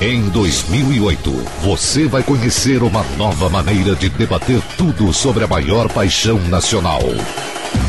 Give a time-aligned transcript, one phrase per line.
[0.00, 1.30] Em 2008,
[1.62, 7.00] você vai conhecer uma nova maneira de debater tudo sobre a maior paixão nacional.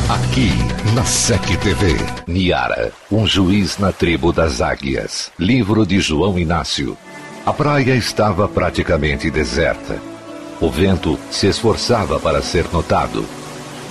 [0.08, 0.50] Aqui,
[0.94, 1.96] na SEC TV.
[2.26, 5.32] Niara, um juiz na tribo das águias.
[5.38, 6.96] Livro de João Inácio.
[7.44, 10.00] A praia estava praticamente deserta.
[10.60, 13.24] O vento se esforçava para ser notado.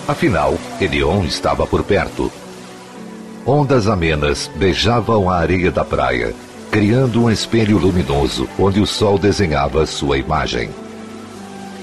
[0.08, 2.32] Afinal, Edion estava por perto.
[3.48, 6.36] Ondas amenas beijavam a areia da praia
[6.70, 10.70] criando um espelho luminoso onde o sol desenhava sua imagem.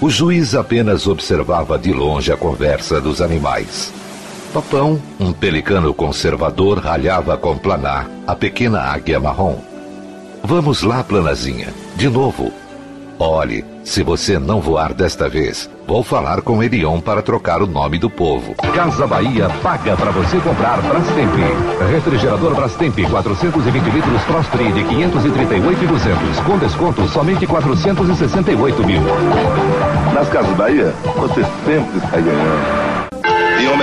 [0.01, 3.93] O juiz apenas observava de longe a conversa dos animais.
[4.53, 9.57] Papão, um pelicano conservador, ralhava com Planá, a pequena águia marrom.
[10.43, 12.53] Vamos lá, Planazinha, de novo.
[13.19, 17.97] Olhe, se você não voar desta vez, vou falar com Elion para trocar o nome
[17.97, 18.55] do povo.
[18.75, 21.35] Casa Bahia paga para você comprar Brastemp.
[21.93, 29.01] Refrigerador Brastemp 420 litros Frostfree de 538,200 com desconto somente 468 mil.
[30.13, 32.84] Nas Casas Bahia, você sempre está ganhando.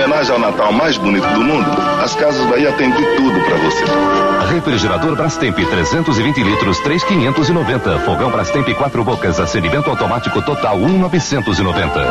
[0.02, 1.70] Em homenagem ao Natal mais bonito do mundo,
[2.02, 3.84] as Casas Bahia têm de tudo para você.
[4.52, 8.00] Refrigerador Brastemp 320 litros 3,590.
[8.00, 9.38] Fogão Brastemp 4 bocas.
[9.38, 12.04] Acendimento automático total 1,990.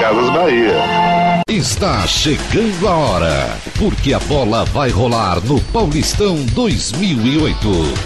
[0.00, 1.19] Casas Bahia.
[1.48, 7.58] Está chegando a hora, porque a bola vai rolar no Paulistão 2008.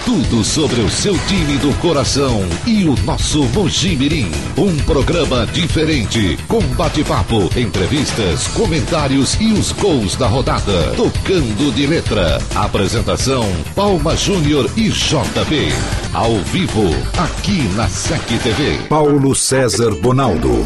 [0.05, 4.31] Tudo sobre o seu time do coração e o nosso Mojimirim.
[4.57, 10.93] Um programa diferente, com bate-papo, entrevistas, comentários e os gols da rodada.
[10.97, 12.39] Tocando de letra.
[12.55, 15.73] Apresentação: Palma Júnior e JB.
[16.13, 16.85] Ao vivo,
[17.19, 18.79] aqui na SEC TV.
[18.89, 20.65] Paulo César Bonaldo.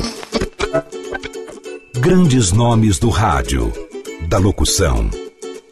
[2.00, 3.72] Grandes nomes do rádio,
[4.28, 5.10] da locução,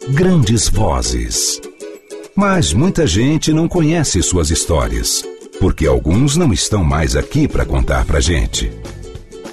[0.09, 1.61] grandes vozes.
[2.35, 5.23] Mas muita gente não conhece suas histórias,
[5.59, 8.71] porque alguns não estão mais aqui para contar pra gente.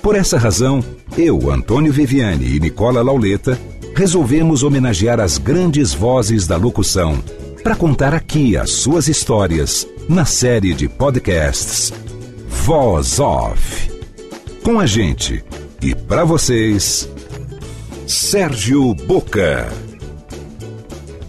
[0.03, 0.83] Por essa razão,
[1.17, 3.59] eu, Antônio Viviane e Nicola Lauleta
[3.95, 7.23] resolvemos homenagear as grandes vozes da locução
[7.62, 11.93] para contar aqui as suas histórias na série de podcasts
[12.49, 13.91] Voz Off.
[14.62, 15.45] Com a gente
[15.84, 17.06] e para vocês,
[18.06, 19.71] Sérgio Boca.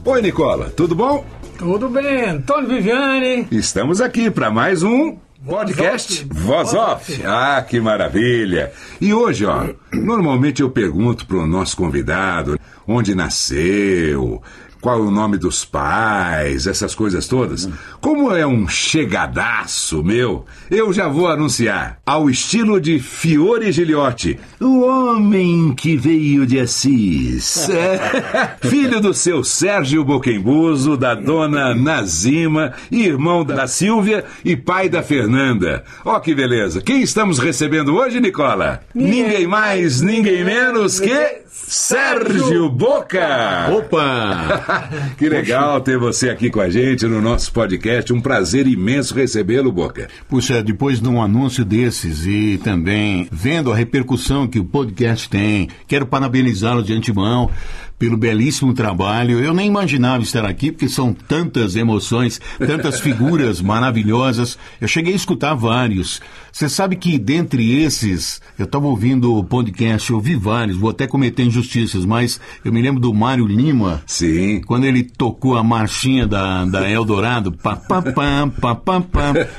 [0.05, 1.25] Oi, Nicola, tudo bom?
[1.57, 3.45] Tudo bem, Antônio Viviane.
[3.51, 7.21] Estamos aqui para mais um podcast Voz Off.
[7.25, 8.71] Ah, que maravilha!
[9.01, 12.57] E hoje, ó, normalmente eu pergunto para o nosso convidado
[12.87, 14.41] onde nasceu,
[14.85, 17.67] qual o nome dos pais, essas coisas todas.
[17.99, 21.97] Como é um chegadaço meu, eu já vou anunciar.
[22.05, 27.67] Ao estilo de Fiore Giliotti, o homem que veio de Assis.
[27.67, 35.01] É, filho do seu Sérgio Boquembuso, da dona Nazima, irmão da Silvia e pai da
[35.01, 35.83] Fernanda.
[36.05, 36.79] Ó que beleza.
[36.79, 38.81] Quem estamos recebendo hoje, Nicola?
[38.93, 41.43] Ninguém mais, ninguém menos que...
[41.57, 43.69] Sérgio Boca!
[43.71, 44.89] Opa!
[45.17, 48.11] que legal ter você aqui com a gente no nosso podcast.
[48.11, 50.09] Um prazer imenso recebê-lo, Boca.
[50.27, 55.69] Puxa, depois de um anúncio desses e também vendo a repercussão que o podcast tem,
[55.87, 57.49] quero parabenizá-lo de antemão
[57.97, 59.39] pelo belíssimo trabalho.
[59.39, 64.57] Eu nem imaginava estar aqui, porque são tantas emoções, tantas figuras maravilhosas.
[64.79, 66.21] Eu cheguei a escutar vários.
[66.51, 71.05] Você sabe que dentre esses, eu estava ouvindo o podcast, eu ouvi vários, vou até
[71.05, 74.01] cometer injustiças, mas eu me lembro do Mário Lima.
[74.05, 74.61] Sim.
[74.65, 78.03] Quando ele tocou a marchinha da, da Eldorado, pá, pá.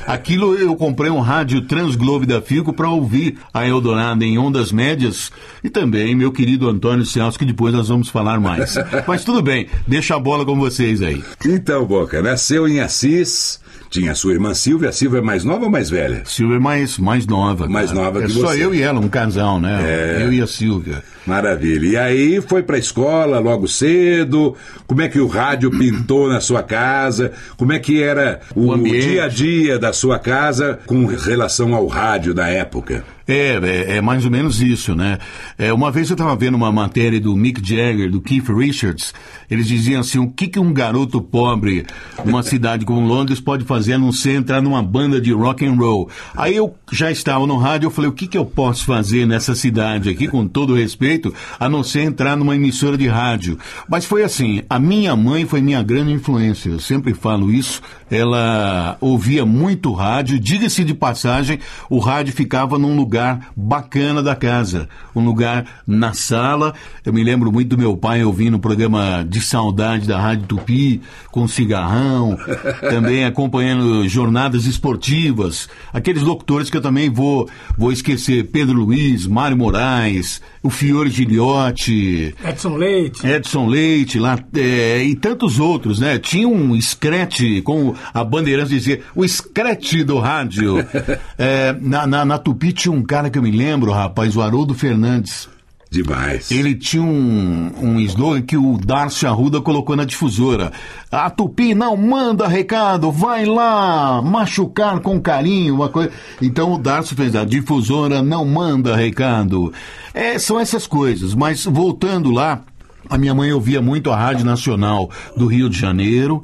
[0.06, 5.30] Aquilo eu comprei um rádio Transglobe da Fico para ouvir a Eldorado em ondas médias
[5.62, 8.74] e também meu querido Antônio Celso, que depois nós vamos falar mais.
[9.06, 11.22] Mas tudo bem, deixa a bola com vocês aí.
[11.44, 14.88] Então, Boca, nasceu em Assis, tinha sua irmã Silvia.
[14.88, 16.22] A Silvia é mais nova ou mais velha?
[16.24, 17.66] Silvia é mais, mais nova.
[17.68, 18.04] Mais cara.
[18.04, 18.64] nova é que só você.
[18.64, 19.80] eu e ela, um casal, né?
[19.82, 20.22] É.
[20.24, 21.02] Eu e a Silvia.
[21.26, 21.86] Maravilha.
[21.86, 24.54] E aí foi pra escola logo cedo?
[24.86, 27.32] Como é que o rádio pintou na sua casa?
[27.56, 29.08] Como é que era o, O ambiente.
[29.08, 33.04] dia a dia da sua casa com relação ao rádio da época?
[33.28, 35.18] É, é, é, mais ou menos isso, né?
[35.58, 39.12] É, uma vez eu estava vendo uma matéria do Mick Jagger, do Keith Richards,
[39.50, 41.84] eles diziam assim, o que, que um garoto pobre
[42.24, 45.74] numa cidade como Londres pode fazer a não ser entrar numa banda de rock and
[45.74, 46.08] roll?
[46.36, 49.56] Aí eu já estava no rádio, eu falei, o que, que eu posso fazer nessa
[49.56, 53.58] cidade aqui, com todo respeito, a não ser entrar numa emissora de rádio?
[53.88, 58.96] Mas foi assim, a minha mãe foi minha grande influência, eu sempre falo isso, ela
[59.00, 61.58] ouvia muito rádio, diga-se de passagem,
[61.90, 63.15] o rádio ficava num lugar
[63.56, 66.74] bacana da casa, um lugar na sala.
[67.04, 71.00] Eu me lembro muito do meu pai ouvindo o programa de saudade da Rádio Tupi,
[71.30, 72.36] com cigarrão,
[72.80, 79.56] também acompanhando jornadas esportivas, aqueles locutores que eu também vou, vou esquecer, Pedro Luiz, Mário
[79.56, 86.18] Moraes, o Fiore Giliotti, Edson Leite, Edson Leite, lá, é, e tantos outros, né?
[86.18, 90.76] Tinha um scratch, como a Bandeirantes dizia, o scratch do rádio.
[91.38, 94.74] É, na, na, na Tupi tinha um cara que eu me lembro, rapaz, o Haroldo
[94.74, 95.48] Fernandes.
[95.90, 96.50] Demais.
[96.50, 100.72] Ele tinha um, um slogan que o Darcy Arruda colocou na difusora.
[101.10, 106.10] A Tupi não manda recado, vai lá machucar com carinho, uma coisa.
[106.42, 109.72] Então o Darcy fez a difusora não manda recado.
[110.12, 112.62] É, são essas coisas, mas voltando lá,
[113.08, 116.42] a minha mãe ouvia muito a Rádio Nacional do Rio de Janeiro.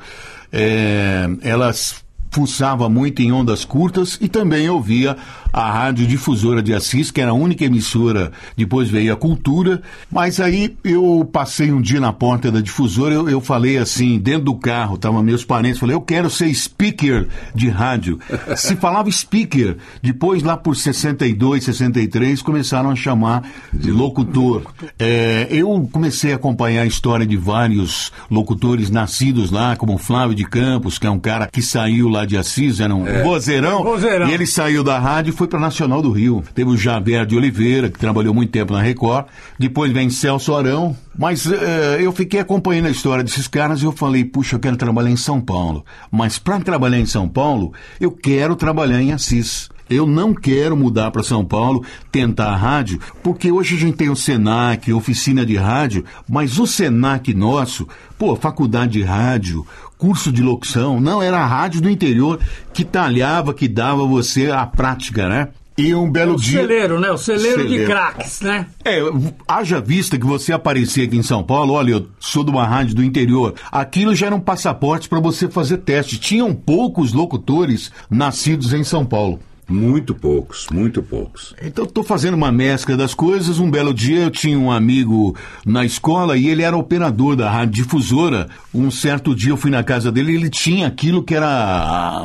[0.53, 5.17] É, elas fuçava muito em ondas curtas e também ouvia
[5.52, 10.40] a Rádio Difusora de Assis, que era a única emissora, depois veio a Cultura, mas
[10.40, 14.54] aí eu passei um dia na porta da difusora, eu, eu falei assim, dentro do
[14.54, 18.19] carro, estavam meus parentes, falei, eu quero ser speaker de rádio.
[18.56, 24.62] Se falava speaker, depois lá por 62, 63, começaram a chamar de locutor.
[24.99, 30.44] É, eu comecei a acompanhar a história de vários locutores nascidos lá, como Flávio de
[30.44, 33.22] Campos, que é um cara que saiu lá de Assis, era um é.
[33.22, 36.44] vozeirão, vozeirão, e ele saiu da rádio e foi para Nacional do Rio.
[36.55, 39.27] Teve o Javier de Oliveira, que trabalhou muito tempo na Record.
[39.59, 40.97] Depois vem Celso Arão.
[41.19, 41.55] Mas uh,
[41.99, 45.17] eu fiquei acompanhando a história desses caras e eu falei, puxa, eu quero trabalhar em
[45.17, 45.85] São Paulo.
[46.12, 49.69] Mas para trabalhar em São Paulo, eu quero trabalhar em Assis.
[49.91, 54.09] Eu não quero mudar para São Paulo, tentar a rádio, porque hoje a gente tem
[54.09, 57.87] o Senac, oficina de rádio, mas o Senac nosso,
[58.17, 59.67] pô, faculdade de rádio,
[60.02, 62.40] curso de locução, não, era a rádio do interior
[62.75, 65.50] que talhava, que dava você a prática, né?
[65.78, 66.60] E um belo o dia.
[66.60, 67.08] Celeiro, né?
[67.12, 67.84] O celeiro, celeiro.
[67.84, 68.66] de craques, né?
[68.84, 68.99] É,
[69.46, 72.96] haja vista que você aparecer aqui em São Paulo, olha, eu sou de uma rádio
[72.96, 73.54] do interior.
[73.70, 76.19] Aquilo já era um passaporte para você fazer teste.
[76.19, 79.38] Tinham poucos locutores nascidos em São Paulo.
[79.73, 81.55] Muito poucos, muito poucos.
[81.63, 83.59] Então estou fazendo uma mescla das coisas.
[83.59, 85.35] Um belo dia eu tinha um amigo
[85.65, 88.49] na escola e ele era operador da rádio difusora.
[88.75, 92.21] Um certo dia eu fui na casa dele e ele tinha aquilo que era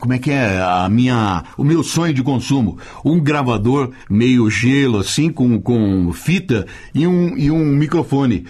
[0.00, 4.98] como é que é a minha o meu sonho de consumo, um gravador meio gelo
[4.98, 8.44] assim com, com fita e um, e um microfone.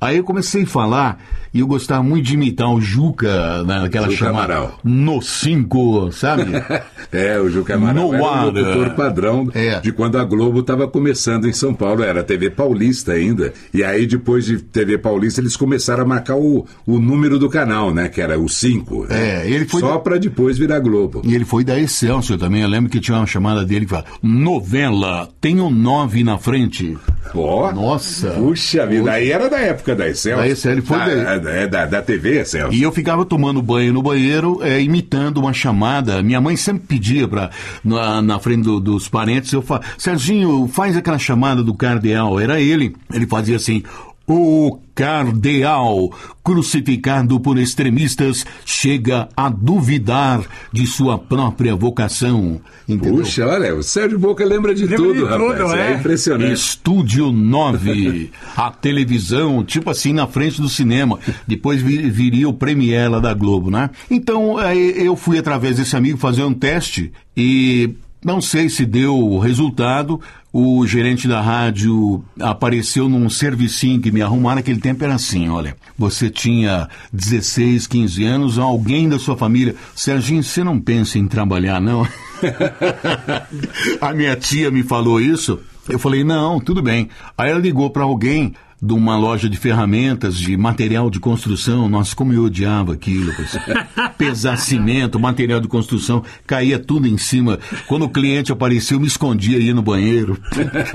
[0.00, 1.22] Aí eu comecei a falar
[1.54, 4.78] e eu gostava muito de imitar o Juca naquela Juca chamada Amaral.
[4.82, 6.44] no 5, sabe?
[7.12, 9.80] é, o Juca Amaral No era ar, o locutor padrão é.
[9.80, 13.52] de quando a Globo estava começando em São Paulo, era TV Paulista ainda.
[13.72, 17.92] E aí depois de TV Paulista eles começaram a marcar o, o número do canal,
[17.92, 19.06] né, que era o 5.
[19.10, 21.22] É, ele foi Só da- para depois virar Globo.
[21.24, 22.62] E ele foi da Excelsior também.
[22.62, 26.96] Eu lembro que tinha uma chamada dele que fala: novela, tem um 9 na frente.
[27.34, 28.30] Ó, Nossa.
[28.32, 30.36] Puxa vida, aí era da época da Excel.
[30.36, 31.41] Da Excel, ele foi da, daí.
[31.48, 32.72] É, da, da TV Excel.
[32.72, 36.22] E eu ficava tomando banho no banheiro, é, imitando uma chamada.
[36.22, 37.50] Minha mãe sempre pedia pra,
[37.84, 42.38] na, na frente do- dos parentes, eu falava, Serginho, faz aquela chamada do cardeal.
[42.40, 42.94] Era ele.
[43.12, 43.82] Ele fazia assim.
[44.26, 46.10] O cardeal,
[46.44, 52.60] crucificado por extremistas, chega a duvidar de sua própria vocação.
[52.88, 53.16] Entendeu?
[53.22, 55.60] Puxa, olha, o Sérgio Boca lembra de Lembra tudo, de rapaz.
[55.62, 55.94] tudo, é é.
[55.96, 56.52] impressionante.
[56.52, 61.18] Estúdio 9, a televisão, tipo assim, na frente do cinema.
[61.46, 63.90] Depois vi- viria o Premiere lá da Globo, né?
[64.10, 70.20] Então, eu fui através desse amigo fazer um teste e não sei se deu resultado.
[70.52, 74.56] O gerente da rádio apareceu num servicinho que me arrumaram.
[74.56, 79.74] Naquele tempo era assim: olha, você tinha 16, 15 anos, alguém da sua família.
[79.94, 82.06] Serginho, você não pensa em trabalhar, não?
[84.00, 85.58] A minha tia me falou isso.
[85.88, 87.08] Eu falei, não, tudo bem.
[87.36, 91.88] Aí ela ligou para alguém de uma loja de ferramentas, de material de construção.
[91.88, 93.32] Nossa, como eu odiava aquilo.
[94.18, 97.60] Pesar cimento, material de construção, caía tudo em cima.
[97.86, 100.36] Quando o cliente apareceu, eu me escondia aí no banheiro.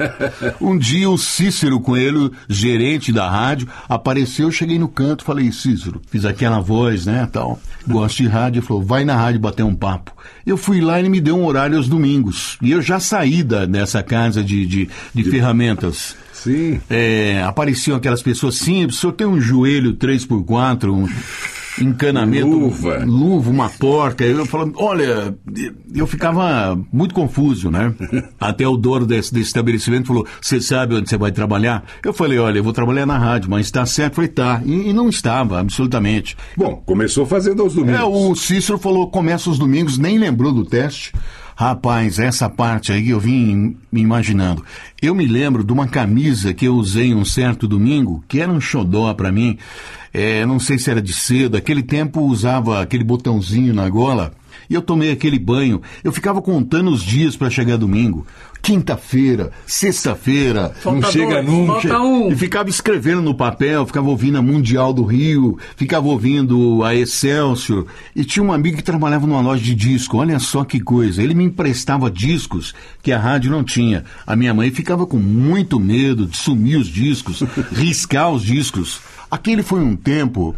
[0.59, 6.01] um dia o Cícero Coelho, gerente da rádio, apareceu, eu cheguei no canto, falei, Cícero,
[6.09, 9.75] fiz aquela voz, né, tal, gosto de rádio, ele falou, vai na rádio bater um
[9.75, 10.11] papo.
[10.45, 12.57] Eu fui lá e ele me deu um horário aos domingos.
[12.61, 15.29] E eu já saí da, dessa casa de, de, de, de...
[15.29, 16.15] ferramentas.
[16.51, 16.81] Sim.
[16.89, 21.07] É, apareciam aquelas pessoas simples, o senhor tem um joelho 3x4, um
[21.81, 24.23] encanamento, luva, luva uma porca.
[24.23, 25.35] Eu falava, olha,
[25.93, 27.93] eu ficava muito confuso, né?
[28.39, 31.83] Até o dono desse, desse estabelecimento falou: Você sabe onde você vai trabalhar?
[32.03, 34.13] Eu falei: Olha, eu vou trabalhar na rádio, mas está certo?
[34.13, 34.61] Eu falei: Tá.
[34.65, 36.35] E, e, não estava, absolutamente.
[36.55, 37.99] Bom, começou fazendo aos domingos.
[37.99, 41.11] É, o Cícero falou: Começa os domingos, nem lembrou do teste.
[41.59, 44.63] Rapaz, essa parte aí eu vim me imaginando.
[45.01, 48.61] Eu me lembro de uma camisa que eu usei um certo domingo, que era um
[48.61, 49.57] xodó para mim.
[50.13, 51.57] É, não sei se era de seda.
[51.57, 54.33] Aquele tempo usava aquele botãozinho na gola.
[54.69, 55.81] E eu tomei aquele banho.
[56.03, 58.25] Eu ficava contando os dias para chegar domingo.
[58.61, 62.01] Quinta-feira, sexta-feira, não chega dois, nunca.
[62.01, 62.29] Um.
[62.29, 67.85] E ficava escrevendo no papel, ficava ouvindo a Mundial do Rio, ficava ouvindo a Excelsior.
[68.15, 70.17] E tinha um amigo que trabalhava numa loja de disco.
[70.17, 71.23] Olha só que coisa.
[71.23, 74.03] Ele me emprestava discos que a rádio não tinha.
[74.25, 78.99] A minha mãe ficava com muito medo de sumir os discos, riscar os discos.
[79.29, 80.55] Aquele foi um tempo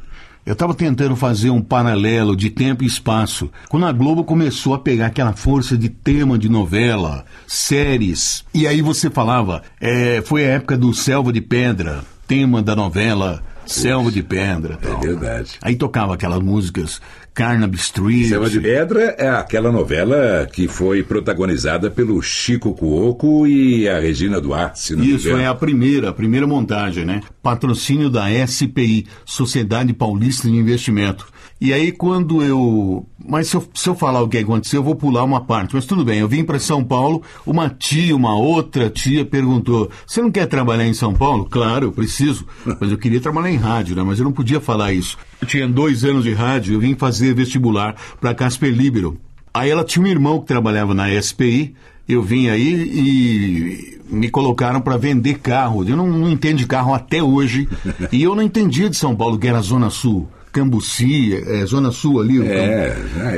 [0.50, 3.52] eu estava tentando fazer um paralelo de tempo e espaço.
[3.70, 8.82] Quando a Globo começou a pegar aquela força de tema de novela, séries, e aí
[8.82, 14.24] você falava, é, foi a época do Selva de Pedra, tema da novela Selva de
[14.24, 14.76] Pedra.
[14.78, 14.94] Tal.
[14.94, 15.52] É verdade.
[15.62, 17.00] Aí tocava aquelas músicas
[17.40, 18.28] Carnaby Street.
[18.28, 24.42] Selva de Pedra é aquela novela que foi protagonizada pelo Chico Cuoco e a Regina
[24.42, 24.80] Duarte.
[24.80, 27.22] Se não Isso, é a primeira, a primeira montagem, né?
[27.42, 31.28] Patrocínio da SPI, Sociedade Paulista de Investimento.
[31.62, 33.06] E aí quando eu...
[33.28, 35.76] Mas se eu, se eu falar o que aconteceu, eu vou pular uma parte.
[35.76, 40.22] Mas tudo bem, eu vim para São Paulo, uma tia, uma outra tia perguntou, você
[40.22, 41.46] não quer trabalhar em São Paulo?
[41.46, 42.46] Claro, eu preciso.
[42.80, 44.04] Mas eu queria trabalhar em rádio, né?
[44.04, 45.18] Mas eu não podia falar isso.
[45.42, 49.20] Eu tinha dois anos de rádio, eu vim fazer vestibular para Casper Libero.
[49.54, 51.76] Aí ela tinha um irmão que trabalhava na SPI,
[52.08, 55.88] eu vim aí e me colocaram para vender carro.
[55.88, 57.68] Eu não, não entendo de carro até hoje.
[58.12, 60.28] E eu não entendia de São Paulo, que era a Zona Sul.
[60.52, 62.42] Cambuci, é, Zona Sul ali.
[62.48, 62.96] É,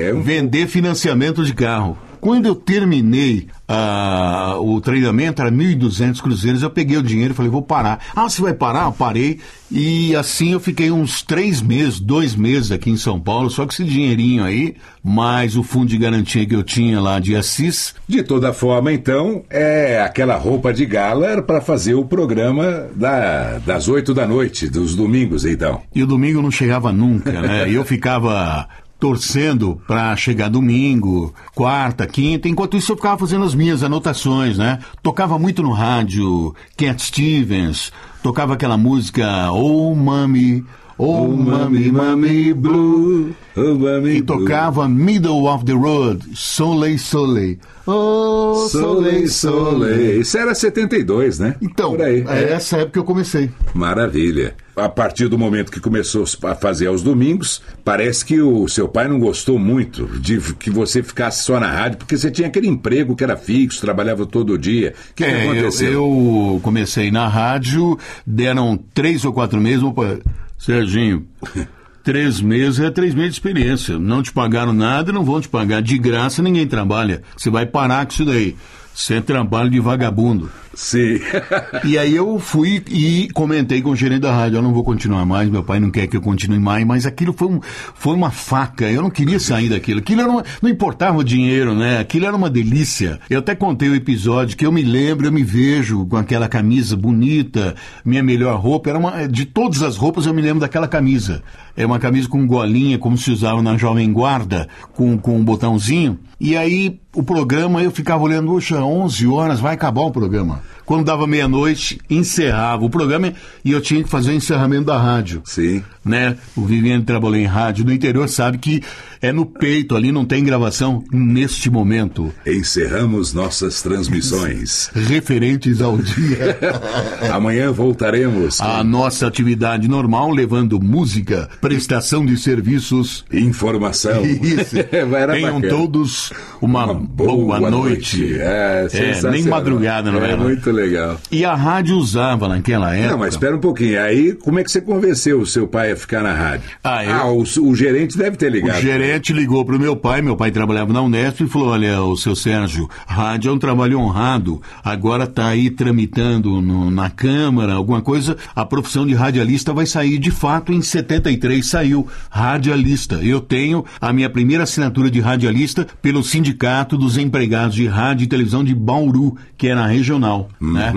[0.08, 0.22] é um...
[0.22, 1.98] Vender financiamento de carro.
[2.22, 7.50] Quando eu terminei uh, o treinamento, era 1.200 cruzeiros, eu peguei o dinheiro e falei,
[7.50, 8.00] vou parar.
[8.16, 8.86] Ah, você vai parar?
[8.86, 9.40] Eu parei.
[9.72, 13.74] E assim eu fiquei uns três meses, dois meses aqui em São Paulo, só que
[13.74, 17.96] esse dinheirinho aí, mais o fundo de garantia que eu tinha lá de Assis.
[18.08, 23.88] De toda forma, então, é aquela roupa de gala para fazer o programa da, das
[23.88, 25.82] oito da noite, dos domingos, então.
[25.96, 27.70] E o domingo não chegava nunca, né?
[27.72, 28.68] E eu ficava
[29.02, 32.48] torcendo para chegar domingo, quarta, quinta.
[32.48, 34.78] Enquanto isso, eu ficava fazendo as minhas anotações, né?
[35.02, 37.92] Tocava muito no rádio, Cat Stevens,
[38.22, 40.64] tocava aquela música Oh Mami,
[41.04, 43.34] Oh, Mami, Mami Blue.
[43.58, 44.96] Oh, mami e tocava blue.
[44.96, 47.58] Middle of the Road, Soleil Soleil.
[47.88, 50.22] Oh, Soleil Soleil.
[50.22, 51.56] Isso era 72, né?
[51.60, 53.50] Então, é, é essa época que eu comecei.
[53.74, 54.54] Maravilha.
[54.76, 59.08] A partir do momento que começou a fazer aos domingos, parece que o seu pai
[59.08, 63.16] não gostou muito de que você ficasse só na rádio, porque você tinha aquele emprego
[63.16, 64.94] que era fixo, trabalhava todo dia.
[65.12, 65.92] O que, é, que aconteceu?
[65.92, 69.84] Eu, eu comecei na rádio, deram três ou quatro meses.
[69.84, 70.20] Opa,
[70.62, 71.26] Serginho,
[72.04, 73.98] três meses é três meses de experiência.
[73.98, 75.82] Não te pagaram nada, não vão te pagar.
[75.82, 77.24] De graça ninguém trabalha.
[77.36, 78.56] Você vai parar com isso daí.
[78.94, 80.52] Isso é trabalho de vagabundo.
[80.74, 81.20] Sim.
[81.84, 85.26] e aí eu fui e comentei com o gerente da rádio, eu não vou continuar
[85.26, 87.60] mais, meu pai não quer que eu continue mais, mas aquilo foi, um,
[87.94, 90.00] foi uma faca, eu não queria sair daquilo.
[90.00, 92.00] Aquilo uma, não importava o dinheiro, né?
[92.00, 93.20] Aquilo era uma delícia.
[93.30, 96.96] Eu até contei o episódio que eu me lembro, eu me vejo com aquela camisa
[96.96, 97.76] bonita,
[98.06, 101.44] minha melhor roupa, era uma, de todas as roupas eu me lembro daquela camisa.
[101.76, 106.20] É uma camisa com golinha, como se usava na Jovem Guarda, com, com um botãozinho.
[106.40, 110.61] E aí o programa eu ficava olhando, puxa, 11 horas, vai acabar o programa.
[110.86, 115.42] Quando dava meia-noite, encerrava o programa e eu tinha que fazer o encerramento da rádio.
[115.46, 115.84] Sim.
[116.04, 116.38] Né?
[116.56, 118.84] O Viviane trabalhou em rádio no interior, sabe que
[119.22, 122.32] é no peito ali, não tem gravação neste momento.
[122.46, 124.90] Encerramos nossas transmissões.
[124.96, 126.58] Referentes ao dia.
[127.32, 128.60] Amanhã voltaremos.
[128.60, 133.24] A nossa atividade normal, levando música, prestação de serviços.
[133.32, 134.24] Informação.
[134.26, 134.76] Isso.
[134.90, 135.68] Tenham bacana.
[135.70, 138.18] todos uma, uma boa, boa, noite.
[138.18, 138.40] noite.
[138.40, 140.32] É, é, nem madrugada, não é?
[140.32, 141.20] É muito legal.
[141.32, 143.12] E a rádio usava naquela época.
[143.12, 144.02] Não, mas espera um pouquinho.
[144.02, 146.70] Aí, como é que você convenceu o seu pai a ficar na rádio?
[146.84, 148.78] Ah, eu- o, o gerente deve ter ligado.
[148.78, 152.16] O gerente ligou pro meu pai, meu pai trabalhava na Unesp e falou: Olha, o
[152.16, 158.02] seu Sérgio, rádio é um trabalho honrado, agora tá aí tramitando no- na Câmara, alguma
[158.02, 160.18] coisa, a profissão de radialista vai sair.
[160.18, 163.16] De fato, em 73 saiu radialista.
[163.16, 168.28] Eu tenho a minha primeira assinatura de radialista pelo Sindicato dos Empregados de Rádio e
[168.28, 170.92] Televisão de Bauru, que era regional, né?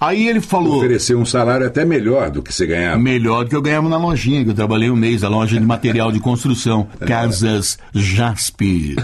[0.00, 0.78] Aí ele falou.
[0.78, 2.98] Ofereceu um salário até melhor do que você ganhava.
[2.98, 5.64] Melhor do que eu ganhava na lojinha, que eu trabalhei um mês, a loja de
[5.64, 8.96] material de construção, Casas Jaspe.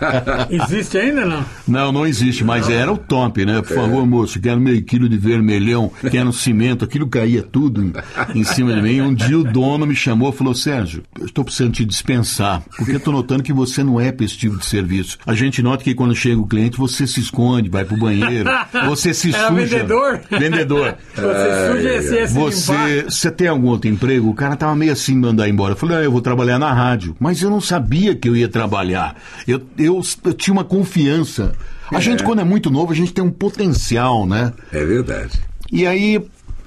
[0.50, 1.44] Existe ainda não?
[1.66, 3.62] Não, não existe, mas era o top, né?
[3.62, 7.92] Por favor, moço, quero meio quilo de vermelhão, quero cimento, aquilo caía tudo
[8.34, 9.00] em, cima de mim.
[9.00, 12.92] Um dia o dono me chamou e falou, Sérgio, eu estou precisando te dispensar, porque
[12.92, 15.18] eu estou notando que você não é para esse tipo de serviço.
[15.26, 18.50] A gente nota que quando chega o cliente, você se esconde, vai pro banheiro,
[18.86, 19.60] você se Era suja.
[19.60, 20.20] vendedor?
[20.30, 20.96] Vendedor.
[21.14, 24.28] Você esse Você, você tem algum outro emprego?
[24.28, 25.72] O cara tava meio assim mandar embora.
[25.72, 27.16] Eu falei, ah, eu vou trabalhar na rádio.
[27.18, 29.16] Mas eu não sabia que eu ia trabalhar.
[29.46, 31.52] Eu, eu, eu tinha uma confiança.
[31.90, 34.52] A gente, quando é muito novo, a gente tem um potencial, né?
[34.72, 35.32] É verdade.
[35.72, 36.20] E aí,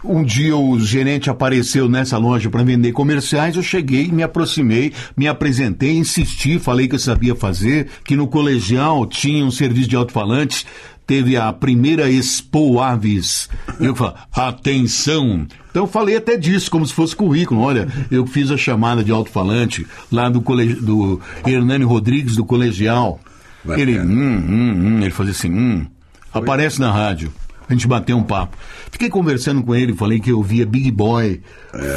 [0.03, 5.27] um dia o gerente apareceu nessa loja para vender comerciais, eu cheguei, me aproximei, me
[5.27, 10.65] apresentei, insisti, falei que eu sabia fazer, que no colegial tinha um serviço de alto-falantes,
[11.05, 13.49] teve a primeira Expo Aves.
[13.79, 15.47] Eu falei, atenção!
[15.69, 17.61] Então eu falei até disso, como se fosse currículo.
[17.61, 23.19] Olha, eu fiz a chamada de alto-falante lá do, colegi do Hernani Rodrigues, do colegial.
[23.63, 23.81] Bacana.
[23.81, 25.85] Ele, hum, hum, hum, ele fazia assim, hum,
[26.33, 27.33] aparece na rádio.
[27.67, 28.57] A gente bateu um papo.
[28.91, 31.41] Fiquei conversando com ele, falei que eu via Big Boy,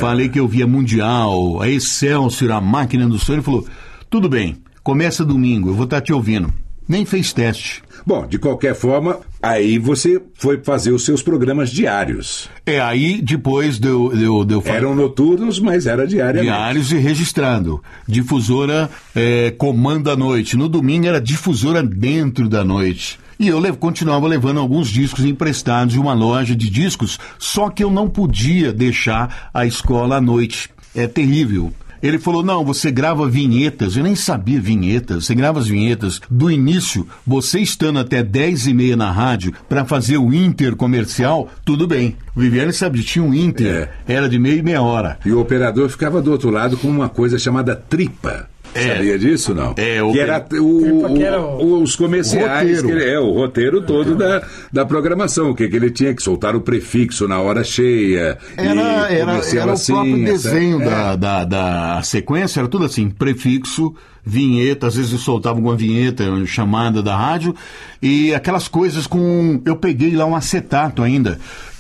[0.01, 3.37] falei que eu via Mundial, a Excelsior, a máquina do sonho.
[3.37, 3.67] Ele falou:
[4.09, 6.53] tudo bem, começa domingo, eu vou estar te ouvindo.
[6.89, 7.83] Nem fez teste.
[8.07, 12.49] Bom, de qualquer forma, aí você foi fazer os seus programas diários.
[12.65, 16.55] É aí, depois deu, deu, deu Eram noturnos, mas era diariamente.
[16.55, 17.83] Diários e registrado.
[18.07, 20.57] Difusora é, comanda a noite.
[20.57, 23.19] No domingo era difusora dentro da noite.
[23.41, 27.83] E eu lev continuava levando alguns discos emprestados de uma loja de discos, só que
[27.83, 30.71] eu não podia deixar a escola à noite.
[30.95, 31.73] É terrível.
[32.03, 33.97] Ele falou: não, você grava vinhetas.
[33.97, 35.25] Eu nem sabia vinhetas.
[35.25, 39.85] Você grava as vinhetas do início, você estando até 10 e meia na rádio para
[39.85, 42.17] fazer o Inter comercial, tudo bem.
[42.35, 45.19] O Viviane sabe, tinha um Inter, era de meia e meia hora.
[45.25, 48.49] E o operador ficava do outro lado com uma coisa chamada tripa.
[48.77, 48.95] É.
[48.97, 49.75] Sabia disso, não?
[49.77, 52.83] É, o- que era o, que o- era o- os comerciais.
[52.83, 52.87] Roteiro.
[52.87, 55.51] que ele- é, o roteiro todo da, da programação.
[55.51, 58.39] O que, que ele tinha que soltar o prefixo na hora cheia.
[58.57, 58.79] Era, e
[59.17, 60.85] era, era o assim, próprio essa- desenho é.
[60.85, 66.25] da, da, da sequência, era tudo assim, prefixo, vinheta, às vezes eu soltava uma vinheta,
[66.25, 67.55] uma chamada da rádio,
[68.03, 69.61] e aquelas coisas com.
[69.65, 71.39] Eu peguei lá um acetato ainda.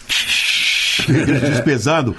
[1.65, 2.15] Pesado.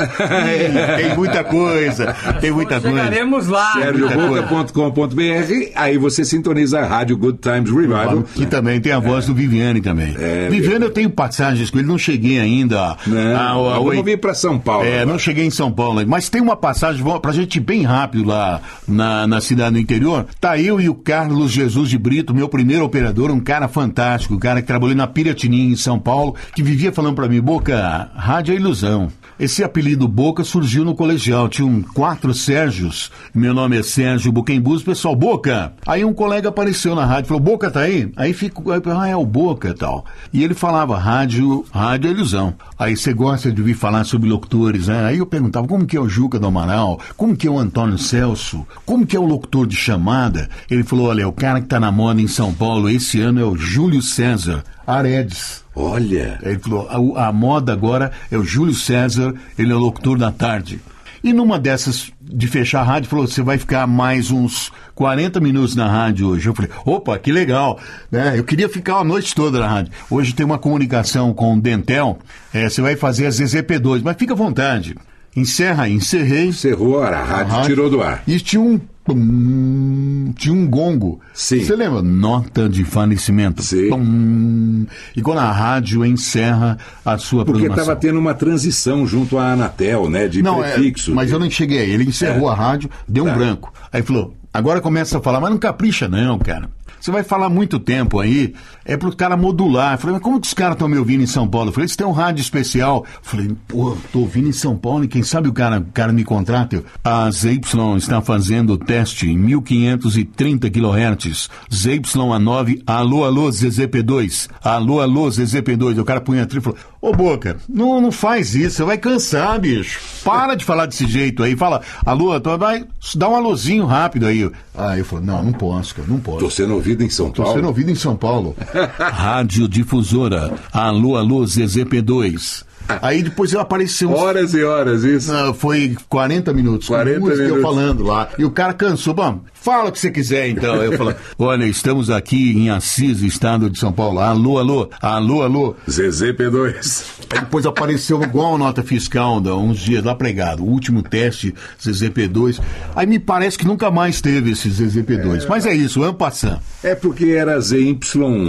[0.99, 2.15] tem muita coisa.
[2.41, 2.97] Tem muita coisa.
[2.99, 3.73] Chegaremos lá.
[3.73, 8.25] sergioboca.com.br, aí você sintoniza a rádio Good Times Revival.
[8.37, 10.15] E também tem a voz do Viviane também.
[10.51, 12.97] Viviane, eu tenho passagens com ele, não cheguei ainda.
[13.07, 13.35] Né?
[13.35, 14.87] a- a- vamos vir para São Paulo.
[14.87, 18.25] É, não cheguei em São Paulo, mas tem uma passagem pra gente ir bem rápido
[18.29, 20.27] lá na, na cidade do interior.
[20.41, 24.39] Tá eu e o Carlos Jesus de Brito, meu primeiro operador, um cara fantástico, um
[24.39, 26.14] cara que trabalhou na Piratininha em São Paulo,
[26.55, 29.11] que vivia falando pra mim, Boca, rádio é ilusão.
[29.39, 35.17] Esse apelido Boca surgiu no colegial, tinham quatro Sérgios, meu nome é Sérgio Buquembus, pessoal,
[35.17, 35.73] Boca.
[35.85, 38.13] Aí um colega apareceu na rádio, falou, Boca tá aí?
[38.17, 40.05] Aí fico, aí, eu, ah, é o Boca e tal.
[40.33, 42.55] E ele falava, rádio, rádio é ilusão.
[42.79, 45.05] Aí você gosta de ouvir falar sobre locutores, né?
[45.05, 47.01] Aí eu perguntava, como que é o Juca do Amaral?
[47.17, 48.65] Como que é o Antônio Celso?
[48.87, 50.49] Como que é o locutor de chamada?
[50.71, 53.45] Ele falou, olha, o cara que tá na moda em São Paulo esse ano é
[53.45, 55.64] o Júlio César Aredes.
[55.77, 60.17] Olha, Ele falou, a, a moda agora é o Júlio César, ele é o locutor
[60.19, 60.81] da tarde.
[61.23, 65.75] E numa dessas de fechar a rádio, falou, você vai ficar mais uns 40 minutos
[65.75, 66.47] na rádio hoje.
[66.49, 67.79] Eu falei, opa, que legal.
[68.11, 68.39] Né?
[68.39, 69.91] Eu queria ficar a noite toda na rádio.
[70.11, 72.19] Hoje tem uma comunicação com o Dentel,
[72.53, 74.95] é, você vai fazer a ZZP2, mas fica à vontade.
[75.35, 76.53] Encerra aí, encerrei.
[76.53, 77.67] cerrou a rádio, A rádio.
[77.71, 78.23] tirou do ar.
[78.27, 78.79] E tinha um.
[79.05, 81.21] Pum, tinha um gongo.
[81.33, 81.63] Sim.
[81.63, 82.03] Você lembra?
[82.03, 83.63] Nota de falecimento.
[83.63, 83.91] Sim.
[83.91, 84.87] Pum.
[85.17, 90.09] E quando a rádio encerra a sua Porque estava tendo uma transição junto à Anatel,
[90.09, 90.27] né?
[90.29, 91.15] De Não, é, prefixo.
[91.15, 91.91] mas eu não cheguei.
[91.91, 92.53] Ele encerrou É.
[92.53, 93.35] a rádio, deu um Tá.
[93.35, 93.73] branco.
[93.93, 96.69] Aí falou: agora começa a falar, mas não capricha, não, cara.
[97.05, 99.93] Você vai falar muito tempo aí, é pro cara modular.
[99.93, 101.69] Eu falei, mas como que os caras estão me ouvindo em São Paulo?
[101.69, 103.05] Eu falei, eles têm um rádio especial.
[103.17, 106.15] Eu falei, pô, tô ouvindo em São Paulo e quem sabe o cara, o cara
[106.15, 106.83] me contrata.
[107.05, 107.61] A ZY
[107.99, 111.51] está fazendo o teste em 1530 kHz.
[111.71, 114.49] ZY9, alô, alô, ZZP2.
[114.63, 116.01] Alô, alô, ZZP2.
[116.01, 120.01] O cara punha a falou, ô Boca, não, não faz isso, você vai cansar, bicho.
[120.25, 121.55] Para de falar desse jeito aí.
[121.55, 124.51] Fala, alô, tu vai, dá um alôzinho rápido aí.
[124.77, 126.39] Aí eu falei, não, não posso, cara, não posso.
[126.41, 127.57] Tô sendo ouvido em São Tô Paulo.
[127.57, 128.57] sendo ouvido em São Paulo.
[128.99, 130.53] Rádio Difusora.
[130.73, 132.65] Alô, alô, ZZP2.
[133.01, 135.33] Aí depois apareceu uns Horas e horas, isso.
[135.33, 136.87] não, foi 40 minutos.
[136.89, 137.63] 40 música eu minutos.
[137.63, 138.29] falando lá.
[138.39, 139.15] E o cara cansou.
[139.15, 140.77] Bom, fala o que você quiser então.
[140.83, 144.21] Eu falo, olha, estamos aqui em Assis, estado de São Paulo.
[144.21, 145.75] Alô, alô, alô, alô.
[145.89, 147.05] ZZP2.
[147.31, 150.63] Aí depois apareceu igual a nota fiscal, da, uns dias lá pregado.
[150.63, 152.61] O último teste, ZZP2.
[152.95, 155.47] Aí me parece que nunca mais teve esse ZZP2.
[155.49, 156.61] Mas é isso, ano passando.
[156.83, 157.99] É porque era ZY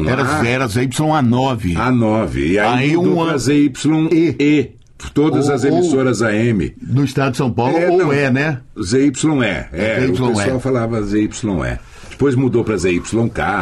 [0.08, 1.75] Era, lá, era ZY9.
[1.75, 2.36] A9.
[2.36, 4.75] E aí, Aí um ano- ZYE.
[5.13, 6.73] Todas Ou- as emissoras AM.
[6.81, 8.13] No estado de São Paulo, É, ou não.
[8.13, 8.60] é, né?
[8.81, 9.12] ZYE.
[9.73, 10.12] É, ZYE.
[10.12, 11.29] o pessoal falava ZYE.
[12.10, 13.05] Depois mudou para ZYK.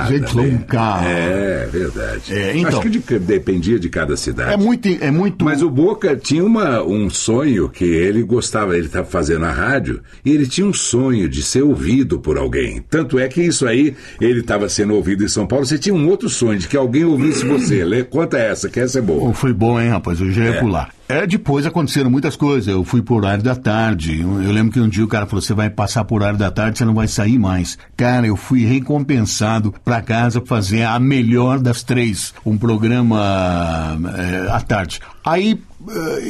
[0.09, 0.27] ZYK.
[0.31, 0.63] também.
[1.07, 2.21] É, verdade.
[2.31, 2.69] É, então.
[2.69, 4.53] Acho que de- dependia de cada cidade.
[4.53, 4.87] É muito.
[5.01, 9.45] É muito Mas o Boca tinha uma, um sonho que ele gostava, ele estava fazendo
[9.45, 12.83] a rádio, e ele tinha um sonho de ser ouvido por alguém.
[12.91, 16.07] Tanto é que isso aí, ele estava sendo ouvido em São Paulo, você tinha um
[16.07, 17.83] outro sonho de que alguém ouvisse você.
[18.07, 19.29] Conta essa, que essa é boa.
[19.31, 20.19] Oh, foi bom, hein, rapaz?
[20.21, 20.59] Eu já ia É.
[20.59, 20.89] pular.
[21.13, 22.67] É, depois aconteceram muitas coisas.
[22.67, 24.21] Eu fui por horário da tarde.
[24.21, 26.49] Eu, eu lembro que um dia o cara falou: você vai passar por horário da
[26.49, 27.77] tarde, você não vai sair mais.
[27.95, 32.33] Cara, eu fui recompensado pra casa fazer a melhor das três.
[32.43, 35.01] Um programa é, à tarde.
[35.23, 35.61] Aí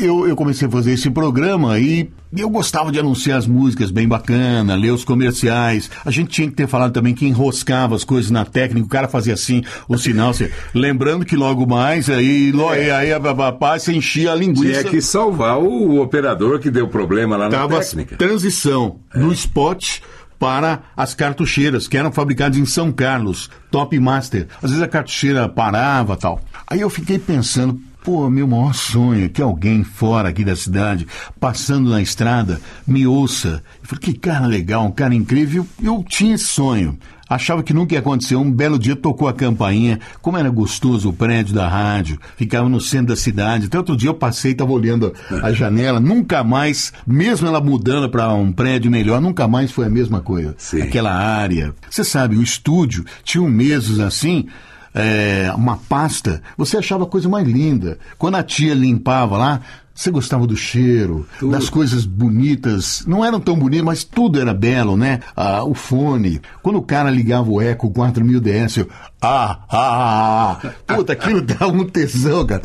[0.01, 4.07] eu, eu comecei a fazer esse programa e eu gostava de anunciar as músicas bem
[4.07, 5.89] bacana, ler os comerciais.
[6.03, 9.07] A gente tinha que ter falado também que enroscava as coisas na técnica, o cara
[9.07, 10.31] fazia assim, o sinal.
[10.31, 14.79] Assim, lembrando que logo mais, aí, lo- aí a, a, você enchia a linguiça.
[14.81, 18.15] Tinha que salvar o operador que deu problema lá na Tava técnica.
[18.17, 19.99] transição do spot
[20.39, 24.47] para as cartucheiras, que eram fabricadas em São Carlos, Top Master.
[24.61, 26.41] Às vezes a cartucheira parava tal.
[26.67, 31.07] Aí eu fiquei pensando, Pô, meu maior sonho é que alguém fora aqui da cidade,
[31.39, 33.63] passando na estrada, me ouça.
[33.81, 35.65] Eu falei, que cara legal, um cara incrível.
[35.81, 36.97] Eu tinha esse sonho.
[37.29, 38.35] Achava que nunca ia acontecer.
[38.35, 39.99] Um belo dia tocou a campainha.
[40.21, 42.19] Como era gostoso o prédio da rádio.
[42.35, 43.67] Ficava no centro da cidade.
[43.67, 45.99] Até outro dia eu passei e estava olhando a janela.
[45.99, 50.53] Nunca mais, mesmo ela mudando para um prédio melhor, nunca mais foi a mesma coisa.
[50.57, 50.81] Sim.
[50.81, 51.73] Aquela área.
[51.89, 54.47] Você sabe, o estúdio tinha meses assim.
[54.93, 57.97] É, uma pasta, você achava a coisa mais linda.
[58.17, 59.61] Quando a tia limpava lá,
[59.93, 63.03] você gostava do cheiro, das coisas bonitas.
[63.05, 65.19] Não eram tão bonitas, mas tudo era belo, né?
[65.35, 66.41] Ah, o fone.
[66.63, 68.89] Quando o cara ligava o Eco 4000 DS, eu,
[69.21, 70.95] ah, ah, ah, ah.
[70.95, 72.63] Puta, aquilo dava um tesão, cara.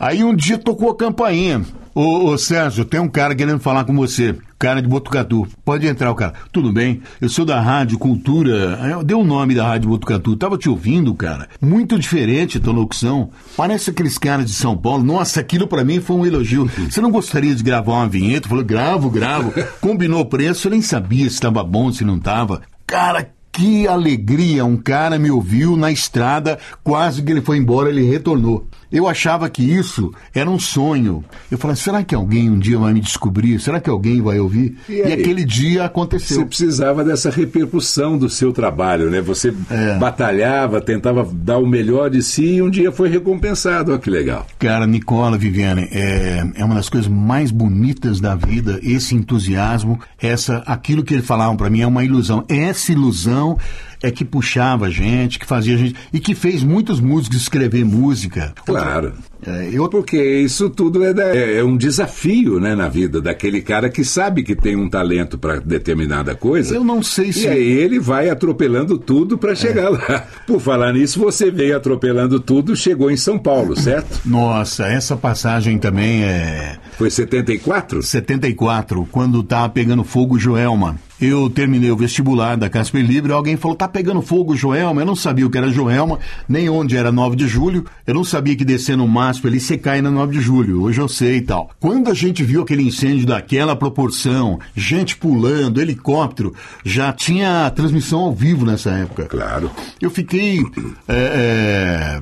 [0.00, 1.62] Aí um dia tocou a campainha.
[1.94, 4.34] Ô, ô Sérgio, tem um cara querendo falar com você.
[4.58, 5.46] Cara de Botucatu.
[5.62, 6.32] Pode entrar, o cara.
[6.50, 7.02] Tudo bem?
[7.20, 8.78] Eu sou da Rádio Cultura.
[8.90, 10.34] Eu dei o nome da Rádio Botucatu.
[10.36, 11.48] Tava te ouvindo, cara.
[11.60, 13.28] Muito diferente a tua locução.
[13.56, 15.04] Parece aqueles caras de São Paulo.
[15.04, 16.70] Nossa, aquilo pra mim foi um elogio.
[16.88, 18.48] Você não gostaria de gravar uma vinheta?
[18.48, 19.52] Falou, gravo, gravo.
[19.80, 22.62] Combinou o preço, eu nem sabia se estava bom, se não tava.
[22.86, 24.64] Cara, que alegria!
[24.64, 28.66] Um cara me ouviu na estrada, quase que ele foi embora, ele retornou.
[28.92, 31.24] Eu achava que isso era um sonho.
[31.50, 33.58] Eu falei, será que alguém um dia vai me descobrir?
[33.60, 34.76] Será que alguém vai ouvir?
[34.88, 36.46] E E, aquele dia Você aconteceu.
[36.46, 39.20] precisava dessa repercussão do seu trabalho, né?
[39.20, 39.96] Você É.
[39.98, 43.92] batalhava, tentava dar o melhor de si e um dia foi recompensado.
[43.92, 44.46] Olha que legal.
[44.58, 50.58] Cara, Nicola Viviane, é, é uma das coisas mais bonitas da vida, esse entusiasmo, essa,
[50.66, 52.44] aquilo que ele falava para mim é uma ilusão.
[52.48, 53.56] Essa ilusão
[54.02, 57.84] é que puxava a gente, que fazia a gente, e que fez muitos músicos escrever
[57.84, 58.52] música.
[58.66, 59.12] Claro.
[59.44, 63.60] É, eu Porque isso tudo é, da- é- é um desafio né, na vida daquele
[63.60, 66.74] cara que sabe que tem um talento para determinada coisa.
[66.74, 70.26] Eu não sei se- E aí ele vai atropelando tudo para chegar lá.
[70.46, 74.20] Por falar nisso, você veio atropelando tudo, chegou em São Paulo, certo?
[74.24, 78.00] Nossa, essa passagem também é Foi 74?
[78.02, 80.96] 74, quando tava pegando fogo Joelma.
[81.24, 85.02] Eu terminei o vestibular da Casper Libre, alguém falou, tá pegando fogo Joelma?
[85.02, 88.24] Eu não sabia o que era Joelma, nem onde era 9 de julho, eu não
[88.24, 91.36] sabia que descer no MASP ali você cai na 9 de julho, hoje eu sei
[91.36, 91.70] e tal.
[91.78, 96.52] Quando a gente viu aquele incêndio daquela proporção, gente pulando, helicóptero,
[96.84, 99.26] já tinha transmissão ao vivo nessa época.
[99.26, 99.70] Claro.
[100.00, 100.58] Eu fiquei.
[101.06, 102.20] é, é,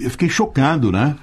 [0.00, 1.14] eu fiquei chocado, né?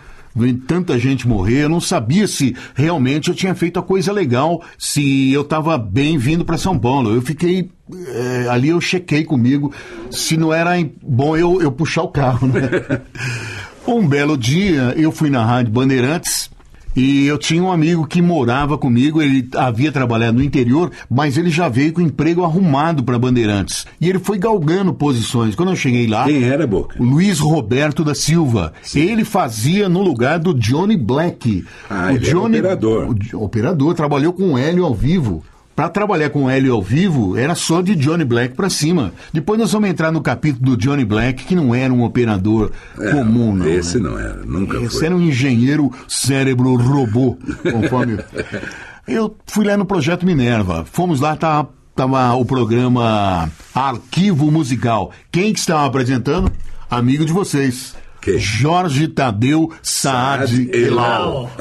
[0.68, 5.32] Tanta gente morrer, eu não sabia se realmente eu tinha feito a coisa legal, se
[5.32, 7.14] eu estava bem vindo para São Paulo.
[7.14, 7.70] Eu fiquei.
[7.92, 9.74] é, ali eu chequei comigo
[10.12, 10.72] se não era
[11.02, 13.02] bom eu, eu puxar o carro, né?
[13.88, 16.50] um belo dia eu fui na Rádio Bandeirantes.
[16.98, 21.52] E eu tinha um amigo que morava comigo, ele havia trabalhado no interior, mas ele
[21.52, 23.86] já veio com emprego arrumado para Bandeirantes.
[24.02, 25.54] E ele foi galgando posições.
[25.54, 27.00] Quando eu cheguei lá, Quem era, Boca?
[27.00, 28.74] o Luiz Roberto da Silva.
[28.96, 31.64] Ele fazia no lugar do Johnny Black.
[31.88, 33.16] Ah, ele era operador.
[33.34, 35.44] o operador, trabalhou com o Hélio ao vivo.
[35.78, 39.14] Para trabalhar com o Hélio ao vivo, era só de Johnny Black para cima.
[39.32, 43.54] Depois nós vamos entrar no capítulo do Johnny Black, que não era um operador comum,
[43.54, 43.68] não.
[43.68, 44.10] Esse né?
[44.10, 45.06] não era, nunca Esse foi.
[45.06, 47.38] era um engenheiro cérebro robô,
[47.72, 48.18] conforme.
[49.08, 50.84] Eu fui lá no Projeto Minerva.
[50.84, 55.12] Fomos lá, tava, tava o programa Arquivo Musical.
[55.32, 56.52] Quem que estava apresentando?
[56.90, 57.96] Amigo de vocês.
[58.20, 58.40] Quem?
[58.40, 61.52] Jorge Tadeu Saad Saad Elal.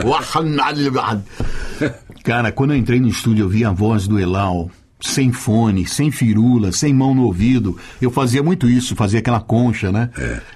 [2.26, 4.68] Cara, quando eu entrei no estúdio, eu vi a voz do Elal.
[4.98, 7.78] Sem fone, sem firula, sem mão no ouvido.
[8.02, 10.10] Eu fazia muito isso, fazia aquela concha, né?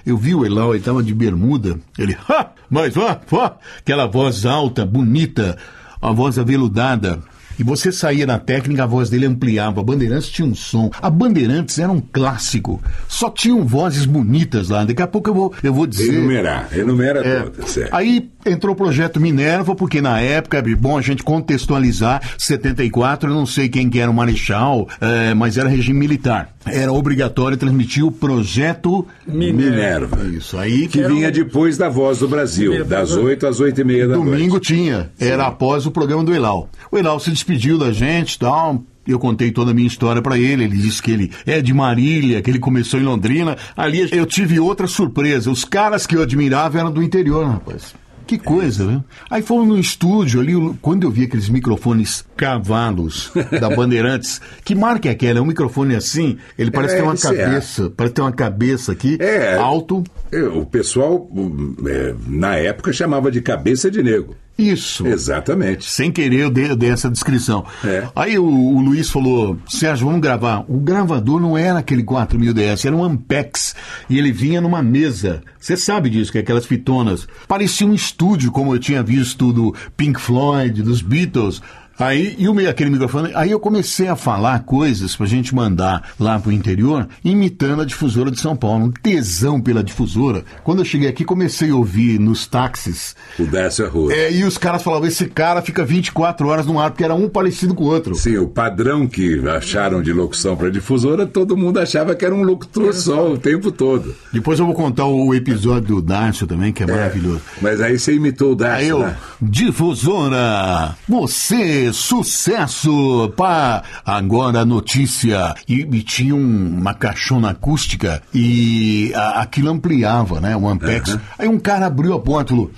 [0.05, 1.79] Eu vi o Elal, ele tava de bermuda.
[1.97, 2.49] Ele, ha!
[2.69, 3.55] Mas vá, vá!
[3.79, 5.57] Aquela voz alta, bonita,
[6.01, 7.23] a voz aveludada.
[7.61, 9.81] E você saía na técnica, a voz dele ampliava.
[9.81, 10.89] A Bandeirantes tinha um som.
[10.99, 12.81] A Bandeirantes era um clássico.
[13.07, 14.83] Só tinham vozes bonitas lá.
[14.83, 16.11] Daqui a pouco eu vou, eu vou dizer.
[16.15, 17.39] Enumerar, enumera É.
[17.41, 17.93] todas, certo.
[17.93, 23.33] Aí entrou o projeto Minerva, porque na época, é bom a gente contextualizar, 74, eu
[23.35, 26.55] não sei quem que era o Marechal, é, mas era regime militar.
[26.65, 30.23] Era obrigatório transmitir o projeto Minerva.
[30.27, 34.07] Isso, aí Que vinha depois da Voz do Brasil, das 8 às 8 e meia
[34.07, 34.67] da Domingo noite.
[34.73, 36.69] tinha, era após o programa do Elal.
[36.91, 38.83] O Elal se despediu da gente e tal.
[39.07, 40.63] Eu contei toda a minha história pra ele.
[40.65, 43.57] Ele disse que ele é de Marília, que ele começou em Londrina.
[43.75, 45.49] Ali eu tive outra surpresa.
[45.49, 47.95] Os caras que eu admirava eram do interior, rapaz.
[48.27, 49.03] Que coisa, né?
[49.29, 55.09] Aí fomos no estúdio ali, quando eu vi aqueles microfones cavalos da Bandeirantes, que marca
[55.09, 55.39] é aquela?
[55.39, 59.17] É um microfone assim, ele parece É, ter uma cabeça, parece ter uma cabeça aqui,
[59.19, 59.57] É.
[59.57, 60.03] alto.
[60.31, 64.35] É, O pessoal, hum, é, na época, chamava de cabeça de negro.
[64.57, 65.07] Isso.
[65.07, 65.89] Exatamente.
[65.89, 67.65] Sem querer, eu dei, eu dei essa descrição.
[67.83, 68.07] É.
[68.15, 70.65] Aí o, o Luiz falou: Sérgio, vamos gravar.
[70.67, 73.75] O gravador não era aquele 4000 DS, era um Ampex.
[74.09, 75.41] E ele vinha numa mesa.
[75.59, 77.27] Você sabe disso, que é aquelas fitonas.
[77.47, 81.61] Parecia um estúdio, como eu tinha visto do Pink Floyd, dos Beatles.
[82.01, 86.39] Aí, e o, aquele microfone, aí eu comecei a falar coisas pra gente mandar lá
[86.39, 88.85] pro interior, imitando a difusora de São Paulo.
[88.85, 90.43] Um tesão pela difusora.
[90.63, 94.13] Quando eu cheguei aqui, comecei a ouvir nos táxis O Décio Arruda.
[94.13, 97.29] é, e os caras falavam, esse cara fica 24 horas no ar, porque era um
[97.29, 98.15] parecido com o outro.
[98.15, 102.43] Sim, o padrão que acharam de locução para difusora, todo mundo achava que era um
[102.43, 104.15] locutor só o tempo todo.
[104.33, 107.41] Depois eu vou contar o episódio do Darcio também, que é, maravilhoso.
[107.61, 109.17] Mas aí você imitou o Aí Décio, eu, né?
[109.41, 115.53] difusora, você, sucesso, pá, agora a notícia.
[115.67, 121.17] E, e tinha um- uma caixona acústica e a- aquilo ampliava, né, o Ampex.
[121.37, 122.71] Aí um cara abriu a porta e falou,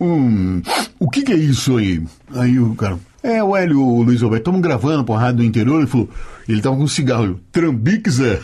[0.00, 0.62] hum,
[0.98, 2.02] o que que é isso aí?
[2.34, 5.78] Aí o cara, é o Hélio o Luiz Alberto, estamos gravando pra rádio do interior,
[5.78, 6.08] ele falou,
[6.48, 8.40] ele tava com um cigarro, Trambiques é,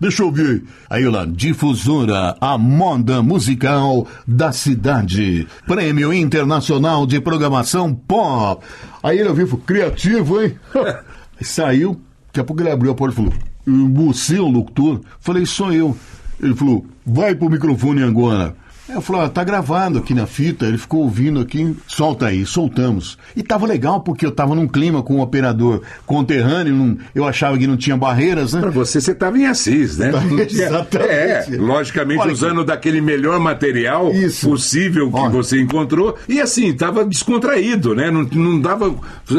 [0.00, 0.62] deixa eu ver aí.
[0.88, 8.64] Aí eu lá, difusora, a moda musical da cidade, prêmio internacional de programação pop.
[9.02, 10.54] Aí ele ouviu falou, criativo, hein?
[11.42, 13.32] Saiu, daqui a pouco ele abriu a porta e falou,
[13.88, 15.00] você é o locutor?
[15.18, 15.96] Falei, sou eu.
[16.40, 18.54] Ele falou, vai pro microfone agora.
[18.92, 20.66] Eu falei, tá gravado aqui na fita.
[20.66, 23.16] Ele ficou ouvindo aqui, solta aí, soltamos.
[23.36, 27.56] E tava legal porque eu tava num clima com um operador conterrâneo, não- eu achava
[27.56, 28.60] que não tinha barreiras, né?
[28.60, 30.10] Pra você, você estava em Assis, né?
[30.48, 30.60] Exatamente.
[31.10, 34.48] É, logicamente Olha usando daquele melhor material Isso.
[34.48, 35.30] possível que Olha.
[35.30, 36.16] você encontrou.
[36.28, 38.10] E assim, estava descontraído, né?
[38.10, 38.94] Não, não dava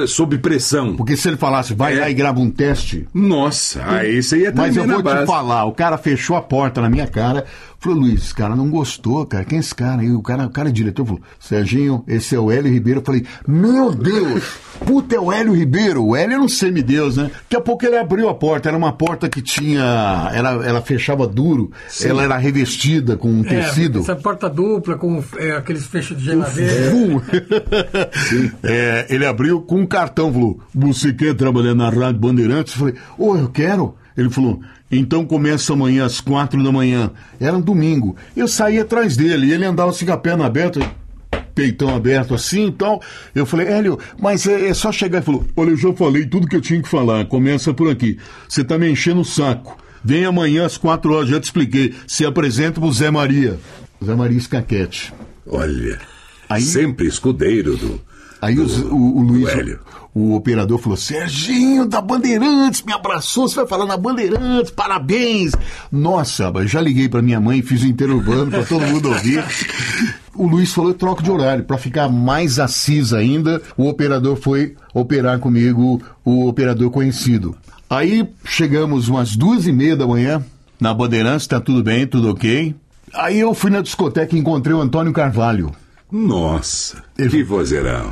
[0.07, 0.95] sob pressão.
[0.95, 1.99] Porque se ele falasse, vai É.
[2.01, 5.65] lá e grava um teste, Nossa, aí você ia Mas tremer eu vou te falar,
[5.65, 7.45] o cara fechou a porta na minha cara.
[7.81, 9.43] Falou, Luiz, esse cara não gostou, cara.
[9.43, 10.03] Quem é esse cara?
[10.03, 10.11] aí?
[10.11, 12.99] o cara, o cara é diretor falou, Serginho, esse é o Hélio Ribeiro.
[12.99, 14.43] Eu falei, meu Deus,
[14.85, 16.05] puta, é o Hélio Ribeiro.
[16.05, 17.31] O Hélio era um semideus, né?
[17.33, 18.69] Daqui a pouco ele abriu a porta.
[18.69, 20.29] Era uma porta que tinha.
[20.31, 21.71] Ela, ela fechava duro,
[22.03, 23.97] ela era revestida com um tecido.
[23.97, 26.91] É, essa porta dupla com é, aqueles fechos de geladeira.
[28.63, 32.73] É, ele abriu com um cartão, falou: Você quer trabalhar na Rádio Bandeirantes?
[32.73, 33.95] Eu falei: Ô, eu quero.
[34.17, 37.11] Ele falou: Então começa amanhã às quatro da manhã.
[37.39, 38.15] Era um domingo.
[38.35, 40.79] Eu saí atrás dele e ele andava assim com a perna aberta.
[41.53, 43.01] Peitão aberto assim e tal.
[43.35, 46.47] Eu falei, Hélio, mas é, é só chegar e falou: Olha, eu já falei tudo
[46.47, 47.25] que eu tinha que falar.
[47.25, 48.17] Começa por aqui.
[48.47, 49.77] Você tá me enchendo o saco.
[50.03, 51.93] Vem amanhã às quatro horas, já te expliquei.
[52.07, 53.59] Se apresenta pro Zé Maria.
[54.03, 55.13] Zé Maria Escaquete.
[55.45, 55.99] Olha,
[56.49, 58.01] Aí- sempre escudeiro do.
[58.41, 59.47] Aí os- o, o Luiz.
[60.13, 65.53] O operador, falou: Serginho da Bandeirantes, me abraçou, você vai falar na Bandeirantes, parabéns.
[65.91, 69.43] Nossa, já liguei para minha mãe, fiz o interurbano para todo mundo ouvir.
[70.35, 71.63] O Luiz falou: troco de horário.
[71.63, 77.55] Para ficar mais assis ainda, o operador foi operar comigo, o operador conhecido.
[77.89, 80.43] Aí chegamos umas duas e meia da manhã,
[80.79, 82.73] na Bandeirantes, tá tudo bem, tudo ok.
[83.13, 85.71] Aí eu fui na discoteca e encontrei o Antônio Carvalho.
[86.09, 88.11] Nossa, Ele- que vozeirão.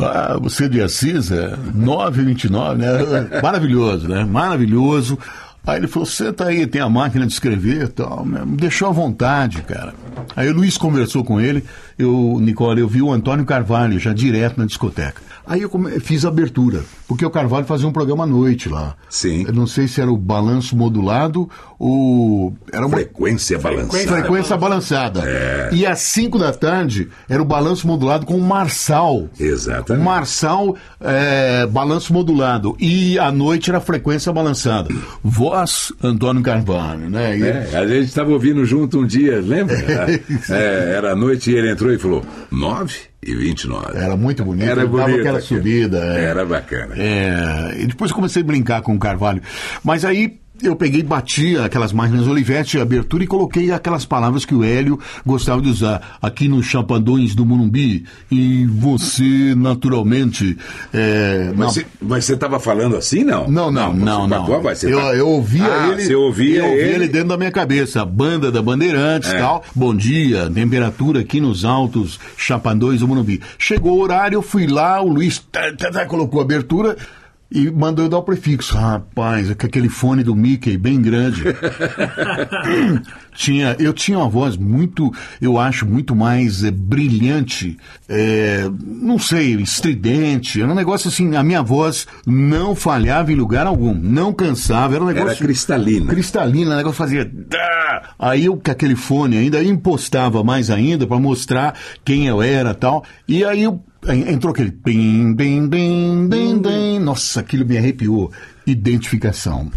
[0.00, 3.40] Ah, você de Assis, é 929, né?
[3.42, 4.24] Maravilhoso, né?
[4.24, 5.18] Maravilhoso.
[5.66, 8.24] Aí ele falou, senta aí, tem a máquina de escrever e tal.
[8.24, 8.42] né?
[8.46, 9.92] Me deixou à vontade, cara.
[10.34, 11.64] Aí o Luiz conversou com ele,
[11.98, 15.20] eu, Nicole, eu vi o Antônio Carvalho já direto na discoteca.
[15.46, 18.94] Aí eu fiz a abertura, porque o Carvalho fazia um programa à noite lá.
[19.08, 19.44] Sim.
[19.46, 21.48] Eu não sei se era o balanço modulado
[21.80, 22.54] ou...
[22.70, 24.06] Era uma Frequência balançada.
[24.06, 25.22] frequência balançada.
[25.24, 25.70] É.
[25.72, 29.28] E às 5 da tarde era o balanço modulado com o Marçal.
[29.40, 30.04] Exatamente.
[30.04, 32.76] Marçal, é, balanço modulado.
[32.78, 34.88] E à noite era frequência balançada.
[35.24, 37.38] Voz Antônio Carvalho, né?
[37.38, 39.80] E- É, a gente estava ouvindo junto um dia, lembra?
[40.50, 43.96] É, era a noite e ele entrou e falou: 9 e 29.
[43.98, 44.68] Era muito bonito.
[44.68, 45.20] Era bonito.
[45.20, 45.58] aquela aquilo.
[45.60, 45.98] subida.
[46.18, 46.24] é.
[46.24, 46.94] Era bacana.
[46.96, 49.40] É, e depois comecei a brincar com o Carvalho.
[49.82, 54.62] Mas aí eu peguei bati aquelas máquinas Olivetti, abertura, e coloquei aquelas palavras que o
[54.64, 56.18] Hélio gostava de usar.
[56.20, 60.56] Aqui nos Chapadões do Morumbi, e você, naturalmente...
[60.92, 63.48] é, Mas você- Mas você estava falando assim, não?
[63.48, 64.60] Não, não, não, não.
[64.60, 64.74] Vai?
[64.74, 66.02] Você eu, tá- eu ouvia Ah, ele.
[66.02, 66.94] Você ouvia eu ouvia ele.
[66.94, 68.02] ele dentro da minha cabeça.
[68.02, 69.38] A banda da Bandeirantes e É.
[69.38, 69.64] tal.
[69.74, 73.40] Bom dia, temperatura aqui nos altos Chapadões do Morumbi.
[73.58, 76.96] Chegou o horário, eu fui lá, o Luiz tá, tá, tá, colocou a abertura.
[77.52, 78.76] E mandou eu dar o prefixo.
[78.76, 81.42] Rapaz, com aquele fone do Mickey bem grande.
[83.34, 87.76] tinha, eu tinha uma voz muito, eu acho, muito mais eh, brilhante,
[88.08, 90.62] eh, não sei, estridente.
[90.62, 94.94] Era um negócio assim, a minha voz não falhava em lugar algum, não cansava.
[94.94, 95.30] Era um negócio.
[95.30, 96.06] Era cristalina.
[96.06, 97.28] Cristalina, o negócio fazia.
[98.16, 103.04] Aí eu, com aquele fone ainda, impostava mais ainda para mostrar quem eu era tal.
[103.26, 106.98] E aí eu entrou aquele bim, bim, bim, bim, bim.
[106.98, 108.32] Nossa, aquilo me arrepiou.
[108.66, 109.70] Identificação.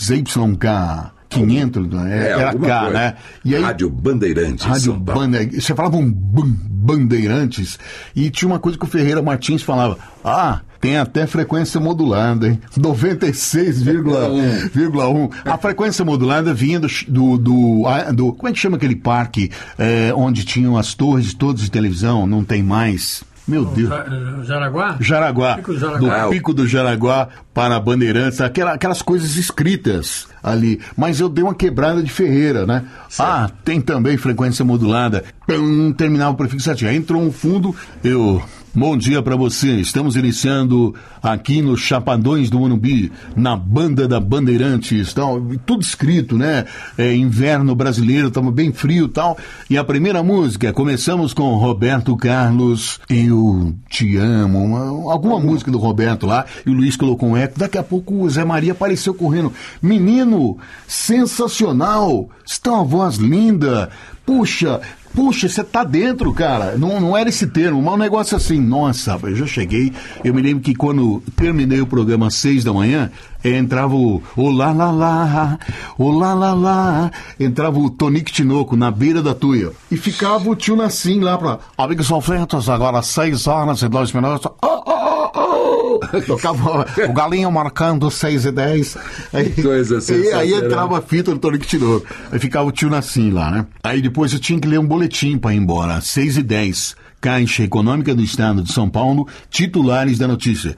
[0.00, 1.12] ZYK.
[1.28, 2.18] 500, né?
[2.28, 2.90] É, era K, coisa.
[2.90, 3.14] né?
[3.42, 4.66] E aí, Rádio Bandeirantes.
[4.66, 4.92] Rádio.
[4.98, 5.64] Bandeirantes.
[5.64, 7.78] Você falava um bam- Bandeirantes
[8.14, 9.96] e tinha uma coisa que o Ferreira Martins falava.
[10.22, 12.60] Ah, tem até frequência modulada, hein?
[12.76, 15.30] 96,1.
[15.44, 17.82] A frequência modulada vinha do, do, do,
[18.14, 22.26] do- Como é que chama aquele parque eh, onde tinham as torres todas de televisão?
[22.26, 23.22] Não tem mais.
[23.52, 23.90] Meu Deus.
[23.90, 24.06] Ja-
[24.44, 24.96] Jaraguá?
[24.98, 25.98] Jaraguá, Pico do Jaraguá.
[25.98, 30.80] do Ah, o- Pico do Jaraguá para Bandeirantes, aquela- aquelas coisas escritas ali.
[30.96, 32.82] Mas eu dei uma quebrada de Ferreira, né?
[33.18, 35.22] Ah, tem também frequência modulada.
[35.46, 36.88] Pum, terminava o prefixo ativo.
[36.90, 38.42] Aí entrou um fundo, eu.
[38.74, 39.72] Bom dia para você.
[39.80, 46.38] Estamos iniciando aqui nos Chapadões do Morumbi, na banda da Bandeirantes, tal, e tudo escrito,
[46.38, 46.64] né?
[46.96, 49.36] É, inverno brasileiro, estava bem frio, tal.
[49.68, 55.76] E a primeira música, começamos com Roberto Carlos, Eu Te Amo, uma- alguma música do
[55.76, 57.58] Roberto lá, e o Luiz colocou um eco.
[57.58, 59.52] Daqui a pouco o Zé Maria apareceu correndo.
[59.82, 60.56] Menino,
[60.88, 62.30] sensacional!
[62.42, 63.90] Você tem uma voz linda.
[64.24, 64.80] Puxa,
[65.14, 66.76] Puxa, você tá dentro, cara.
[66.78, 69.92] Não, não era esse termo, mas um negócio assim, nossa, eu já cheguei.
[70.24, 73.10] Eu me lembro que quando terminei o programa às seis da manhã,
[73.44, 75.58] entrava o Olá lá lá,
[75.98, 79.72] Olá lá lá, entrava o Tonique Tinoco na beira da tuia.
[79.90, 81.58] E ficava o tio Nassim lá pra.
[81.76, 84.50] Amigos sofridos, agora às seis horas e dois minutos.
[84.62, 86.20] Oh, oh, oh, oh.
[86.26, 88.96] Tocava o galinho marcando seis e dez.
[89.32, 92.06] Aí, coisa e aí entrava a fita do Tonique Tinoco.
[92.30, 93.66] Aí ficava o tio Nassim lá, né?
[93.82, 97.01] Aí depois eu tinha que ler um boletim para ir embora, às 6 e 10
[97.22, 100.76] Caixa Econômica do Estado de São Paulo, titulares da notícia.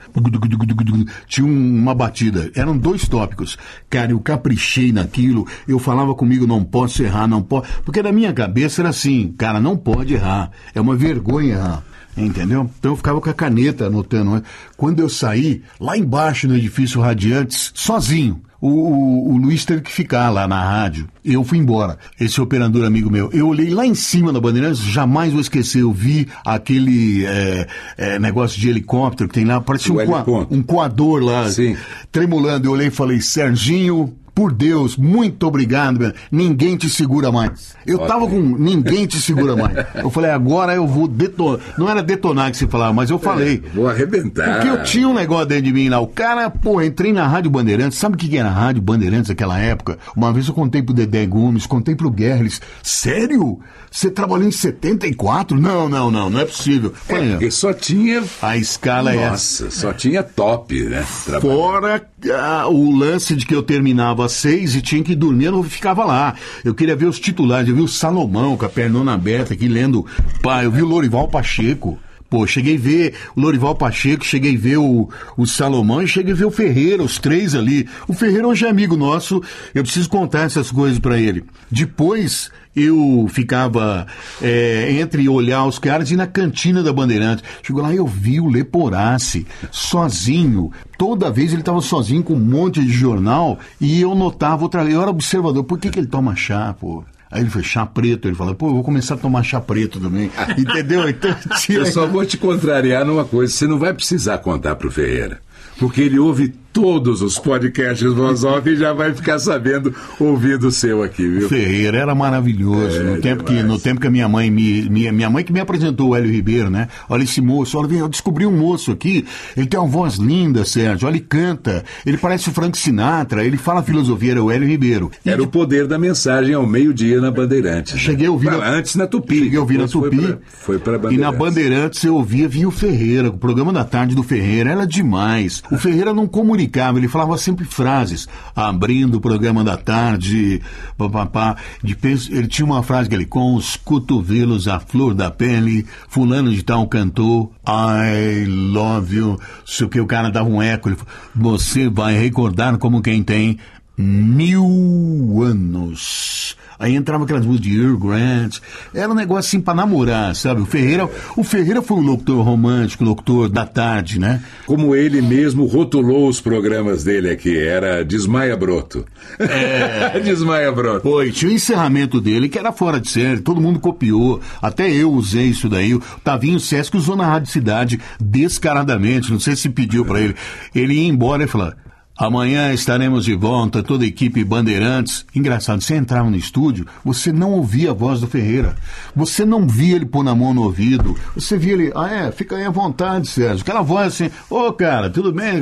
[1.26, 2.50] Tinha um- uma batida.
[2.54, 3.56] Eram dois tópicos.
[3.88, 7.66] Cara, eu caprichei naquilo, eu falava comigo, não posso errar, não posso.
[7.82, 10.50] Porque na minha cabeça era assim, cara, não pode errar.
[10.74, 11.82] É uma vergonha errar.
[12.16, 12.70] Entendeu?
[12.78, 14.32] Então eu ficava com a caneta anotando.
[14.32, 14.42] né?
[14.76, 18.40] Quando eu saí, lá embaixo no edifício Radiantes, sozinho.
[18.66, 21.06] O, o- o Luiz teve que ficar lá na rádio.
[21.22, 21.98] Eu fui embora.
[22.18, 23.28] Esse operador amigo meu.
[23.30, 25.82] Eu olhei lá em cima da Bandeirantes, jamais vou esquecer.
[25.82, 27.66] Eu vi aquele é,
[27.98, 31.76] é, negócio de helicóptero que tem lá, parece O um, coa- um coador lá, Sim.
[32.10, 32.66] tremulando.
[32.66, 36.12] Eu olhei e falei, Serginho, por Deus, muito obrigado, meu.
[36.30, 37.74] ninguém te segura mais.
[37.86, 39.74] Eu tava com ninguém te segura mais.
[39.94, 41.60] Eu falei, agora eu vou detonar.
[41.78, 43.62] Não era detonar que você falava, mas eu falei.
[43.74, 44.54] Vou arrebentar.
[44.54, 46.00] Porque eu tinha um negócio dentro de mim lá.
[46.00, 47.98] O cara, pô, entrei na Rádio Bandeirantes.
[47.98, 49.98] Sabe o que era a Rádio Bandeirantes naquela época?
[50.16, 52.60] Uma vez eu contei pro Dedé Gomes, contei pro Gerles.
[52.82, 53.60] Sério?
[53.90, 55.60] Você trabalhou em 74?
[55.60, 56.92] Não, não, não, não é possível.
[57.08, 58.24] É, Falei, porque só tinha.
[58.42, 59.64] a escala é essa.
[59.64, 61.04] Nossa, só tinha top, né?
[61.24, 61.56] Trabalho.
[61.56, 65.52] Fora ah, o lance de que eu terminava às seis e tinha que dormir, eu
[65.52, 66.34] não ficava lá.
[66.64, 70.06] Eu queria ver os titulares, eu vi o Salomão com a pernona aberta aqui lendo.
[70.42, 71.98] Pá, eu vi o Lorival Pacheco.
[72.34, 76.32] Pô, cheguei a ver o Lorival Pacheco, cheguei a ver o, o Salomão e cheguei
[76.32, 77.88] a ver o Ferreira, os três ali.
[78.08, 79.40] O Ferreira hoje é amigo nosso,
[79.72, 81.44] eu preciso contar essas coisas pra ele.
[81.70, 84.08] Depois eu ficava
[84.42, 87.44] é, entre olhar os caras e na cantina da Bandeirante.
[87.62, 90.72] Chegou lá e eu vi o Leporace sozinho.
[90.98, 94.92] Toda vez ele estava sozinho com um monte de jornal e eu notava outra vez.
[94.92, 95.62] Eu era observador.
[95.62, 97.04] Por que, que ele toma chá, pô?
[97.34, 98.28] Aí ele foi chá preto.
[98.28, 100.30] Ele falou, pô, eu vou começar a tomar chá preto também.
[100.56, 101.08] Entendeu?
[101.08, 101.78] Então tinha.
[101.78, 105.40] Eu só vou te contrariar numa coisa: você não vai precisar contar pro Ferreira.
[105.76, 110.72] Porque ele ouve todos os podcasts Voz Off e já vai ficar sabendo ouvindo o
[110.72, 111.48] seu aqui, viu?
[111.48, 113.00] Ferreira era maravilhoso.
[113.00, 114.82] É, no, tempo que, no tempo que a minha mãe me.
[114.90, 116.88] Minha, minha mãe que me apresentou o Hélio Ribeiro, né?
[117.08, 119.24] Olha esse moço, olha, eu descobri um moço aqui.
[119.56, 121.06] Ele tem uma voz linda, Sérgio.
[121.06, 121.84] Olha, ele canta.
[122.04, 123.44] Ele parece o Frank Sinatra.
[123.44, 125.10] Ele fala filosofia, era o Hélio Ribeiro.
[125.24, 127.94] E Era o poder da mensagem ao meio-dia na Bandeirantes.
[127.94, 128.00] né?
[128.00, 129.38] Cheguei a ouvir lá, Antes na Tupi.
[129.38, 130.16] Cheguei a ouvir na Tupi.
[130.16, 131.20] Foi pra, foi pra e Bandeirantes.
[131.20, 135.62] na Bandeirantes eu ouvia, via o Ferreira, o programa da tarde do Ferreira era demais.
[135.70, 136.63] O Ferreira não comunicava,
[136.96, 138.28] ele falava sempre frases.
[138.54, 140.60] Abrindo o programa da tarde,
[140.96, 141.56] papapá.
[141.82, 146.62] Ele tinha uma frase que ele, com os cotovelos à flor da pele, fulano de
[146.62, 149.40] tal cantou, I love you.
[149.64, 153.22] Se o que o cara dava um eco, ele falou, você vai recordar como quem
[153.22, 153.58] tem
[153.96, 156.56] mil anos.
[156.78, 158.58] Aí entrava aquelas músicas de Earl Grant.
[158.92, 160.62] Era um negócio assim pra namorar, sabe?
[160.62, 164.42] O Ferreira, o Ferreira foi um locutor romântico, locutor da tarde, né?
[164.66, 169.04] Como ele mesmo rotulou os programas dele aqui, era Desmaia Broto.
[169.38, 170.18] É.
[170.24, 171.02] Desmaia Broto.
[171.02, 175.12] Foi, tinha o encerramento dele que era fora de série, todo mundo copiou, até eu
[175.12, 175.94] usei isso daí.
[175.94, 180.34] O Tavinho Sesc usou na Rádio Cidade descaradamente, não sei se pediu pra ele.
[180.74, 181.72] Ele ia embora e falou:
[182.16, 185.26] Amanhã estaremos de volta, toda a equipe Bandeirantes.
[185.34, 188.76] Engraçado, você entrava no estúdio, você não ouvia a voz do Ferreira.
[189.16, 191.16] Você não via ele pôr na mão no ouvido.
[191.34, 193.62] Você via ele, ah é, fica aí à vontade, Sérgio.
[193.62, 195.54] Aquela voz assim, ô oh, cara, tudo bem?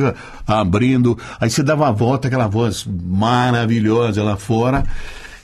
[0.47, 1.19] Abrindo.
[1.41, 4.85] Aí você dava a volta, aquela voz maravilhosa lá fora.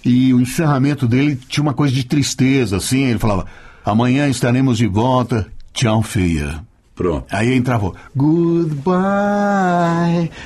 [0.04, 3.04] E o encerramento dele tinha uma coisa de tristeza, assim.
[3.04, 3.46] Ele falava,
[3.82, 5.46] amanhã estaremos de volta.
[5.72, 6.67] Tchau, feia.
[6.98, 7.26] Pronto.
[7.30, 8.90] Aí entrava goodbye,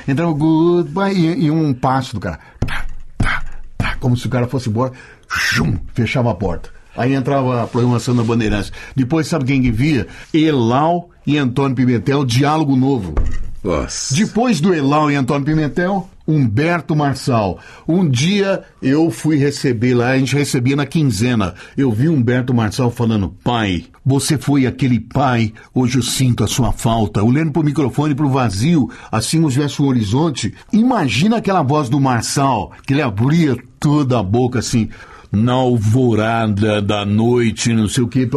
[0.07, 2.39] entrava goodbye e, e um passo do cara.
[2.59, 2.85] Tá,
[3.17, 3.43] tá,
[3.75, 4.91] tá, como se o cara fosse embora,
[5.27, 6.69] chum, fechava a porta.
[6.95, 8.71] Aí entrava a programação da Bandeirantes.
[8.95, 10.05] Depois, sabe quem que via?
[10.31, 13.15] Elau e Antônio Pimentel, diálogo novo.
[13.63, 14.13] Nossa.
[14.13, 17.59] Depois do Elau e Antônio Pimentel, Humberto Marçal.
[17.87, 21.53] Um dia eu fui receber lá, a gente recebia na quinzena.
[21.77, 26.71] Eu vi Humberto Marçal falando: Pai, você foi aquele pai, hoje eu sinto a sua
[26.71, 27.23] falta.
[27.23, 30.53] Olhando pro microfone, pro vazio, assim como tivesse um horizonte.
[30.71, 34.89] Imagina aquela voz do Marçal, que ele abria toda a boca assim,
[35.31, 38.29] na alvorada da noite, não sei o que.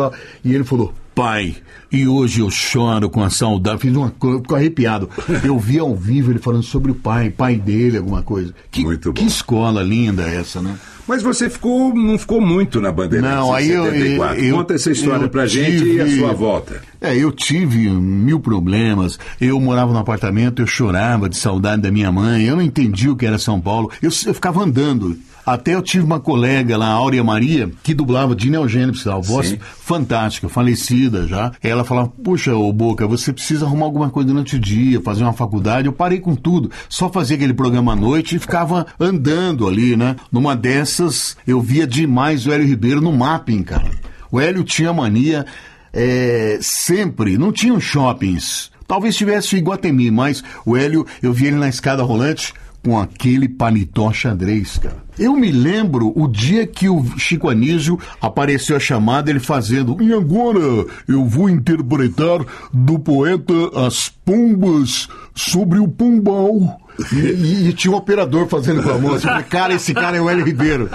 [0.44, 1.56] E ele falou: Pai,
[1.90, 3.80] e hoje eu choro com a saudade.
[3.80, 5.08] Fiz uma coisa, fico arrepiado.
[5.42, 8.52] Eu vi ao vivo ele falando sobre o pai, pai dele, alguma coisa.
[8.70, 9.14] Que, Muito bom.
[9.14, 10.74] que escola linda essa, né?
[11.08, 14.44] Mas você ficou, não ficou muito na Bandeirantes Não, aí eu- 74.
[14.44, 16.82] eu- Conta essa história pra gente e a tive- sua volta.
[17.00, 19.18] É, eu tive mil problemas.
[19.40, 22.44] Eu morava no apartamento, eu chorava de saudade da minha mãe.
[22.44, 23.90] Eu não entendi o que era São Paulo.
[24.02, 25.16] Eu, eu ficava andando.
[25.46, 29.58] Até eu tive uma colega lá, Áurea Maria, que dublava Dina Eugênio, a voz Sim.
[29.80, 31.52] fantástica, falecida já.
[31.62, 35.32] Ela falava, puxa, ô Boca, você precisa arrumar alguma coisa durante o dia, fazer uma
[35.32, 35.86] faculdade.
[35.86, 36.68] Eu parei com tudo.
[36.88, 40.16] Só fazia aquele programa à noite e ficava andando ali, né?
[40.32, 43.90] Numa dessas, eu via demais o Hélio Ribeiro no mapping, cara.
[44.32, 45.46] O Hélio tinha mania
[45.92, 48.72] é, sempre, não tinham shoppings.
[48.86, 52.52] Talvez tivesse o Iguatemi, mas o Hélio, eu vi ele na escada rolante
[52.86, 55.04] com aquele paletó xadrez, cara.
[55.18, 60.00] Eu me lembro o dia que o Chico Anísio apareceu a chamada, ele fazendo.
[60.00, 60.60] E agora
[61.08, 66.80] eu vou interpretar do poeta As Pombas sobre o Pombal.
[67.12, 69.14] E, e- e tinha um operador fazendo com a mão.
[69.14, 70.88] assim, Eu falei, cara, esse cara é o Hélio Ribeiro.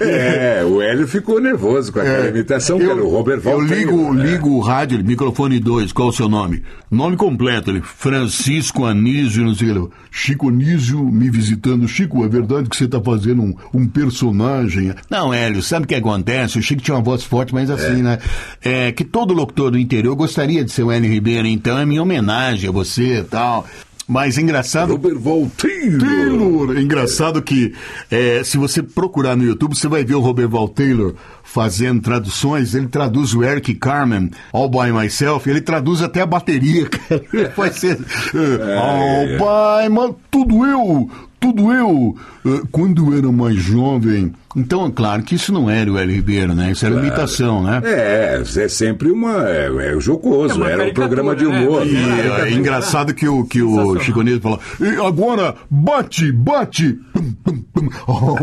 [0.00, 3.52] É, o Hélio ficou nervoso com aquela imitação, que era o Robert É.
[3.52, 4.24] eu ligo, né?
[4.32, 6.62] ligo o rádio, ele, microfone 2, qual o seu nome?
[6.90, 9.94] Nome completo, ele, Francisco Anísio, não sei o que.
[10.10, 11.86] Chico Anísio me visitando.
[11.86, 14.92] Chico, é verdade que você está fazendo um, um personagem?
[15.10, 16.58] Não, Hélio, sabe o que acontece?
[16.58, 18.18] O Chico tinha uma voz forte, mas assim, né?
[18.62, 22.02] É que todo locutor do interior gostaria de ser o Hélio Ribeiro, então é minha
[22.02, 23.66] homenagem a você e tal.
[24.08, 25.50] Mas é engraçado Robert.
[25.58, 26.74] Taylor.
[26.74, 27.74] É engraçado que
[28.10, 32.74] é, se você procurar no YouTube, você vai ver o Robert Val Taylor fazendo traduções.
[32.74, 35.48] Ele traduz o Eric Carmen, All By Myself.
[35.48, 37.22] Ele traduz até a bateria, cara.
[37.32, 37.98] Ele Vai ser
[38.34, 40.16] é, All By My...
[40.30, 42.16] Tudo eu, tudo eu.
[42.46, 44.32] É, Quando eu era mais jovem...
[44.56, 46.70] Então, é claro que isso não era o Hélio Ribeiro, né?
[46.72, 47.80] Isso era imitação, né?
[47.84, 49.48] É, é sempre uma.
[49.48, 51.60] É, é o jocoso, É uma era um programa de né?
[51.60, 51.86] humor.
[51.86, 52.48] E né?
[52.48, 53.98] é engraçado que o, que o.
[54.00, 56.98] Chico Anísio fala, e agora bate, bate.
[58.06, 58.36] Oh.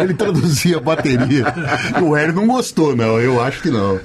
[0.00, 1.44] Ele traduzia a bateria.
[2.02, 3.18] O Hélio não gostou, não.
[3.20, 3.98] Eu acho que não.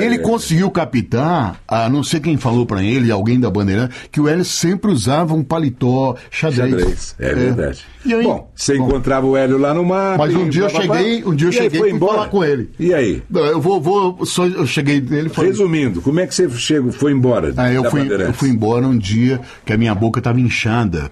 [0.00, 4.28] Ele conseguiu captar, a não sei quem falou pra ele, alguém da Bandeirante, que o
[4.28, 6.70] Hélio sempre usava um paletó xadrez.
[6.70, 7.84] Xadrez, é, verdade.
[8.04, 8.22] E aí?
[8.22, 8.88] Bom, você Bom.
[8.88, 10.18] encontrava o Hélio lá no mar.
[10.18, 12.12] Mas um dia cheguei, um dia eu cheguei foi e fui embora?
[12.14, 12.70] falar com ele.
[12.78, 13.22] E aí?
[13.28, 16.48] Não, Eu vou, vou só eu cheguei nele e falei, Resumindo, como é que você
[16.50, 17.52] chegou, foi embora?
[17.56, 21.10] Ah, eu fui, eu fui embora um dia que a minha boca estava inchada.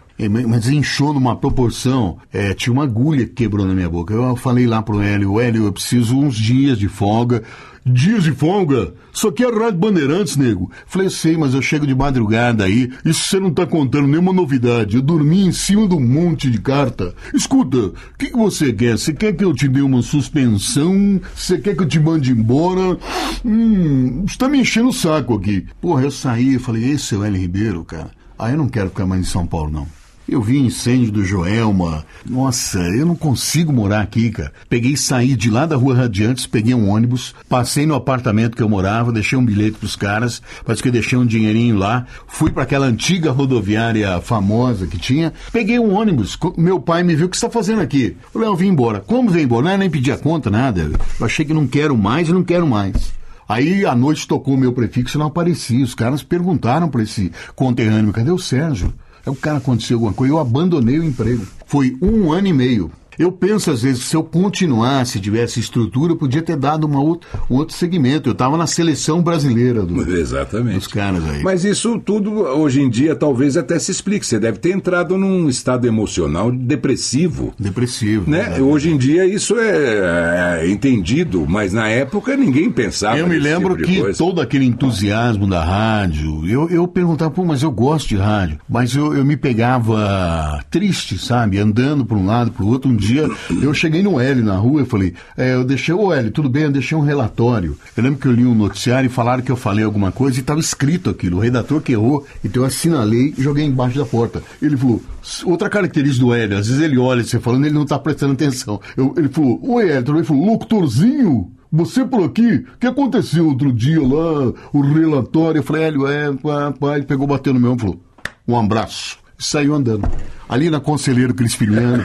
[0.49, 2.17] Mas inchou numa proporção.
[2.33, 4.15] É, tinha uma agulha que quebrou na minha boca.
[4.15, 7.43] Eu falei lá pro Hélio, Hélio, eu preciso uns dias de folga.
[7.89, 8.93] Dias de folga?
[9.13, 10.69] Só que é Rádio Bandeirantes, nego.
[10.89, 12.91] Falei, sei, mas eu chego de madrugada aí.
[13.05, 14.97] Isso você não tá contando nenhuma novidade.
[14.97, 17.15] Eu dormi em cima de um monte de carta.
[17.33, 18.99] Escuta, o que, que você quer?
[18.99, 21.21] Você quer que eu te dê uma suspensão?
[21.33, 22.99] Você quer que eu te mande embora?
[23.45, 25.65] Hum, você tá me enchendo o saco aqui.
[25.81, 27.39] Porra, eu saí e falei, esse é o L.
[27.39, 28.11] Ribeiro, cara.
[28.37, 30.06] Ah, eu não quero ficar mais em São Paulo, não.
[30.29, 32.05] Eu vi incêndio do Joelma.
[32.29, 34.53] Nossa, eu não consigo morar aqui, cara.
[34.69, 38.69] Peguei saí de lá da rua Radiantes, peguei um ônibus, passei no apartamento que eu
[38.69, 42.65] morava, deixei um bilhete pros caras, parece que eu deixei um dinheirinho lá, fui para
[42.65, 46.37] aquela antiga rodoviária famosa que tinha, peguei um ônibus.
[46.57, 48.17] Meu pai me viu, o que você está fazendo aqui?
[48.25, 48.99] Eu falei, eu vim embora.
[48.99, 49.67] Como vem embora?
[49.67, 50.91] Não, eu nem pedi a conta, nada.
[51.21, 53.13] Eu achei que não quero mais e não quero mais.
[53.49, 55.85] Aí à noite tocou o meu prefixo e não aparecia.
[55.85, 58.93] Os caras perguntaram para esse conterrâneo: cadê o Sérgio?
[59.27, 61.45] O cara aconteceu alguma coisa, eu abandonei o emprego.
[61.67, 62.91] Foi um ano e meio.
[63.19, 67.29] Eu penso, às vezes, se eu continuasse, tivesse estrutura, eu podia ter dado uma outra,
[67.51, 68.29] um outro segmento.
[68.29, 70.77] Eu estava na seleção brasileira do, Exatamente.
[70.77, 71.43] dos caras aí.
[71.43, 74.27] Mas isso tudo, hoje em dia, talvez até se explique.
[74.27, 77.55] Você deve ter entrado num estado emocional depressivo.
[77.59, 78.31] Depressivo.
[78.31, 78.61] Né?
[78.61, 83.77] Hoje em dia isso é, é entendido, mas na época ninguém pensava Eu me lembro
[83.77, 88.17] tipo que todo aquele entusiasmo da rádio, eu, eu perguntava, pô, mas eu gosto de
[88.17, 88.59] rádio.
[88.69, 91.59] Mas eu, eu me pegava triste, sabe?
[91.59, 92.91] Andando para um lado, para o outro.
[92.91, 93.29] Um dia
[93.63, 96.65] eu cheguei no Hélio na rua e falei, é, eu deixei, ô Hélio, tudo bem,
[96.65, 97.77] eu deixei um relatório.
[97.97, 100.41] Eu lembro que eu li um noticiário e falaram que eu falei alguma coisa e
[100.41, 101.37] estava escrito aquilo.
[101.39, 104.43] O redator que errou, então eu assinalei e joguei embaixo da porta.
[104.61, 105.03] Ele falou,
[105.45, 108.81] outra característica do Hélio, às vezes ele olha você falando ele não está prestando atenção.
[108.97, 110.17] Eu- ele falou, oi Hélio?
[110.17, 111.53] Ele falou, locutorzinho?
[111.73, 112.65] Você por aqui?
[112.75, 114.53] O que aconteceu outro dia lá?
[114.73, 115.59] O relatório.
[115.59, 116.97] Eu falei, Hélio, é, pá, pá.
[116.97, 118.01] Ele pegou, bateu no meu e falou,
[118.47, 119.19] um abraço.
[119.39, 120.09] E saiu andando.
[120.49, 122.05] Ali na Conselheiro Crispiniano.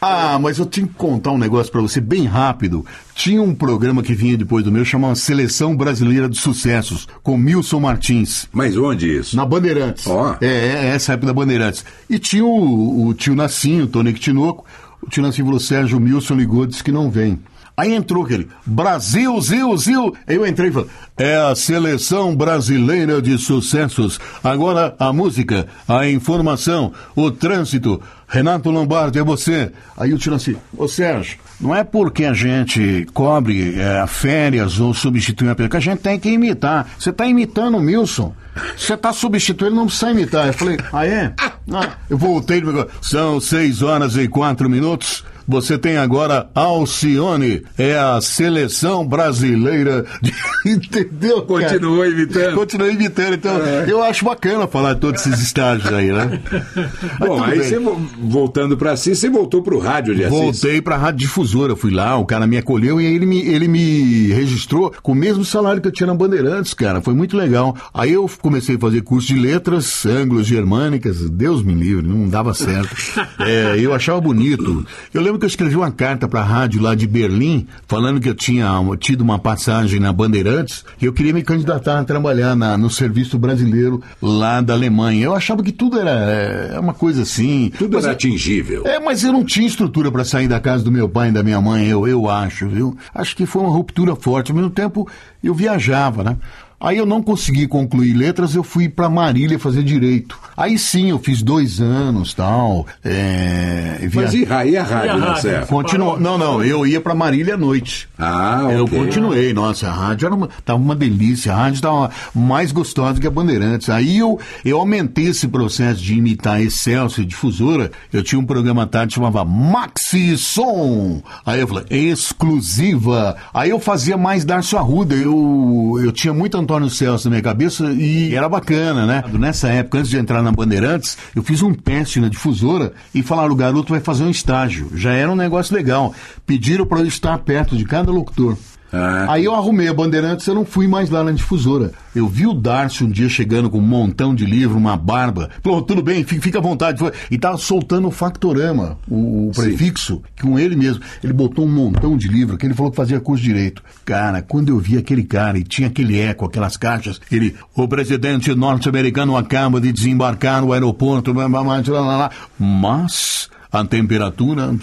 [0.00, 2.86] Ah, mas eu tinha que contar um negócio pra você bem rápido.
[3.14, 7.80] Tinha um programa que vinha depois do meu, chamado Seleção Brasileira de Sucessos, com Milson
[7.80, 8.48] Martins.
[8.52, 9.36] Mas onde isso?
[9.36, 10.06] Na Bandeirantes.
[10.06, 10.36] Ó.
[10.40, 11.84] É, é, essa época da Bandeirantes.
[12.08, 14.64] E tinha o, o tio Nassinho, o Tony Tinoco.
[15.02, 17.38] O tio Nassinho falou, Sérgio, Milson ligou, disse que não vem.
[17.80, 20.14] Aí entrou aquele, Brasil, Zil, Zil.
[20.28, 24.20] Eu entrei e falei, é a seleção brasileira de sucessos.
[24.44, 28.02] Agora a música, a informação, o trânsito.
[28.28, 29.72] Renato Lombardi, é você.
[29.96, 34.92] Aí o tio assim, ô Sérgio, não é porque a gente cobre é, férias ou
[34.92, 36.86] substitui uma pessoa que a gente tem que imitar.
[36.98, 38.34] Você está imitando o Milson.
[38.76, 40.48] Você está substituindo, não precisa imitar.
[40.48, 41.32] Eu falei, ah, é?
[41.72, 45.24] Ah, eu voltei e falei, são seis horas e quatro minutos.
[45.50, 50.32] Você tem agora Alcione, é a seleção brasileira de...
[50.70, 51.42] Entendeu?
[51.42, 51.70] cara?
[51.70, 52.54] Continuou imitando.
[52.54, 53.34] Continua imitando.
[53.34, 53.56] Então,
[53.88, 56.40] eu acho bacana falar de todos esses estágios aí, né?
[57.18, 60.38] Bom, aí você, vo- voltando pra si, você voltou pro rádio de Assis.
[60.38, 63.66] Voltei pra Rádio Difusora, fui lá, o cara me acolheu e aí ele me, ele
[63.68, 67.00] me registrou com o mesmo salário que eu tinha na Bandeirantes, cara.
[67.00, 67.74] Foi muito legal.
[67.92, 72.94] Aí eu comecei a fazer curso de letras anglo-germânicas, Deus me livre, não dava certo.
[73.40, 74.84] É, eu achava bonito.
[75.14, 78.34] Eu lembro que eu escrevi uma carta pra rádio lá de Berlim, falando que eu
[78.34, 78.68] tinha
[79.00, 83.36] tido uma passagem na Bandeirantes e eu queria me candidatar a trabalhar na- no serviço
[83.38, 85.24] brasileiro lá da Alemanha.
[85.24, 87.72] Eu achava que tudo era é, uma coisa assim.
[87.76, 88.82] Tudo Mas era atingível.
[88.86, 91.42] é, mas eu não tinha estrutura para sair da casa do meu pai e da
[91.42, 92.96] minha mãe, eu, eu acho, viu?
[93.14, 94.50] Acho que foi uma ruptura forte.
[94.52, 95.08] Ao mesmo tempo,
[95.42, 96.36] eu viajava, né?
[96.80, 100.38] Aí eu não consegui concluir letras, eu fui para Marília fazer direito.
[100.56, 102.86] Aí sim, eu fiz dois anos, tal.
[103.04, 104.76] É, via- Mas e, e a rádio, E
[105.10, 105.66] a né, rádio?
[105.66, 106.18] Continuou.
[106.18, 108.08] Não, não, eu ia para Marília à noite.
[108.18, 108.98] Ah, Eu ok.
[108.98, 113.26] continuei, nossa, a rádio era uma, tava uma delícia, a rádio estava mais gostosa que
[113.26, 113.90] a Bandeirantes.
[113.90, 118.86] Aí eu, eu aumentei esse processo de imitar Excelsior, difusora, eu tinha um programa à
[118.86, 121.22] tarde que chamava Maxi Som.
[121.44, 123.36] Aí eu falei, exclusiva.
[123.52, 127.90] Aí eu fazia mais Darcio Arruda, eu, eu tinha muito Antônio Celso na minha cabeça
[127.92, 129.24] e era bacana, né?
[129.32, 133.50] Nessa época, antes de entrar na Bandeirantes, eu fiz um teste na difusora e falaram,
[133.50, 134.88] o garoto vai fazer um estágio.
[134.94, 136.14] Já era um negócio legal.
[136.46, 138.56] Pediram para eu estar perto de cada locutor.
[138.92, 139.32] Ah.
[139.32, 141.92] Aí eu arrumei a Bandeirantes, eu não fui mais lá na difusora.
[142.14, 145.48] Eu vi o Darcy um dia chegando com um montão de livro, uma barba.
[145.62, 147.00] Falou, tudo bem, fica, à vontade.
[147.30, 151.02] E tava soltando o factorama, o, o prefixo, com ele mesmo.
[151.22, 153.82] Ele botou um montão de livro, que ele falou que fazia curso de direito.
[154.04, 158.52] Cara, quando eu vi aquele cara e tinha aquele eco, aquelas caixas, ele, o presidente
[158.54, 162.30] norte-americano acaba de desembarcar no aeroporto, blá, blá, blá, blá, blá, blá.
[162.58, 164.74] mas a temperatura,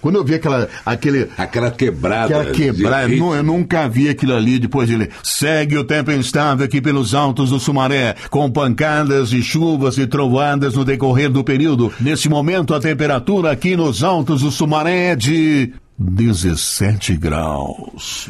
[0.00, 2.40] quando eu vi aquela, aquele, Aquela quebrada.
[2.40, 4.58] Aquela quebrada, de nu- eu nunca vi aquilo ali.
[4.58, 9.98] Depois ele segue o tempo instável aqui pelos altos do Sumaré, com pancadas e chuvas
[9.98, 11.92] e trovoadas no decorrer do período.
[12.00, 18.28] Nesse momento, a temperatura aqui nos altos do Sumaré é de 17 graus.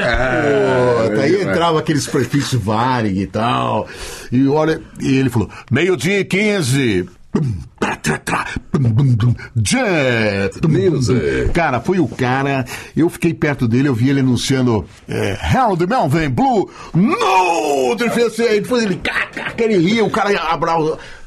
[0.00, 3.86] Ah, Pô, aí entrava aqueles prefixos Varig e tal.
[4.32, 7.08] E olha, e ele falou: meio-dia e 15.
[9.56, 10.60] Jet.
[10.68, 11.50] Music.
[11.52, 12.64] Cara, foi o cara.
[12.96, 16.70] Eu fiquei perto dele, eu vi ele anunciando é, Harold Melvin Blue.
[16.92, 17.94] No!
[17.96, 19.00] Depois depois ele,
[19.56, 20.72] que ele ria, o cara, abra,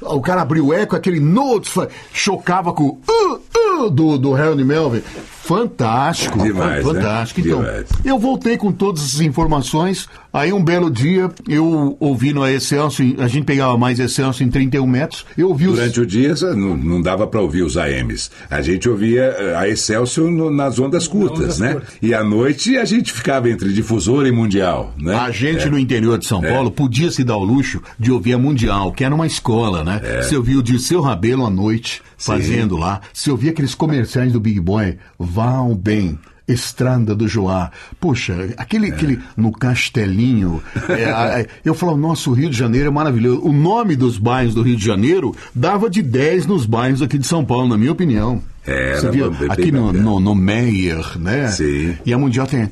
[0.01, 1.73] o cara abriu o eco, aquele notes
[2.13, 5.01] chocava com o uh, uh, do, do Harold Melvin.
[5.47, 6.93] Fantástico, Demais, né?
[6.93, 7.39] fantástico.
[7.39, 7.85] Então, Demais.
[8.03, 10.07] eu voltei com todas essas informações.
[10.33, 14.85] Aí um belo dia, eu ouvi no Excelso, a gente pegava mais Excelso em 31
[14.85, 15.25] metros.
[15.37, 15.75] Eu ouvi os.
[15.75, 18.29] Durante o dia não, não dava para ouvir os AMs.
[18.51, 21.73] A gente ouvia eh, a Excelsior no- nas ondas curtas, ondas né?
[21.73, 21.93] curtas.
[22.01, 25.15] E à noite a gente ficava entre difusora e mundial, né?
[25.15, 28.37] A gente no interior de São Paulo podia se dar o luxo de ouvir a
[28.37, 30.21] Mundial, que era uma escola, né?
[30.21, 33.01] Você ouvia o Dirceu Rabelo à noite, fazendo lá.
[33.13, 36.19] Você ouvia aqueles comerciais do Big Boy, vão bem.
[36.47, 37.71] Estrada do Joá.
[37.99, 40.63] Poxa, aquele, aquele no Castelinho.
[40.87, 43.41] é, é, eu falo, nossa, o Rio de Janeiro é maravilhoso.
[43.43, 47.27] O nome dos bairros do Rio de Janeiro dava de 10 nos bairros aqui de
[47.27, 48.41] São Paulo, na minha opinião.
[48.65, 50.03] Era, Você via bem aqui no, bacana.
[50.03, 51.47] no, no Meyer, né?
[51.49, 51.97] Sim.
[52.05, 52.69] E a Mundial tem.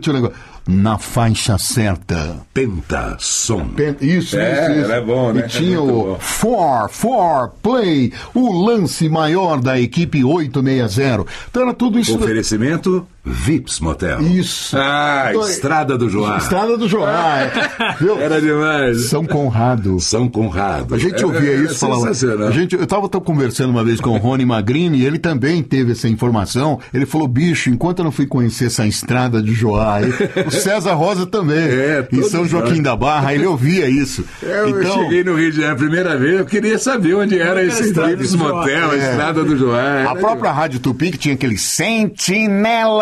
[0.00, 0.36] Tinha um negócio.
[0.66, 2.36] Na faixa certa.
[2.54, 3.68] Penta som.
[3.68, 4.90] Pen- Isso, É, isso, isso.
[4.92, 5.44] era bom, né?
[5.44, 6.16] E tinha É o bom.
[6.20, 11.24] For, For, Play, o lance maior da equipe 860.
[11.50, 12.16] Então era tudo isso.
[12.16, 14.20] Oferecimento Vips Motel.
[14.22, 14.76] Isso.
[14.78, 16.38] Ah, Então, Estrada do Joá.
[16.38, 17.40] Estrada do Joá.
[17.40, 17.94] é.
[18.00, 18.18] Viu?
[18.18, 19.06] Era demais.
[19.08, 20.00] São Conrado.
[20.00, 20.94] São Conrado.
[20.94, 22.48] A gente ouvia Era- isso sensacional.
[22.48, 25.92] A gente, eu estava conversando uma vez com o Rony Magrini e ele também teve
[25.92, 26.80] essa informação.
[26.94, 30.10] Ele falou: bicho, enquanto eu não fui conhecer essa estrada de Joá, aí,
[30.46, 31.58] o César Rosa também.
[31.58, 32.82] É, em todos São Joaquim nós.
[32.84, 34.24] da Barra, ele ouvia isso.
[34.42, 37.62] Eu então, cheguei no Rio de Janeiro a primeira vez, eu queria saber onde era
[37.62, 38.38] esse Estrada Vips do.
[38.38, 39.10] Motel, a É.
[39.10, 39.80] Estrada do Joá.
[39.82, 41.58] A Era própria Rádio Tupi que tinha aquele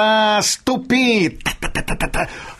[0.08, 1.38] Sentinelas Tupi.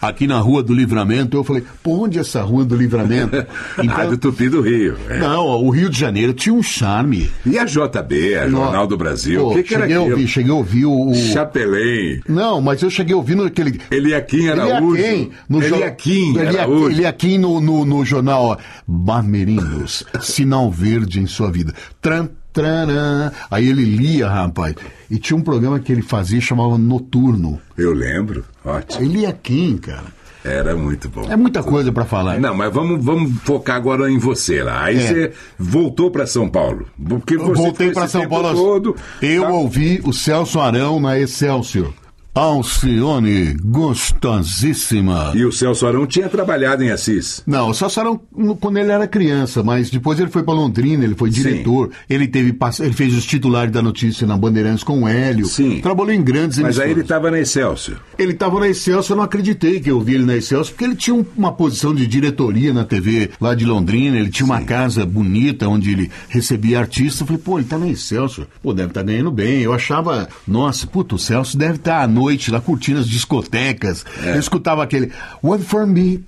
[0.01, 3.37] Aqui na Rua do Livramento, eu falei, pô, onde é essa Rua do Livramento?
[3.79, 4.97] Então, Rádio Tupi do Rio.
[5.09, 5.19] é.
[5.19, 7.31] não, o Rio de Janeiro tinha um charme.
[7.47, 10.15] E a JB, a Jornal do Brasil, Pô, o que, que era cheguei, a aquilo?
[10.17, 11.15] ouvir, cheguei a ouvir o.
[11.15, 13.81] Chapelém, Não, mas eu cheguei ouvindo aquele.
[13.91, 14.97] Eliakim Araújo.
[14.97, 16.91] Eliakim, no Eliakim Araújo.
[16.91, 21.73] Eliakim no, no, no jornal, ó, Barmerinos, sinal verde em sua vida.
[22.01, 22.29] Tran,
[22.63, 23.31] tranã.
[23.51, 24.75] Aí ele lia, rapaz.
[25.11, 27.59] E tinha um programa que ele fazia, chamava Noturno.
[27.77, 29.05] Eu lembro, ótimo.
[29.05, 30.19] Eliakim, cara.
[30.45, 31.27] Era muito bom.
[31.31, 32.39] É muita coisa pra falar.
[32.41, 34.85] Não, mas vamos, vamos focar agora em você lá.
[34.85, 35.01] Aí É.
[35.01, 36.87] você voltou para São Paulo.
[37.09, 38.55] Porque você voltei para São Paulo.
[38.55, 39.49] Todo, eu tá?
[39.51, 41.93] ouvi o Celso Arão na Excelsior.
[42.39, 45.33] Alcione, gostosíssima.
[45.35, 47.43] E o Celso Arão tinha trabalhado em Assis.
[47.45, 48.21] Não, o Celso Arão
[48.61, 52.57] quando ele era criança, mas depois ele foi para Londrina, ele foi diretor, ele teve
[52.81, 55.81] ele fez os titulares da notícia na Bandeirantes com o Hélio, Sim.
[55.81, 57.05] trabalhou em grandes Mas aí ele emissoras.
[57.05, 57.99] estava na Excelsior.
[58.17, 60.95] Ele estava na Excelsior, eu não acreditei que eu vi ele na Excelsior, porque ele
[60.97, 65.05] tinha um- uma posição de diretoria na TV lá de Londrina, ele tinha uma casa
[65.05, 67.21] bonita onde ele recebia artistas.
[67.21, 69.61] Eu falei, pô, ele tá na Excelsior, pô, deve estar ganhando bem.
[69.63, 74.05] Eu achava, nossa, puto, o Celso deve estar à noite lá curtindo as discotecas.
[74.23, 74.35] É.
[74.35, 75.13] Eu escutava aquele
[75.43, 76.25] One for me,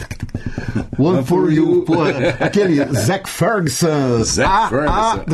[0.98, 2.02] One for you, pô,
[2.40, 4.24] aquele Zac Ferguson.
[4.24, 5.24] Zac Ferguson,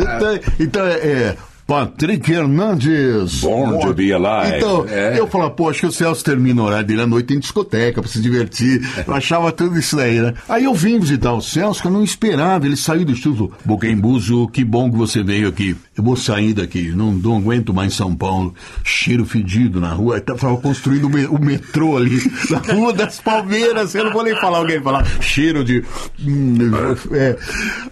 [0.58, 1.36] então, é.
[1.66, 3.40] Patrick Hernandes.
[3.40, 4.56] Born to be alive.
[4.56, 5.18] Então, É.
[5.18, 8.00] eu falava, pô, acho que o Celso termina o horário dele à noite em discoteca
[8.00, 8.80] pra se divertir.
[9.06, 10.32] Eu achava tudo isso daí, né?
[10.48, 12.66] Aí eu vim visitar o Celso, que eu não esperava.
[12.66, 13.50] Ele saiu do estúdio.
[13.64, 15.76] Boquembuzo, que bom que você veio aqui.
[15.96, 18.54] Eu vou sair daqui, não, não aguento mais São Paulo.
[18.84, 20.20] Cheiro fedido na rua.
[20.20, 23.94] Tava construindo o metrô ali, na Rua das Palmeiras.
[23.94, 25.04] Eu não vou nem falar alguém falar.
[25.20, 25.82] Cheiro de.
[26.24, 26.58] hum,
[27.12, 27.36] é.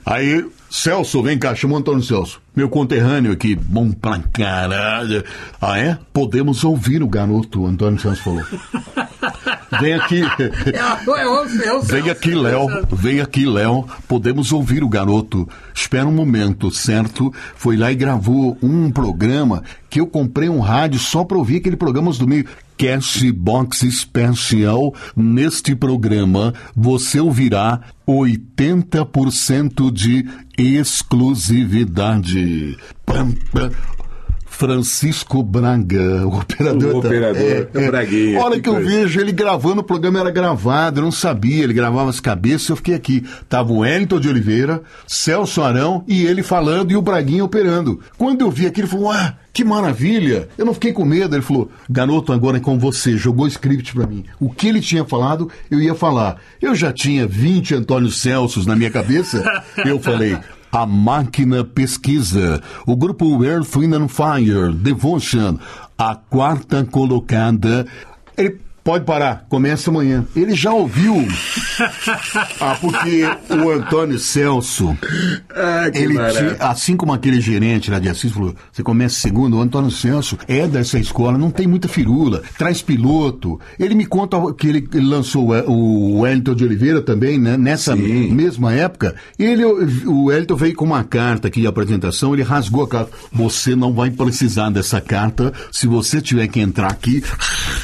[0.07, 0.45] Aí.
[0.75, 2.43] Celso, vem cá, chama o Antônio Celso.
[2.55, 5.25] Meu conterrâneo aqui, bom pra caralho.
[5.61, 5.97] Ah, é?
[6.13, 8.43] Podemos ouvir o garoto, Antônio Celso falou.
[9.81, 10.23] Vem aqui.
[10.23, 12.67] É, é é Vem aqui, Léo.
[12.93, 13.85] Vem aqui, Léo.
[14.07, 15.49] Podemos ouvir o garoto.
[15.73, 17.33] Espera um momento, certo?
[17.57, 21.77] Foi lá e gravou um programa que eu comprei um rádio só para ouvir aquele
[21.77, 22.47] programa do meio.
[22.77, 24.95] Cashbox Special.
[25.17, 30.27] Neste programa, você ouvirá 80% de
[30.59, 32.77] exclusividade.
[33.07, 33.71] Pam, pam.
[34.55, 36.97] Francisco Braga, o operador.
[36.97, 40.31] O da- operador, o Braguinha, Olha que que eu vejo ele gravando, o programa era
[40.31, 43.25] gravado, eu não sabia, ele gravava as cabeças, eu fiquei aqui.
[43.49, 48.01] Tava o Wellington de Oliveira, Celso Arão e ele falando e o Braguinha operando.
[48.17, 50.49] Quando eu vi aquilo, ele falou, ah, que maravilha!
[50.57, 54.07] Eu não fiquei com medo, ele falou, garoto, agora é com você, jogou script pra
[54.07, 54.25] mim.
[54.41, 56.37] O que ele tinha falado, eu ia falar.
[56.63, 60.37] Eu já tinha 20 Antônio Celsos na minha cabeça, eu falei,
[60.75, 62.61] a máquina pesquisa.
[62.85, 65.57] O grupo Earth, Wind and Fire, Devotion,
[65.97, 67.87] a quarta colocada.
[68.37, 70.27] Ele pode parar, começa amanhã.
[70.37, 71.27] Ele já ouviu.
[72.61, 74.97] ah, porque o Antônio Celso,
[75.55, 79.61] Ah, ele tinha, assim como aquele gerente lá de Assis falou, você começa segundo, o
[79.61, 83.59] Antônio Celso é dessa escola, não tem muita firula, traz piloto.
[83.79, 87.57] Ele me conta que ele, lançou o, o Wellington de Oliveira também, né?
[87.57, 88.33] Nessa Sim.
[88.33, 92.89] mesma época, ele, o Wellington veio com uma carta aqui de apresentação, ele rasgou a
[92.89, 93.13] carta.
[93.33, 97.23] Você não vai precisar dessa carta se você tiver que entrar aqui,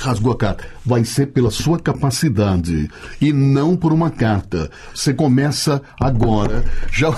[0.01, 0.80] rasgou a carta.
[0.91, 4.68] Vai ser pela sua capacidade e não por uma carta.
[4.93, 6.64] Você começa agora.
[6.91, 7.11] Já...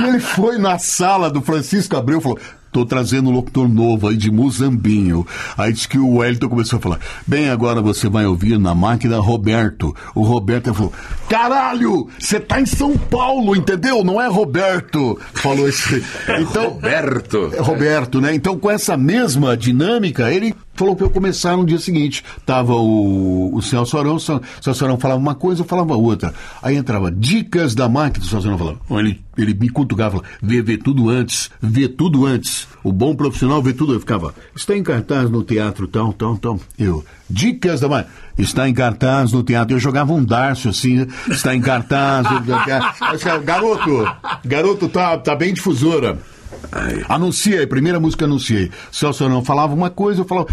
[0.00, 2.38] e ele foi na sala do Francisco Abreu e falou:
[2.72, 5.26] tô trazendo um locutor novo aí de Muzambinho.
[5.56, 9.18] Aí disse que o Wellington começou a falar, bem, agora você vai ouvir na máquina
[9.18, 9.94] Roberto.
[10.14, 10.92] O Roberto falou,
[11.28, 14.02] caralho, você tá em São Paulo, entendeu?
[14.02, 15.20] Não é Roberto.
[15.34, 16.02] Falou esse.
[16.40, 17.52] Então, Roberto.
[17.54, 18.34] é Roberto, né?
[18.34, 22.24] Então, com essa mesma dinâmica, ele falou para eu começar no dia seguinte.
[22.44, 26.34] Tava o, o Celso Arão, o Celso Arão falava uma coisa, eu falava outra.
[26.60, 28.80] Aí entrava dicas da máquina, o Celso Arão falava.
[28.90, 32.66] Ele, ele me cutucava, falava, vê, vê tudo antes, vê tudo antes.
[32.82, 33.92] O bom profissional vê tudo.
[33.94, 36.58] Eu ficava, está em cartaz no teatro, tal, tal, tal.
[36.76, 39.76] Eu, dicas da máquina, está em cartaz no teatro.
[39.76, 42.26] Eu jogava um darço assim, está em cartaz.
[42.26, 44.04] eu- garoto,
[44.44, 46.18] garoto, tá, tá bem difusora.
[47.08, 48.70] Anunciei, primeira música anunciei.
[48.90, 50.48] Celso não falava uma coisa, eu falava.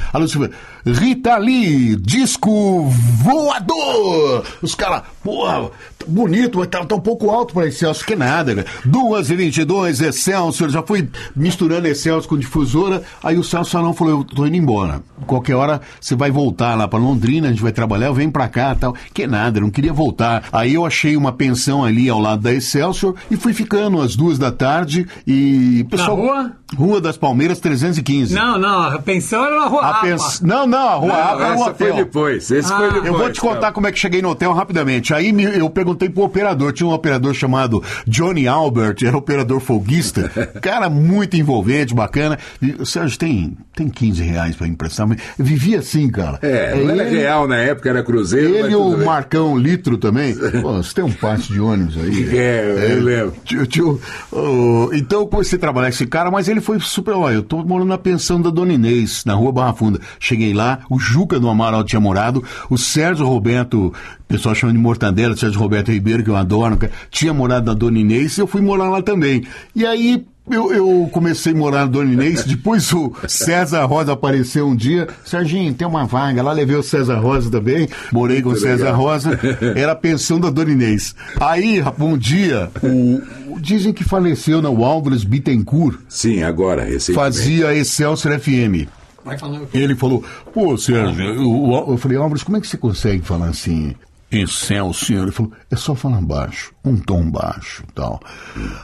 [0.86, 4.46] Rita Lee, disco voador!
[4.62, 5.70] Os caras, porra,
[6.08, 8.66] bonito, mas tá, tá um pouco alto para Excelsior, que nada, né?
[8.86, 13.04] Duas e vinte e dois, Excelsior, já fui misturando Excelsior com difusora.
[13.24, 15.02] Aí o Celso não falou: eu tô indo embora.
[15.26, 18.48] Qualquer hora você vai voltar lá para Londrina, a gente vai trabalhar, eu venho pra
[18.48, 18.96] cá tal.
[19.14, 20.46] Que nada, não queria voltar.
[20.52, 24.40] Aí eu achei uma pensão ali ao lado da Excelsior e fui ficando às duas
[24.40, 25.86] da tarde e.
[25.90, 26.52] Pessoal, rua?
[26.76, 28.34] Rua das Palmeiras 315.
[28.34, 29.82] Não, não, a pensão era uma rua.
[29.82, 30.40] A pens...
[30.42, 31.96] Não, não, a rua é um Essa foi hotel.
[31.96, 32.52] depois.
[32.52, 32.92] Esse foi Ah.
[32.92, 33.06] depois.
[33.06, 35.14] Eu vou te contar como é que cheguei no hotel rapidamente.
[35.14, 36.72] Aí me- eu perguntei pro operador.
[36.72, 40.30] Tinha um operador chamado Johnny Albert, era operador folguista.
[40.62, 42.38] Cara, muito envolvente, bacana.
[42.62, 45.08] E, o Sérgio, tem, tem 15 reais pra emprestar?
[45.08, 46.38] Mas vivia assim, cara.
[46.42, 48.54] É, não era ele- real na época, era cruzeiro.
[48.56, 49.06] Ele e o bem.
[49.06, 50.36] Marcão Litro também.
[50.62, 52.38] Pô, você tem um passe de ônibus aí?
[52.38, 53.34] É, eu lembro.
[53.44, 54.00] Tio, tio,
[54.32, 57.14] ô, então eu comecei a trabalhar com esse cara, mas ele foi super.
[57.16, 60.00] Olha, eu tô morando na pensão da Dona Inês, na rua Barra Funda.
[60.20, 60.59] Cheguei lá,
[60.90, 63.94] o Juca do Amaral tinha morado, o Sérgio Roberto, o
[64.28, 66.78] pessoal chama de Mortadela, Sérgio Roberto Ribeiro, que eu adoro,
[67.10, 69.44] tinha morado na Dona Inês e eu fui morar lá também.
[69.76, 70.26] E aí.
[70.52, 75.08] Eu, eu comecei a morar na Dona Inês, depois o César Rosa apareceu um dia.
[75.24, 76.42] Serginho, tem uma vaga.
[76.42, 77.88] Lá levei o César Rosa também.
[78.12, 79.40] Morei com o César Rosa.
[79.76, 81.14] Era a pensão da Dona Inês.
[81.40, 83.22] Aí, um dia, o,
[83.54, 86.00] o- dizem que faleceu na Álvares Bittencourt.
[86.10, 87.14] Sim, agora, recentemente.
[87.14, 88.90] Fazia Excelsior FM.
[89.30, 89.68] Vai falando.
[89.74, 90.24] Ele falou,
[90.54, 93.96] pô, Sérgio, eu, eu falei, Álvares, como é que você consegue falar assim?
[94.32, 98.20] Excelsior, ele falou, é só falar baixo, um tom baixo tal.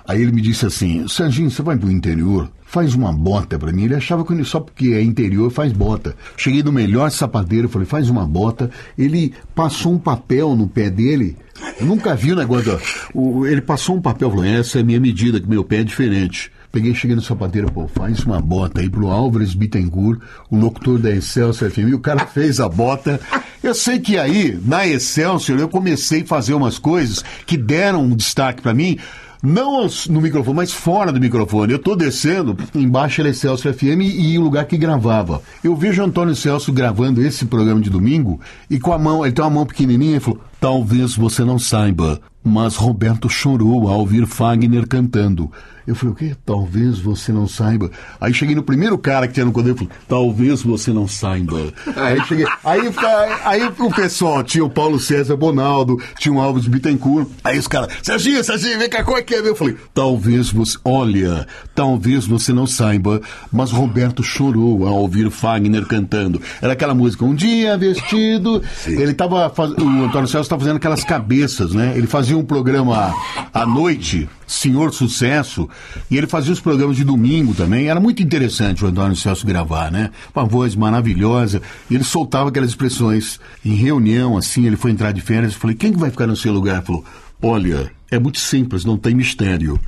[0.07, 2.49] Aí ele me disse assim, Serginho, você vai pro interior?
[2.65, 3.83] Faz uma bota pra mim.
[3.83, 6.15] Ele achava que só porque é interior faz bota.
[6.35, 8.71] Cheguei no melhor sapateiro, falei, faz uma bota.
[8.97, 11.37] Ele passou um papel no pé dele.
[11.79, 12.77] Eu nunca vi o negócio.
[13.13, 15.83] o- ele passou um papel, falou, essa é a minha medida, que meu pé é
[15.83, 16.51] diferente.
[16.75, 20.19] Peguei, cheguei no sapateiro, pô, faz uma bota aí pro Álvares Bittencourt,
[20.51, 21.87] o locutor da Excelsior FM.
[21.87, 23.17] E o cara fez a bota.
[23.63, 28.13] Eu sei que aí, na Excelsior, eu comecei a fazer umas coisas que deram um
[28.13, 28.97] destaque pra mim.
[29.41, 31.71] Não no microfone, mas fora do microfone.
[31.71, 35.41] Eu tô descendo, embaixo era Excelsior FM e o lugar que gravava.
[35.63, 39.45] Eu vejo Antônio Celso gravando esse programa de domingo e com a mão, ele tem
[39.45, 44.85] uma mão pequenininha e falou: Talvez você não saiba, mas Roberto chorou ao ouvir Fagner
[44.85, 45.49] cantando.
[45.87, 46.35] Eu falei, o quê?
[46.45, 47.91] Talvez você não saiba.
[48.19, 51.57] Aí cheguei no primeiro cara que tinha no condeiro e falei, talvez você não saiba.
[51.95, 52.45] Aí cheguei.
[52.63, 57.27] Aí, fa- aí o pessoal, tinha o Paulo César Bonaldo, tinha o Alves Bittencourt.
[57.43, 59.39] Aí os caras, Serginho, Serginho, vem cá, qual é que é?
[59.47, 63.21] Eu falei, talvez você, olha, talvez você não saiba,
[63.51, 66.41] mas Roberto chorou ao ouvir Fagner cantando.
[66.61, 68.61] Era aquela música, um dia vestido.
[68.87, 71.93] Ele tava, o Antônio Celso estava fazendo aquelas cabeças, né?
[71.95, 73.13] Ele fazia um programa
[73.53, 75.67] à noite, Senhor Sucesso,
[76.09, 77.87] e ele fazia os programas de domingo também.
[77.87, 80.11] Era muito interessante o Antônio Celso gravar, né?
[80.35, 81.61] Uma voz maravilhosa.
[81.89, 84.65] E ele soltava aquelas expressões em reunião, assim.
[84.65, 85.53] Ele foi entrar de férias.
[85.53, 86.77] Eu falei: quem que vai ficar no seu lugar?
[86.77, 87.05] Ele falou:
[87.41, 89.79] olha, é muito simples, não tem mistério.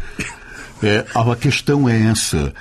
[0.82, 2.53] É, a questão é essa.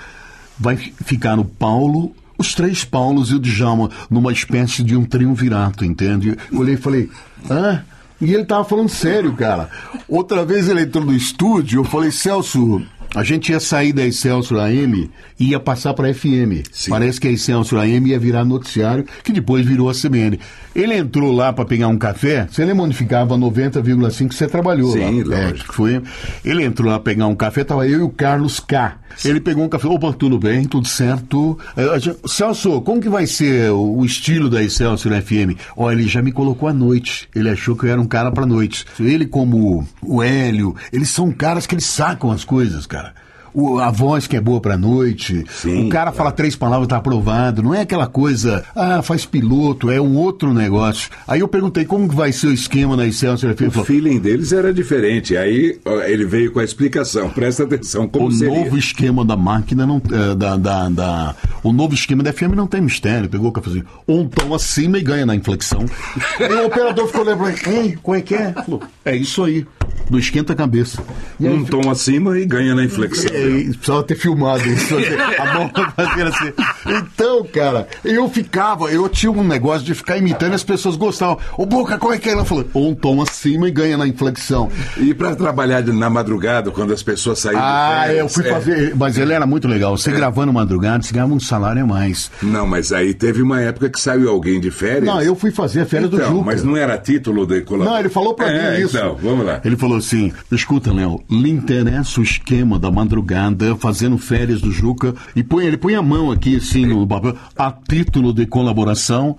[0.59, 5.85] Vai ficar o Paulo, os três Paulos e o Djalma, numa espécie de um triunvirato,
[5.85, 6.37] entende?
[6.51, 7.11] Eu olhei e falei,
[7.51, 7.83] hã?
[8.21, 9.69] E ele tava falando sério, cara.
[10.09, 12.83] Outra vez ele entrou no estúdio, eu falei, Celso,
[13.17, 15.11] a gente ia sair da Excelsior AM
[15.41, 16.63] e ia passar para FM.
[16.89, 20.39] Parece que a Excelsior AM ia virar noticiário, que depois virou a CBN.
[20.75, 24.93] Ele entrou lá para pegar um café, você lembra onde ficava 90,5 que você trabalhou
[24.93, 25.37] Sim, lá?
[25.39, 25.69] É, lógico.
[25.71, 26.03] que foi.
[26.45, 28.99] Ele entrou lá pegar um café, tava eu e o Carlos K.
[29.25, 31.59] Ele pegou um café, opa, tudo bem, tudo certo.
[31.75, 35.57] A gente- Celso, como que vai ser o estilo da Excelsior FM?
[35.75, 37.27] Ó, ele já me colocou à noite.
[37.35, 38.85] Ele achou que eu era um cara pra noite.
[39.01, 43.06] Ele como o Hélio, eles são caras que eles sacam as coisas, cara.
[43.57, 45.45] O- a voz que é boa pra noite.
[45.51, 47.63] Sim, o cara fala três palavras, tá aprovado.
[47.63, 51.11] Não é aquela coisa, ah, faz piloto, é um outro negócio.
[51.27, 53.53] Aí eu perguntei como que vai ser o esquema na Excelsior.
[53.59, 55.37] O falou, feeling deles era diferente.
[55.37, 57.31] Aí ele veio com a explicação.
[57.37, 58.65] Presta atenção, como o seria.
[58.65, 62.67] novo esquema da máquina não eh, da, da, da- o novo esquema da FM não
[62.67, 65.85] tem mistério pegou o cafezinho um tom acima e ganha na inflexão
[66.39, 69.67] e o operador ficou ele ei qual é que é Falou, é isso aí
[70.11, 71.03] do esquenta a cabeça
[71.41, 73.31] Um tom acima e ganha na inflexão.
[73.35, 74.95] é, precisava ter filmado isso
[75.39, 76.53] a mão fazendo assim
[76.87, 81.39] então cara eu ficava eu tinha um negócio de ficar imitando e as pessoas gostavam
[81.57, 84.71] ô Boca qual é que é ela falou um tom acima e ganha na inflexão
[84.99, 88.51] E para trabalhar na madrugada, quando as pessoas saíam de ah, férias, eu fui é.
[88.51, 88.95] fazer.
[88.97, 89.97] Mas ele era muito legal.
[89.97, 92.31] Você gravando madrugada, você ganhava um salário a mais.
[92.43, 95.05] Não, mas aí teve uma época que saiu alguém de férias.
[95.05, 96.45] Não, eu fui fazer a férias do então, Juca.
[96.45, 97.95] mas não era título de colaboração.
[97.95, 98.97] Não, ele falou pra é, mim isso.
[98.97, 99.61] Então, vamos lá.
[99.65, 103.26] Ele falou assim: escuta, Léo, lhe interessa o esquema da madrugada,
[103.79, 107.73] fazendo férias do Juca, e põe, ele põe a mão aqui, assim, no papel, a
[107.73, 109.37] título de colaboração.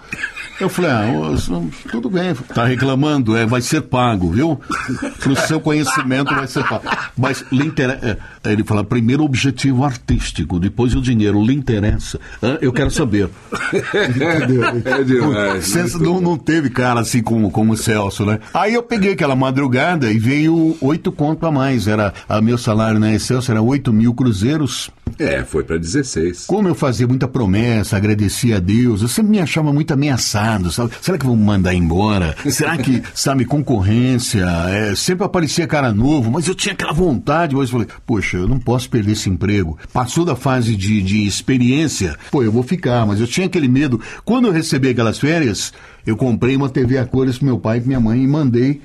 [0.60, 4.60] Eu falei, ah, ô, tudo bem, tá reclamando, é, vai ser pago, viu?
[5.20, 6.84] Pro seu conhecimento vai ser pago.
[7.18, 8.18] Mas lhe interessa.
[8.44, 12.20] Ele fala, primeiro objetivo artístico, depois o dinheiro, lhe interessa.
[12.62, 13.30] Eu quero saber.
[13.84, 14.58] Entendeu?
[14.88, 15.96] É demais.
[15.96, 18.40] Não, não teve cara assim como, como o Celso, né?
[18.54, 21.88] Aí eu peguei aquela madrugada e veio oito conto a mais.
[21.88, 24.90] Era, a meu salário na Excelsior era oito mil cruzeiros.
[25.20, 26.46] É, foi para 16.
[26.46, 30.92] Como eu fazia muita promessa, agradecia a Deus, eu sempre me achava muito ameaçado, sabe?
[31.02, 32.36] Será que vão me mandar embora?
[32.50, 34.46] Será que, sabe, concorrência?
[34.70, 38.48] É, sempre aparecia cara novo, mas eu tinha aquela vontade, mas eu falei, poxa, eu
[38.48, 39.78] não posso perder esse emprego.
[39.92, 44.00] Passou da fase de, de experiência, pô, eu vou ficar, mas eu tinha aquele medo.
[44.24, 45.74] Quando eu recebi aquelas férias,
[46.08, 48.82] eu comprei uma TV a cores pro meu pai e minha mãe e mandei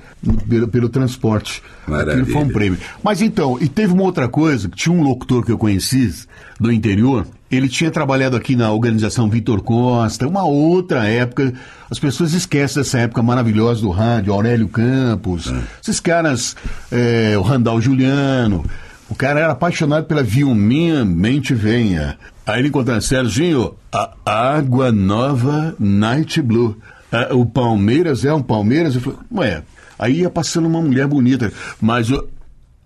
[0.49, 1.63] pelo, pelo transporte.
[1.87, 2.21] Maravilha.
[2.21, 2.77] Aquilo foi um prêmio.
[3.01, 6.13] Mas então, e teve uma outra coisa, que tinha um locutor que eu conheci
[6.59, 11.53] do interior, ele tinha trabalhado aqui na organização Vitor Costa, uma outra época.
[11.89, 16.57] As pessoas esquecem dessa época maravilhosa do rádio, Aurélio Campos, esses caras,
[16.91, 18.65] é, o Randall Juliano.
[19.09, 22.17] O cara era apaixonado pela Vilminha Mente Venha.
[22.45, 26.75] Aí ele encontrou Serginho, a Água Nova Night Blue.
[27.13, 28.95] Ah, o Palmeiras é um Palmeiras?
[28.95, 29.63] Eu falei, ué.
[29.97, 32.27] Aí ia passando uma mulher bonita, mas o.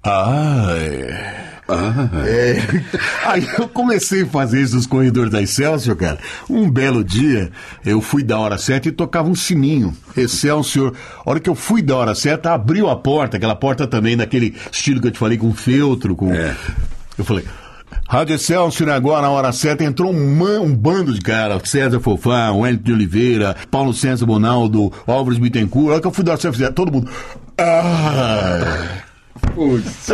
[0.03, 1.47] Ah, é.
[2.25, 2.57] É.
[3.27, 6.17] Aí eu comecei a fazer isso nos corredores da Excelsior, cara.
[6.49, 7.51] Um belo dia,
[7.85, 9.95] eu fui da hora certa e tocava um sininho.
[10.15, 10.93] Excelsior.
[11.25, 14.55] A hora que eu fui da hora certa, abriu a porta, aquela porta também daquele
[14.71, 16.33] estilo que eu te falei, com feltro, com.
[16.33, 16.55] É.
[17.17, 17.43] Eu falei.
[18.07, 21.59] Rádio Excelsior agora, na hora certa, entrou um, man- um bando de cara.
[21.65, 25.87] César Fofá, Wellington de Oliveira, Paulo César Bonaldo, Álvares Bittencourt.
[25.89, 27.09] A hora que eu fui da hora certa, fizeram todo mundo.
[27.57, 29.06] Ah!
[29.57, 30.07] Putz,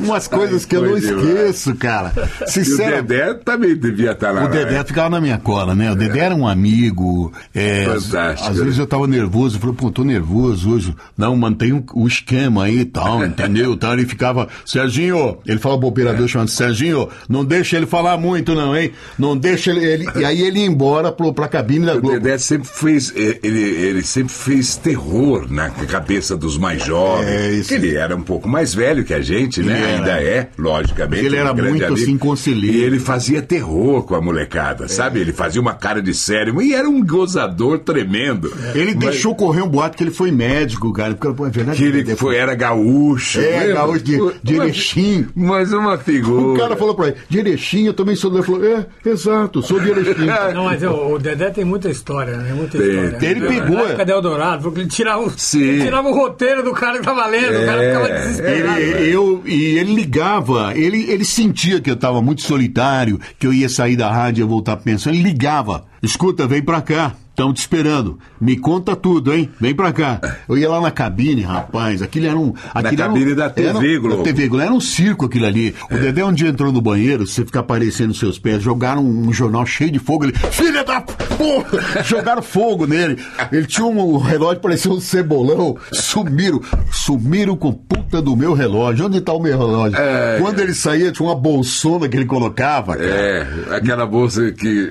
[0.00, 2.12] umas coisas que eu não esqueço, cara.
[2.56, 2.76] E o.
[2.76, 4.44] Dedé também devia estar lá.
[4.44, 4.84] O Dedé né?
[4.84, 5.90] ficava na minha cola, né?
[5.90, 7.32] O Dedé era um amigo.
[7.52, 8.48] é, Fantástico.
[8.50, 10.94] Às vezes eu tava nervoso, eu falei, pô, tô nervoso hoje.
[11.16, 13.72] Não, mantém o, o esquema aí e tal, entendeu?
[13.72, 16.28] Então ele ficava, Serginho, ele pro operador É.
[16.28, 18.92] chamando Serginho, não deixa ele falar muito, não, hein?
[19.18, 19.84] Não deixa ele.
[19.84, 22.18] ele- E aí ele ia embora pro, pra cabine da O Globo.
[22.20, 27.26] Dedé sempre fez, ele, ele sempre fez terror na cabeça dos mais jovens.
[27.28, 27.74] É, isso.
[27.74, 29.74] Ele era um pouco mais velho que a gente, né?
[29.74, 29.96] Ele era.
[29.98, 31.24] Ainda é, logicamente.
[31.26, 31.94] Ele um era muito, amigo.
[31.94, 32.76] assim, conselheiro.
[32.76, 34.88] E ele fazia terror com a molecada, É.
[34.88, 35.20] sabe?
[35.20, 38.52] Ele fazia uma cara de sério e era um gozador tremendo.
[38.74, 41.14] Ele Mas deixou correr um boato que ele foi médico, cara.
[41.14, 43.40] Porque, pô, é verdade Que ele foi, era gaúcho.
[43.40, 43.74] É, lembra?
[43.74, 45.26] gaúcho de- de Uma- Erechim.
[45.34, 46.42] Mas uma figura.
[46.54, 48.32] O cara falou pra ele, de Erechim, eu também sou.
[48.32, 50.26] Ele falou, é, exato, sou de Erechim.
[50.54, 52.52] Não, mas o, o Dedé tem muita história, né?
[52.52, 53.10] Muita Tem, história.
[53.18, 53.30] tem.
[53.30, 54.04] Ele pegou, Na época é.
[54.04, 57.62] do Eldorado, porque ele tirava, o- ele tirava o roteiro do cara que tava lendo,
[57.62, 58.57] o cara É, ficava desesperado.
[58.58, 63.52] Ele, eu, e ele ligava, ele, ele sentia que eu estava muito solitário, que eu
[63.52, 65.12] ia sair da rádio e ia voltar pra pensão.
[65.12, 67.14] Ele ligava, escuta, vem pra cá.
[67.30, 68.18] Estão te esperando.
[68.40, 69.48] Me conta tudo, hein?
[69.60, 70.20] Vem pra cá.
[70.48, 72.02] Eu ia lá na cabine, rapaz.
[72.02, 72.52] Aquilo era um.
[72.74, 74.16] aquilo era um- cabine da TV era um- Globo.
[74.16, 74.64] Da TV Globo.
[74.64, 75.72] Era um circo aquilo ali.
[75.88, 79.32] O Dedé um dia entrou no banheiro, você fica aparecendo nos seus pés, jogaram um,
[79.32, 80.24] jornal cheio de fogo.
[80.24, 81.00] Ele, filha da
[81.38, 82.02] porra!
[82.04, 83.16] Jogaram fogo nele.
[83.52, 85.76] Ele tinha um relógio, parecia um cebolão.
[85.92, 86.60] Sumiram.
[86.92, 89.06] Sumiram com puta do meu relógio.
[89.06, 89.98] Onde tá o meu relógio?
[89.98, 90.38] É.
[90.40, 92.96] Quando ele saía, tinha uma bolsona que ele colocava.
[92.96, 93.08] cara.
[93.08, 94.88] É, aquela bolsa que,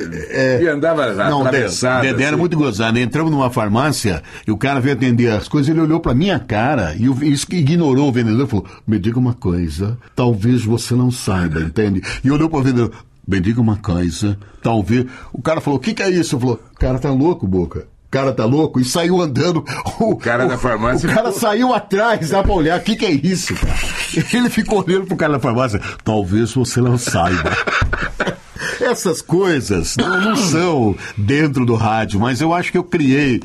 [0.59, 2.01] que andava Não, atravessada.
[2.01, 2.39] Dedé era assim.
[2.39, 2.97] muito gozado.
[2.97, 6.95] Entramos numa farmácia e o cara veio atender as coisas, ele olhou pra minha cara
[6.97, 11.59] e isso que ignorou o vendedor falou: Me diga uma coisa, talvez você não saiba,
[11.59, 12.01] entende?
[12.23, 12.91] E olhou pro vendedor.
[13.27, 15.05] Me diga uma coisa, talvez.
[15.33, 16.39] O cara falou: O que, que é isso?
[16.39, 17.87] Falou: O cara tá louco, boca.
[18.07, 19.65] O cara tá louco, e saiu andando.
[19.99, 21.09] O, o cara da farmácia.
[21.09, 23.75] O cara saiu atrás, dá pra olhar, o que, que é isso, cara?
[24.31, 27.51] Ele ficou olhando pro cara da farmácia, talvez você não saiba.
[28.79, 33.41] Essas coisas não, não são dentro do rádio, mas eu acho que eu criei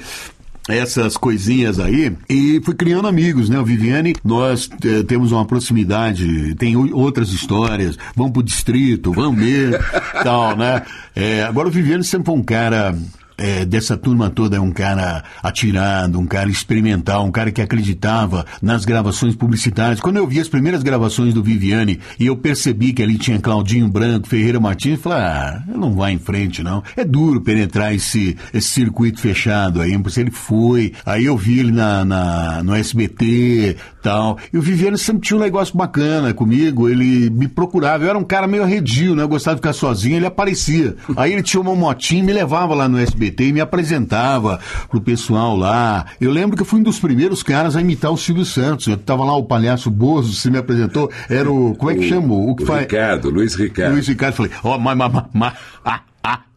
[0.68, 3.58] essas coisinhas aí e fui criando amigos, né?
[3.58, 9.80] O Viviane, nós eh, temos uma proximidade, tem outras histórias, vamos pro distrito, vamos ver,
[10.22, 10.82] tal, né?
[11.14, 12.96] É, agora o Viviane sempre foi um cara
[13.42, 18.46] é, dessa turma toda é um cara atirado, um cara experimental, um cara que acreditava
[18.62, 20.00] nas gravações publicitárias.
[20.00, 23.88] Quando eu vi as primeiras gravações do Viviane e eu percebi que ali tinha Claudinho
[23.88, 26.84] Branco, Ferreira Martins, eu falei, ah, não vai em frente não.
[26.96, 30.92] É duro penetrar esse, esse circuito fechado aí, mas ele foi.
[31.04, 34.38] Aí eu vi ele na, na, no SBT tal.
[34.52, 38.04] E o Viviane sempre tinha um negócio bacana comigo, ele me procurava.
[38.04, 39.22] Eu era um cara meio arredio, né?
[39.22, 40.94] Eu gostava de ficar sozinho, ele aparecia.
[41.16, 44.60] Aí ele tinha uma motinha e me levava lá no SBT SBT e me apresentava
[44.88, 46.06] pro pessoal lá.
[46.20, 48.86] Eu lembro que eu fui um dos primeiros caras a imitar o Silvio Santos.
[48.86, 51.74] Eu tava lá o palhaço Bozo, se me apresentou, era o.
[51.74, 52.34] Como é que chama?
[52.34, 52.82] O que faz.
[52.82, 53.92] Ricardo, Luiz Ricardo.
[53.92, 55.54] Luiz Ricardo, falei, ó, oh, mas, mas, mas,
[55.84, 56.00] ah,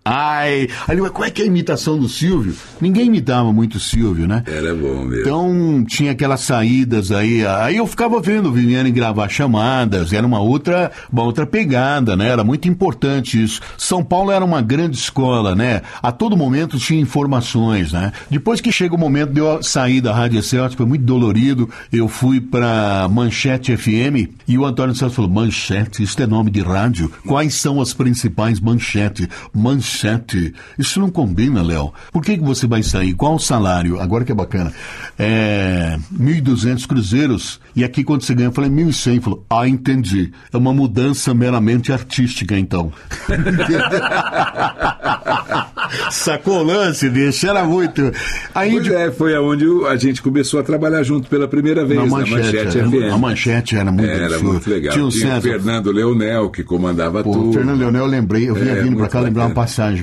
[0.08, 2.54] Ai, ali, mas como é que é a imitação do Silvio?
[2.80, 4.44] Ninguém imitava muito o Silvio, né?
[4.46, 5.22] Era bom mesmo.
[5.22, 7.44] Então tinha aquelas saídas aí.
[7.44, 12.30] Aí eu ficava vendo o Viviane gravar chamadas, era uma outra, uma outra pegada, né?
[12.30, 13.60] Era muito importante isso.
[13.80, 15.82] São Paulo era uma grande escola, né?
[16.04, 18.12] A todo momento tinha informações, né?
[18.30, 21.68] Depois que chega o momento de eu sair da Rádio Celso, foi muito dolorido.
[21.92, 26.62] Eu fui pra Manchete FM e o Antônio Celso falou: Manchete, isso é nome de
[26.62, 27.12] rádio.
[27.26, 29.28] Quais são as principais manchetes?
[29.52, 30.54] Manchete sete.
[30.78, 31.94] Isso não combina, Léo.
[32.12, 33.14] Por que, que você vai sair?
[33.14, 34.00] Qual o salário?
[34.00, 34.72] Agora que é bacana.
[35.18, 37.60] É, 1.200 cruzeiros.
[37.76, 39.22] E aqui quando você ganha, eu falei 1.100.
[39.22, 40.32] Falou, ah, entendi.
[40.52, 42.92] É uma mudança meramente artística, então.
[46.12, 47.48] Sacou o lance, bicho?
[47.48, 48.12] Era muito.
[48.54, 48.94] Aí de...
[48.94, 52.42] é, foi aonde a gente começou a trabalhar junto pela primeira vez, na Manchete, na
[52.42, 53.14] manchete era, FM.
[53.14, 54.94] A Manchete era muito Era muito legal.
[54.94, 57.50] Tinha o, Tinha o Fernando Leonel, que comandava Pô, tudo.
[57.50, 59.54] O Fernando Leonel, eu lembrei, eu vinha é, vindo pra cá lembrar uma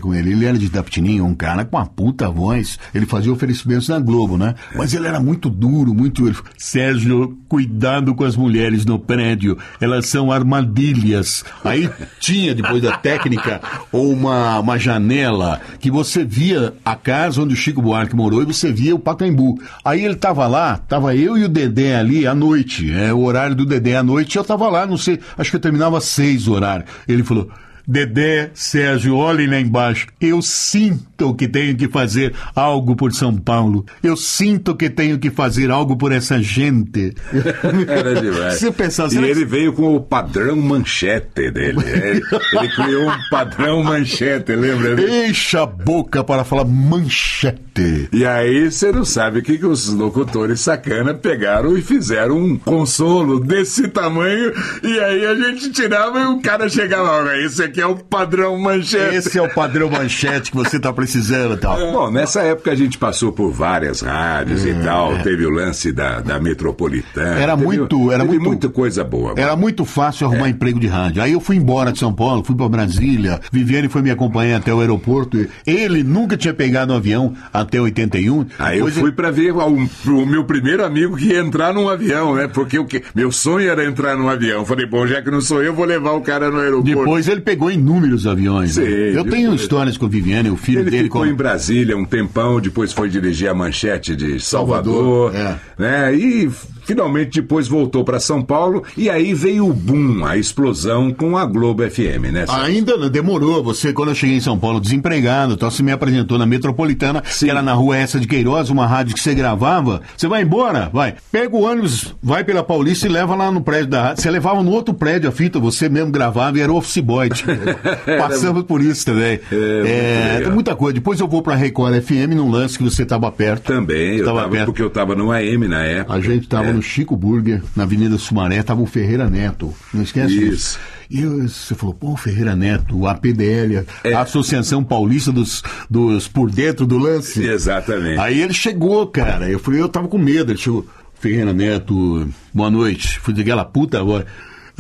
[0.00, 0.32] com ele.
[0.32, 2.78] Ele era de Tapetininho, um cara com uma puta voz.
[2.94, 4.54] Ele fazia oferecimentos na Globo, né?
[4.76, 6.22] Mas ele era muito duro, muito.
[6.56, 9.58] Sérgio, cuidado com as mulheres no prédio.
[9.80, 11.44] Elas são armadilhas.
[11.64, 13.60] Aí tinha, depois da técnica,
[13.92, 18.72] uma, uma janela que você via a casa onde o Chico Buarque morou e você
[18.72, 19.60] via o Pacaembu.
[19.84, 23.54] Aí ele tava lá, tava eu e o Dedé ali à noite, é o horário
[23.54, 26.52] do Dedé à noite, eu tava lá, não sei, acho que eu terminava seis o
[26.52, 26.84] horário.
[27.06, 27.50] Ele falou:
[27.86, 30.06] Dedé, Sérgio, olhem lá embaixo.
[30.20, 33.84] Eu sinto que tenho que fazer algo por São Paulo.
[34.02, 37.14] Eu sinto que tenho que fazer algo por essa gente.
[37.88, 38.54] Era demais.
[38.54, 39.44] Se pensar, e ele que...
[39.44, 41.80] veio com o padrão manchete dele.
[41.84, 42.22] Ele,
[42.52, 45.26] ele criou um padrão manchete, lembra?
[45.26, 48.08] Enche a boca para falar manchete.
[48.12, 52.56] E aí você não sabe o que, que os locutores sacana pegaram e fizeram um
[52.56, 54.52] consolo desse tamanho.
[54.82, 59.16] E aí a gente tirava e o cara chegava, isso aqui é o padrão manchete.
[59.16, 61.80] Esse é o padrão manchete que você está precisando tal.
[61.80, 61.90] É.
[61.90, 65.14] Bom, nessa época a gente passou por várias rádios é, e tal.
[65.14, 65.22] É.
[65.22, 67.38] Teve o lance da, da metropolitana.
[67.38, 68.12] Era teve, muito.
[68.12, 69.34] Era teve muito, muita coisa boa.
[69.36, 70.50] Era muito fácil arrumar é.
[70.50, 71.22] emprego de rádio.
[71.22, 73.40] Aí eu fui embora de São Paulo, fui para Brasília.
[73.50, 75.46] Viviane foi me acompanhar até o aeroporto.
[75.66, 78.46] Ele nunca tinha pegado um avião até 81.
[78.58, 82.34] Aí eu fui para ver o, o, meu primeiro amigo que ia entrar num avião,
[82.34, 82.46] né?
[82.46, 84.64] Porque o que, meu sonho era entrar num avião.
[84.66, 86.98] Falei, bom, já que não sou eu, vou levar o cara no aeroporto.
[86.98, 88.76] Depois ele pegou pegou inúmeros aviões.
[88.76, 88.84] Né?
[88.84, 89.16] Né?
[89.16, 90.96] Eu tenho histórias com o Viviane, o filho ele dele.
[90.96, 95.32] Ele ficou em Brasília um tempão, depois foi dirigir a manchete de Salvador.
[95.32, 95.82] Salvador é.
[95.82, 96.14] né?
[96.14, 96.50] E
[96.84, 101.44] finalmente depois voltou para São Paulo e aí veio o boom, a explosão com a
[101.44, 102.44] Globo FM, né?
[102.48, 103.62] Ainda não, demorou.
[103.62, 107.46] Você, quando eu cheguei em São Paulo desempregado, então você me apresentou na Metropolitana, Sim.
[107.46, 110.02] que era na rua essa de Queiroz, uma rádio que você gravava.
[110.16, 110.90] Você vai embora?
[110.92, 111.14] Vai.
[111.30, 114.22] Pega o ônibus, vai pela Paulista e leva lá no prédio da rádio.
[114.22, 117.28] Você levava no outro prédio a fita, você mesmo gravava e era office boy.
[117.30, 117.52] Tipo,
[118.18, 119.40] passamos por isso também.
[119.50, 120.94] É, é tem muita coisa.
[120.94, 123.64] Depois eu vou pra Record FM num lance que você estava perto.
[123.64, 124.66] Também, eu tava, perto.
[124.66, 126.14] porque eu estava no AM na época.
[126.14, 126.72] A gente estava é.
[126.72, 129.74] no Chico Burger, na Avenida Sumaré, tava o Ferreira Neto.
[129.92, 130.50] Não esquece isso.
[130.50, 130.78] Disso.
[131.10, 134.14] E você falou, pô, Ferreira Neto, a PDL, é.
[134.14, 137.44] a Associação Paulista dos, dos Por Dentro do Lance.
[137.44, 138.18] Exatamente.
[138.18, 139.48] Aí ele chegou, cara.
[139.48, 140.52] Eu falei, eu tava com medo.
[140.52, 140.86] Ele chegou,
[141.20, 143.20] Ferreira Neto, boa noite.
[143.20, 144.26] Fui aquela puta agora.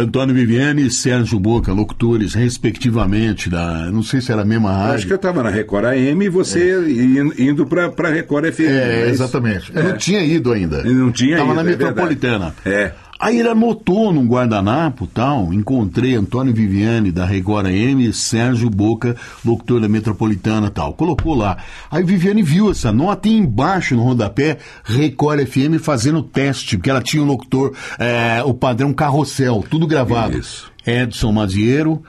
[0.02, 3.90] Antônio Viviane e Sérgio Boca, locutores, respectivamente, da.
[3.90, 4.94] Não sei se era a mesma rádio.
[4.94, 7.42] Acho que eu estava na Record AM e você é.
[7.42, 8.60] indo para a Record FM.
[8.60, 9.72] É, exatamente.
[9.74, 9.96] Eu não é.
[9.96, 10.78] tinha ido ainda.
[10.78, 12.54] Eu não tinha Estava na é Metropolitana.
[12.64, 12.92] É.
[13.22, 19.14] Aí ele anotou num guardanapo tal, encontrei Antônio Viviane da Record M, Sérgio Boca,
[19.44, 20.92] locutor da Metropolitana tal.
[20.94, 21.56] Colocou lá.
[21.88, 27.00] Aí Viviane viu essa nota e embaixo no rodapé, Record FM fazendo teste, porque ela
[27.00, 30.36] tinha um locutor, é, o padrão carrossel, tudo gravado.
[30.36, 30.72] Isso.
[30.84, 32.02] Edson Maziero,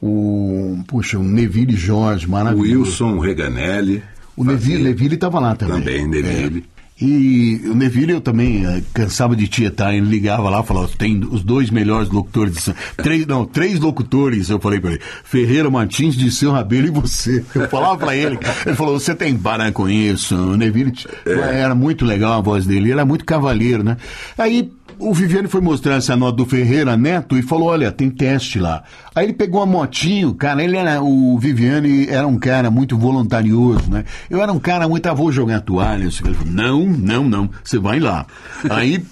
[0.00, 3.04] o, puxa, o Neville Jorge, maravilhoso.
[3.04, 4.02] Wilson Reganelli.
[4.34, 5.80] O Neville, Neville estava lá também.
[5.80, 6.64] Também, Neville.
[6.70, 6.73] É.
[7.00, 11.42] E o Neville eu também eh, cansava de tietar, ele ligava lá falava, tem os
[11.42, 16.16] dois melhores locutores de São três Não, três locutores, eu falei para ele, Ferreira Martins
[16.16, 17.44] de Seu Rabelo e você.
[17.52, 20.36] Eu falava para ele, ele falou, você tem parar com isso.
[20.36, 20.92] O Neville
[21.26, 23.96] era muito legal a voz dele, ele era muito cavalheiro, né?
[24.38, 28.58] Aí o Viviane foi mostrar essa nota do Ferreira Neto e falou: olha, tem teste
[28.58, 28.82] lá.
[29.14, 31.02] Aí ele pegou a motinho, cara, ele era.
[31.02, 34.04] O Viviane era um cara muito voluntarioso, né?
[34.28, 36.04] Eu era um cara muito, ah, vou jogar toalha.
[36.04, 38.26] Ele falou, não, não, não, você vai lá.
[38.70, 39.04] Aí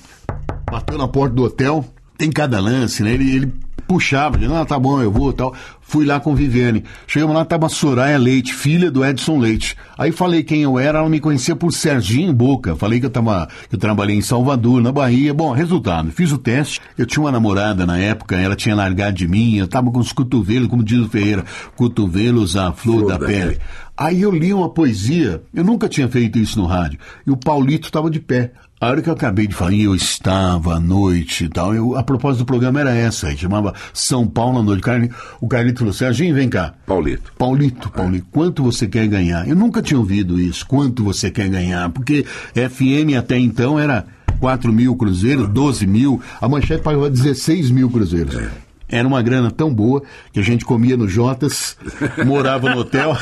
[0.71, 1.85] bateu na porta do hotel,
[2.17, 3.13] tem cada lance, né?
[3.13, 3.53] Ele, ele
[3.93, 5.55] puxava, dizendo, ah, tá bom, eu vou tal.
[5.83, 6.83] Fui lá com Viviane.
[7.07, 9.77] Chegamos lá, tava Soraya Leite, filha do Edson Leite.
[9.99, 12.75] Aí falei quem eu era, ela me conhecia por Serginho Boca.
[12.75, 15.35] Falei que eu tava, que eu trabalhei em Salvador, na Bahia.
[15.35, 16.81] Bom, resultado, fiz o teste.
[16.97, 20.13] Eu tinha uma namorada na época, ela tinha largado de mim, eu tava com os
[20.13, 21.45] cotovelos, como diz o Ferreira,
[21.77, 23.59] cotovelos à flor, da, pele.
[23.95, 27.89] Aí eu li uma poesia, eu nunca tinha feito isso no rádio, e o Paulito
[27.89, 28.53] estava de pé.
[28.83, 32.03] A hora que eu acabei de falar, eu estava à noite e tal, eu, a
[32.03, 34.83] propósito do programa era essa, chamava São Paulo à noite.
[35.41, 36.75] O Carlito falou, Serginho, vem cá.
[36.85, 37.33] Paulito.
[37.39, 39.49] Paulito, Paulito, quanto você quer ganhar?
[39.49, 44.05] Eu nunca tinha ouvido isso, quanto você quer ganhar, porque FM até então era
[44.41, 48.35] 4 mil cruzeiros, 12 mil, a manchete pagava 16 mil cruzeiros.
[48.35, 48.51] É.
[48.93, 50.03] Era uma grana tão boa
[50.33, 51.79] que a gente comia no Jotas,
[52.27, 53.17] morava no hotel.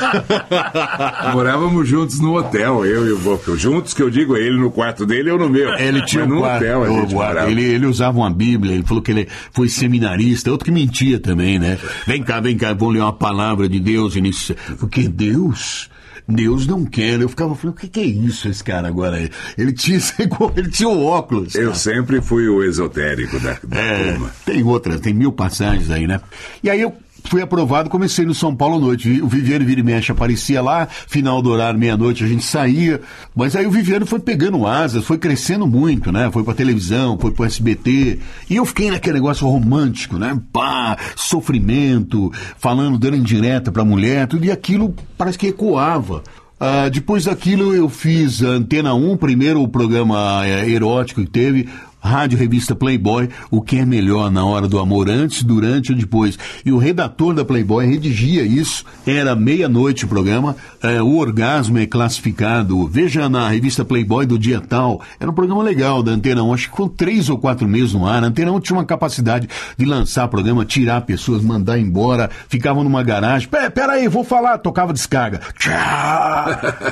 [1.33, 3.55] Morávamos juntos no hotel, eu e o Boca.
[3.55, 5.73] Juntos, que eu digo, ele no quarto dele, eu no meu.
[5.75, 8.73] Ele tinha Mas um no quarto, hotel, a gente eu, ele, ele usava uma Bíblia,
[8.73, 11.77] ele falou que ele foi seminarista, outro que mentia também, né?
[12.05, 14.17] Vem cá, vem cá, vamos ler uma palavra de Deus.
[14.17, 14.55] Início.
[14.77, 15.89] Porque Deus
[16.27, 17.19] Deus não quer.
[17.19, 19.29] Eu ficava falando, o que, que, é isso esse cara agora?
[19.57, 19.99] Ele tinha,
[20.55, 21.55] ele tinha o óculos.
[21.55, 24.31] Eu sempre fui o esotérico da, da é, turma.
[24.45, 26.21] Tem outras, tem mil passagens aí, né?
[26.63, 29.21] E aí eu fui aprovado, comecei no São Paulo à noite.
[29.21, 33.01] O Viviane Vira e Mexe aparecia lá, final do horário, meia-noite, a gente saía.
[33.35, 36.29] Mas aí o Viviane foi pegando asas, foi crescendo muito, né?
[36.31, 38.19] Foi pra televisão, foi pro SBT.
[38.49, 40.39] E eu fiquei naquele negócio romântico, né?
[40.51, 44.45] Pá, sofrimento, falando, dando indireta pra mulher, tudo.
[44.45, 46.23] E aquilo parece que ecoava.
[46.61, 51.67] Uh, depois daquilo eu fiz Antena 1, primeiro o programa é, erótico que teve,
[52.01, 56.37] Rádio Revista Playboy, o que é melhor na hora do amor, antes, durante ou depois.
[56.65, 61.85] E o redator da Playboy redigia isso, era meia-noite o programa, é, o orgasmo é
[61.85, 66.53] classificado, veja na revista Playboy do dia tal, era um programa legal da Antena 1,
[66.53, 69.47] acho que ficou três ou quatro meses no ar, a Antena 1 tinha uma capacidade
[69.77, 74.91] de lançar programa, tirar pessoas, mandar embora, ficavam numa garagem, pera aí, vou falar, tocava
[74.93, 75.41] descarga.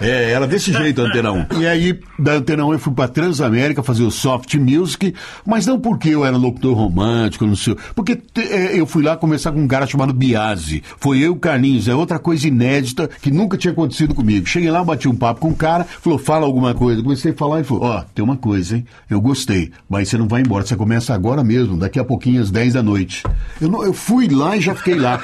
[0.02, 1.46] É, era desse jeito a Antena 1.
[1.60, 4.99] E aí, da Antena 1 eu fui pra Transamérica fazer o Soft Music,
[5.46, 7.76] mas não porque eu era locutor romântico, não sei.
[7.96, 10.84] Porque é, eu fui lá conversar com um cara chamado Biase.
[11.00, 14.48] Foi eu, Carlinhos, é outra coisa inédita que nunca tinha acontecido comigo.
[14.48, 17.02] Cheguei lá, bati um papo com o cara, falou, fala alguma coisa.
[17.02, 18.86] Comecei a falar e falou, ó, oh, tem uma coisa, hein?
[19.10, 22.52] Eu gostei, mas você não vai embora, você começa agora mesmo, daqui a pouquinho às
[22.52, 23.24] 10 da noite.
[23.60, 25.22] Eu, não, eu fui lá e já fiquei lá.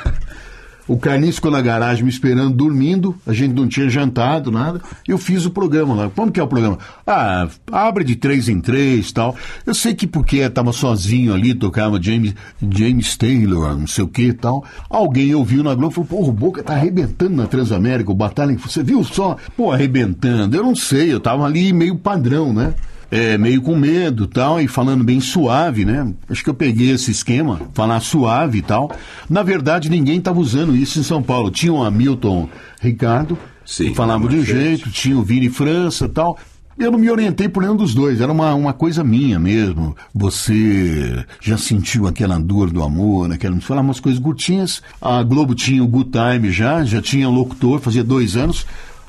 [0.87, 3.15] O Carlinhos ficou na garagem me esperando, dormindo.
[3.25, 4.81] A gente não tinha jantado, nada.
[5.07, 6.09] Eu fiz o programa lá.
[6.09, 6.77] Como que é o programa?
[7.05, 9.35] Ah, abre de três em três tal.
[9.65, 12.35] Eu sei que porque estava sozinho ali, tocava James,
[12.69, 14.63] James Taylor, não sei o que tal.
[14.89, 18.55] Alguém ouviu na Globo e falou: pô, o Boca tá arrebentando na Transamérica, o Batalha.
[18.57, 19.37] Você viu só?
[19.57, 20.55] Pô, arrebentando.
[20.55, 22.73] Eu não sei, eu tava ali meio padrão, né?
[23.11, 26.13] É, meio com medo tal, e falando bem suave, né?
[26.29, 28.91] Acho que eu peguei esse esquema, falar suave e tal.
[29.29, 31.51] Na verdade, ninguém estava usando isso em São Paulo.
[31.51, 32.49] Tinha o Hamilton
[32.81, 36.37] Ricardo, Sim, que falava de um jeito, tinha o Vini França tal.
[36.77, 39.95] Eu não me orientei por nenhum dos dois, era uma, uma coisa minha mesmo.
[40.13, 43.57] Você já sentiu aquela dor do amor, aquela.
[43.61, 44.81] Falar umas coisas curtinhas.
[45.01, 48.65] A Globo tinha o Good Time já, já tinha locutor, fazia dois anos.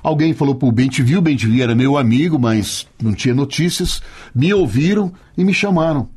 [0.07, 4.01] Alguém falou pro Bentiviu, Bentiviu era meu amigo, mas não tinha notícias.
[4.33, 6.09] Me ouviram e me chamaram.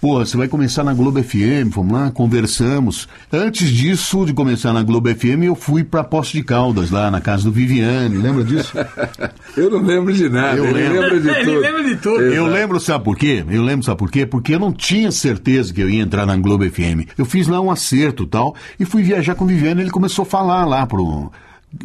[0.00, 3.06] Pô, você vai começar na Globo FM, vamos lá, conversamos.
[3.30, 7.20] Antes disso, de começar na Globo FM, eu fui para Poço de Caldas, lá na
[7.20, 8.72] casa do Viviane, lembra disso?
[9.54, 11.02] eu não lembro de nada, eu lembro.
[11.02, 11.50] lembro de tudo.
[11.50, 12.22] Ele lembra de tudo.
[12.22, 13.44] Eu lembro, sabe por quê?
[13.50, 14.24] Eu lembro, sabe por quê?
[14.24, 17.04] Porque eu não tinha certeza que eu ia entrar na Globo FM.
[17.18, 20.26] Eu fiz lá um acerto tal, e fui viajar com o Viviane, ele começou a
[20.26, 21.30] falar lá pro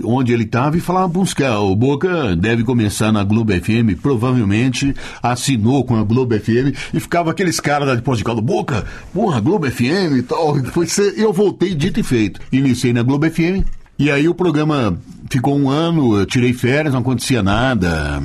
[0.03, 5.83] onde ele estava e falava para o Boca deve começar na Globo FM, provavelmente assinou
[5.83, 10.17] com a Globo FM e ficava aqueles caras da de caldo, Boca, porra, Globo FM
[10.17, 10.55] e tal.
[11.15, 12.39] Eu voltei dito e feito.
[12.51, 13.65] Iniciei na Globo FM
[13.97, 14.97] e aí o programa
[15.29, 18.21] ficou um ano, eu tirei férias, não acontecia nada.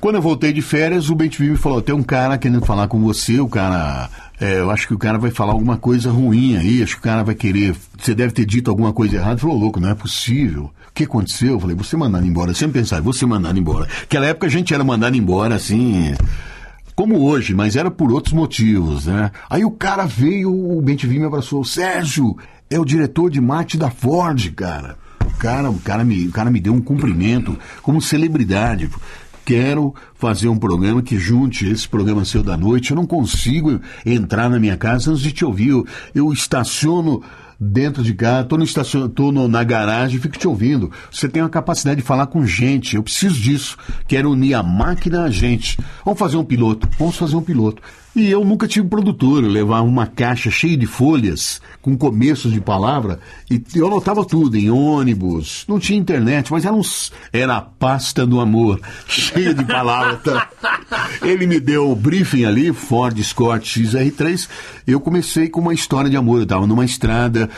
[0.00, 2.98] Quando eu voltei de férias, o BenTV me falou, tem um cara querendo falar com
[3.00, 4.08] você, o cara
[4.40, 7.04] é, eu acho que o cara vai falar alguma coisa ruim aí, acho que o
[7.04, 7.76] cara vai querer.
[7.98, 9.36] Você deve ter dito alguma coisa errada.
[9.36, 10.72] Falou, louco, não é possível.
[11.00, 11.52] Que aconteceu?
[11.52, 12.52] Eu falei, você mandado embora.
[12.52, 13.88] Sempre pensava, você mandado embora.
[14.00, 16.12] Naquela época a gente era mandado embora assim.
[16.94, 19.30] Como hoje, mas era por outros motivos, né?
[19.48, 21.64] Aí o cara veio, o BenTV me abraçou.
[21.64, 22.36] Sérgio,
[22.68, 24.98] é o diretor de marketing da Ford, cara.
[25.24, 28.90] O cara, o cara, me, o cara me deu um cumprimento como celebridade
[29.42, 32.90] quero fazer um programa que junte esse programa seu da noite.
[32.90, 35.70] Eu não consigo entrar na minha casa antes de te ouvir.
[35.70, 37.20] Eu, eu estaciono
[37.60, 39.06] dentro de casa, estou no estacion...
[39.08, 40.90] tô no, na garagem fico te ouvindo.
[41.10, 42.96] Você tem a capacidade de falar com gente.
[42.96, 43.76] Eu preciso disso.
[44.08, 45.78] Quero unir a máquina a gente.
[46.04, 46.88] Vamos fazer um piloto.
[46.98, 47.82] Vamos fazer um piloto.
[48.14, 52.60] E eu nunca tive produtor, eu levava uma caixa cheia de folhas, com começos de
[52.60, 57.60] palavra, e eu anotava tudo, em ônibus, não tinha internet, mas era, uns, era a
[57.60, 60.42] pasta do amor, cheia de palavras.
[61.22, 64.48] Ele me deu o briefing ali, Ford Escort XR3,
[64.88, 67.48] eu comecei com uma história de amor, eu estava numa estrada,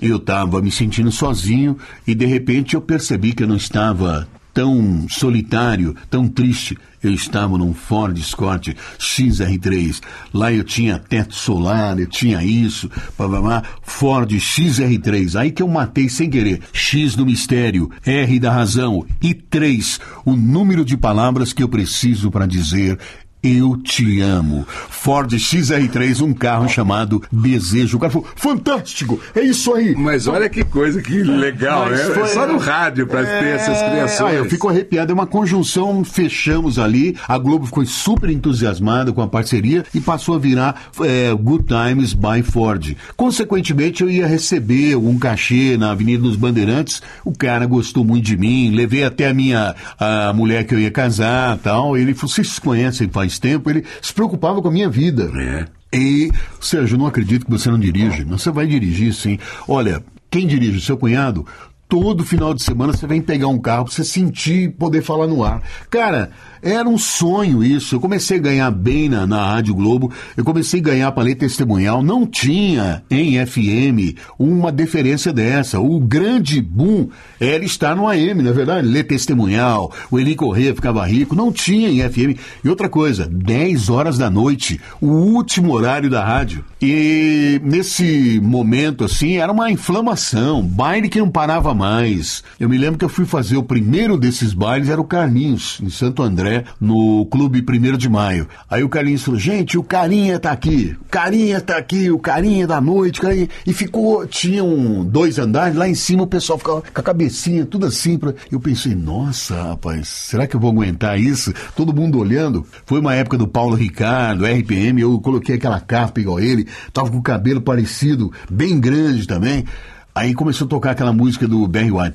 [0.00, 5.06] eu estava me sentindo sozinho, e de repente eu percebi que eu não estava tão
[5.08, 6.76] solitário, tão triste.
[7.02, 10.00] Eu estava num Ford Escort XR3.
[10.32, 12.88] Lá eu tinha teto solar, eu tinha isso,
[13.18, 15.34] blá, Ford XR3.
[15.34, 16.60] Aí que eu matei sem querer.
[16.72, 22.30] X do mistério, R da razão e 3, o número de palavras que eu preciso
[22.30, 22.98] para dizer
[23.42, 24.66] eu te amo.
[24.88, 27.96] Ford XR3, um carro chamado Desejo.
[27.96, 29.94] O cara falou, fantástico, é isso aí.
[29.96, 32.14] Mas olha que coisa, que legal, Mas né?
[32.14, 32.28] Foi...
[32.28, 33.40] Só no rádio para é...
[33.40, 34.32] ter essas criações.
[34.32, 39.20] Ah, eu fico arrepiado, é uma conjunção, fechamos ali, a Globo ficou super entusiasmada com
[39.20, 42.96] a parceria e passou a virar é, Good Times by Ford.
[43.16, 48.36] Consequentemente, eu ia receber um cachê na Avenida dos Bandeirantes, o cara gostou muito de
[48.36, 52.48] mim, levei até a minha a mulher que eu ia casar tal, ele falou, vocês
[52.48, 55.30] se conhecem faz mais tempo, ele se preocupava com a minha vida.
[55.36, 55.66] É.
[55.96, 56.30] E,
[56.60, 59.38] Sérgio, não acredito que você não dirige, você vai dirigir sim.
[59.66, 60.80] Olha, quem dirige?
[60.80, 61.46] Seu cunhado?
[61.88, 65.26] Todo final de semana você vem pegar um carro pra você sentir e poder falar
[65.26, 65.62] no ar.
[65.90, 66.30] Cara,
[66.62, 67.96] era um sonho isso.
[67.96, 71.34] Eu comecei a ganhar bem na, na Rádio Globo, eu comecei a ganhar para ler
[71.34, 72.02] testemunhal.
[72.02, 75.80] Não tinha em FM uma deferência dessa.
[75.80, 77.08] O grande boom
[77.40, 79.92] era estar no AM, na é verdade, ler testemunhal.
[80.08, 81.34] O Eli Corrêa ficava rico.
[81.34, 82.38] Não tinha em FM.
[82.62, 86.64] E outra coisa, 10 horas da noite, o último horário da rádio.
[86.80, 90.62] E nesse momento, assim, era uma inflamação.
[90.62, 92.44] Baile que não parava mais.
[92.60, 95.90] Eu me lembro que eu fui fazer o primeiro desses bailes, era o Carlinhos, em
[95.90, 98.48] Santo André no Clube 1 de Maio.
[98.68, 102.66] Aí o Carlinhos falou, gente, o Carinha tá aqui, o Carinha tá aqui, o Carinha
[102.66, 103.48] da noite, carinha.
[103.66, 107.86] e ficou, tinham dois andares, lá em cima o pessoal ficava com a cabecinha, tudo
[107.86, 108.18] assim.
[108.18, 108.34] Pra...
[108.50, 111.52] Eu pensei, nossa, rapaz, será que eu vou aguentar isso?
[111.76, 112.66] Todo mundo olhando.
[112.84, 117.18] Foi uma época do Paulo Ricardo, RPM, eu coloquei aquela capa igual ele, tava com
[117.18, 119.64] o cabelo parecido, bem grande também.
[120.14, 122.12] Aí começou a tocar aquela música do Barry White.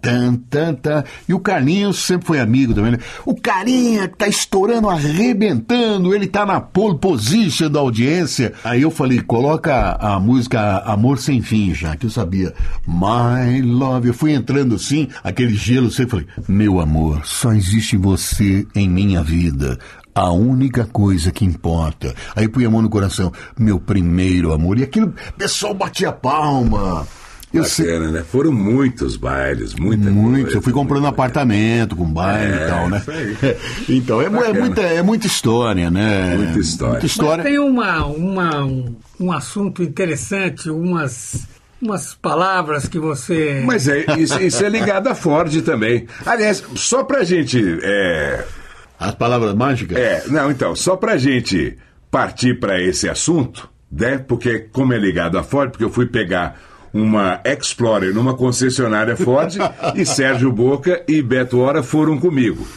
[0.00, 2.92] Tan, tan, tan, e o Carlinhos sempre foi amigo também.
[2.92, 2.98] Né?
[3.24, 8.52] O Carinha tá estourando, arrebentando, ele tá na pole position da audiência.
[8.62, 12.52] Aí eu falei, coloca a, a música Amor Sem Fim, já que eu sabia.
[12.86, 14.08] My Love.
[14.08, 19.22] Eu fui entrando assim, aquele gelo, sempre falei, meu amor, só existe você em minha
[19.22, 19.78] vida
[20.14, 22.14] a única coisa que importa.
[22.36, 24.78] Aí põe a mão no coração, meu primeiro amor.
[24.78, 27.06] E aquilo, o pessoal batia palma.
[27.52, 27.98] Eu Bacana, sei...
[27.98, 28.24] né?
[28.24, 30.42] Foram muitos bailes, muita Muitos.
[30.44, 33.02] Coisa, eu fui comprando apartamento com baile é, e tal, né?
[33.88, 36.34] então, é, é, muita, é muita história, né?
[36.34, 36.92] Muita história.
[36.92, 37.44] Muita história.
[37.44, 41.46] Mas tem uma, uma, um, um assunto interessante, umas
[41.82, 43.60] umas palavras que você.
[43.66, 46.06] Mas é, isso, isso, é ligado a Ford também.
[46.24, 48.44] Aliás, só pra gente é,
[49.08, 49.98] as palavras mágicas?
[49.98, 51.78] É, não, então, só pra gente
[52.10, 54.18] partir para esse assunto, né?
[54.18, 56.60] Porque como é ligado a Ford, porque eu fui pegar
[56.92, 59.56] uma Explorer numa concessionária Ford
[59.96, 62.68] e Sérgio Boca e Beto Hora foram comigo.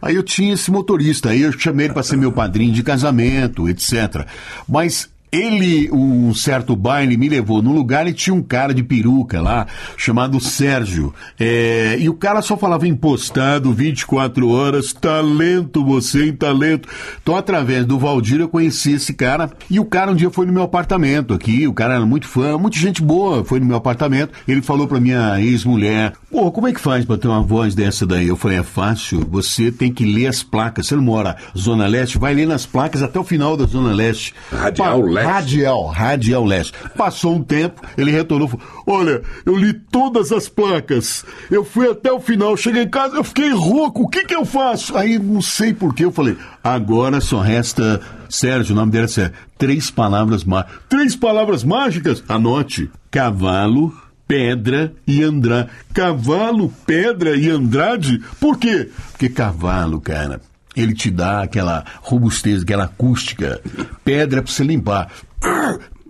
[0.02, 3.68] Aí eu tinha esse motorista, aí eu chamei ele para ser meu padrinho de casamento,
[3.68, 4.26] etc.
[4.68, 9.40] Mas ele, um certo baile, me levou num lugar e tinha um cara de peruca
[9.40, 9.66] lá,
[9.96, 11.12] chamado Sérgio.
[11.38, 16.88] É, e o cara só falava impostado 24 horas, talento você, hein, talento.
[17.22, 19.50] Então, através do Valdir, eu conheci esse cara.
[19.70, 22.56] E o cara um dia foi no meu apartamento aqui, o cara era muito fã,
[22.58, 24.32] muita gente boa, foi no meu apartamento.
[24.46, 28.06] Ele falou pra minha ex-mulher, pô, como é que faz pra ter uma voz dessa
[28.06, 28.28] daí?
[28.28, 30.86] Eu falei, é fácil, você tem que ler as placas.
[30.86, 34.34] Você não mora Zona Leste, vai ler nas placas até o final da Zona Leste.
[34.52, 35.32] Radial Pa- Leste.
[35.32, 36.72] Radial, Radial Leste.
[36.96, 41.24] Passou um tempo, ele retornou e falou: Olha, eu li todas as placas.
[41.50, 44.44] Eu fui até o final, cheguei em casa, eu fiquei rouco, o que que eu
[44.44, 44.96] faço?
[44.96, 48.00] Aí não sei porquê, eu falei: Agora só resta.
[48.28, 49.34] Sérgio, o nome dele é Sérgio.
[49.56, 50.80] Três palavras mágicas.
[50.88, 52.24] Três palavras mágicas?
[52.28, 53.92] Anote: cavalo.
[54.26, 55.68] Pedra e Andrade.
[55.92, 58.22] Cavalo, pedra e Andrade?
[58.40, 58.88] Por quê?
[59.12, 60.40] Porque cavalo, cara,
[60.76, 63.60] ele te dá aquela robustez, aquela acústica.
[64.04, 65.10] Pedra pra você limpar.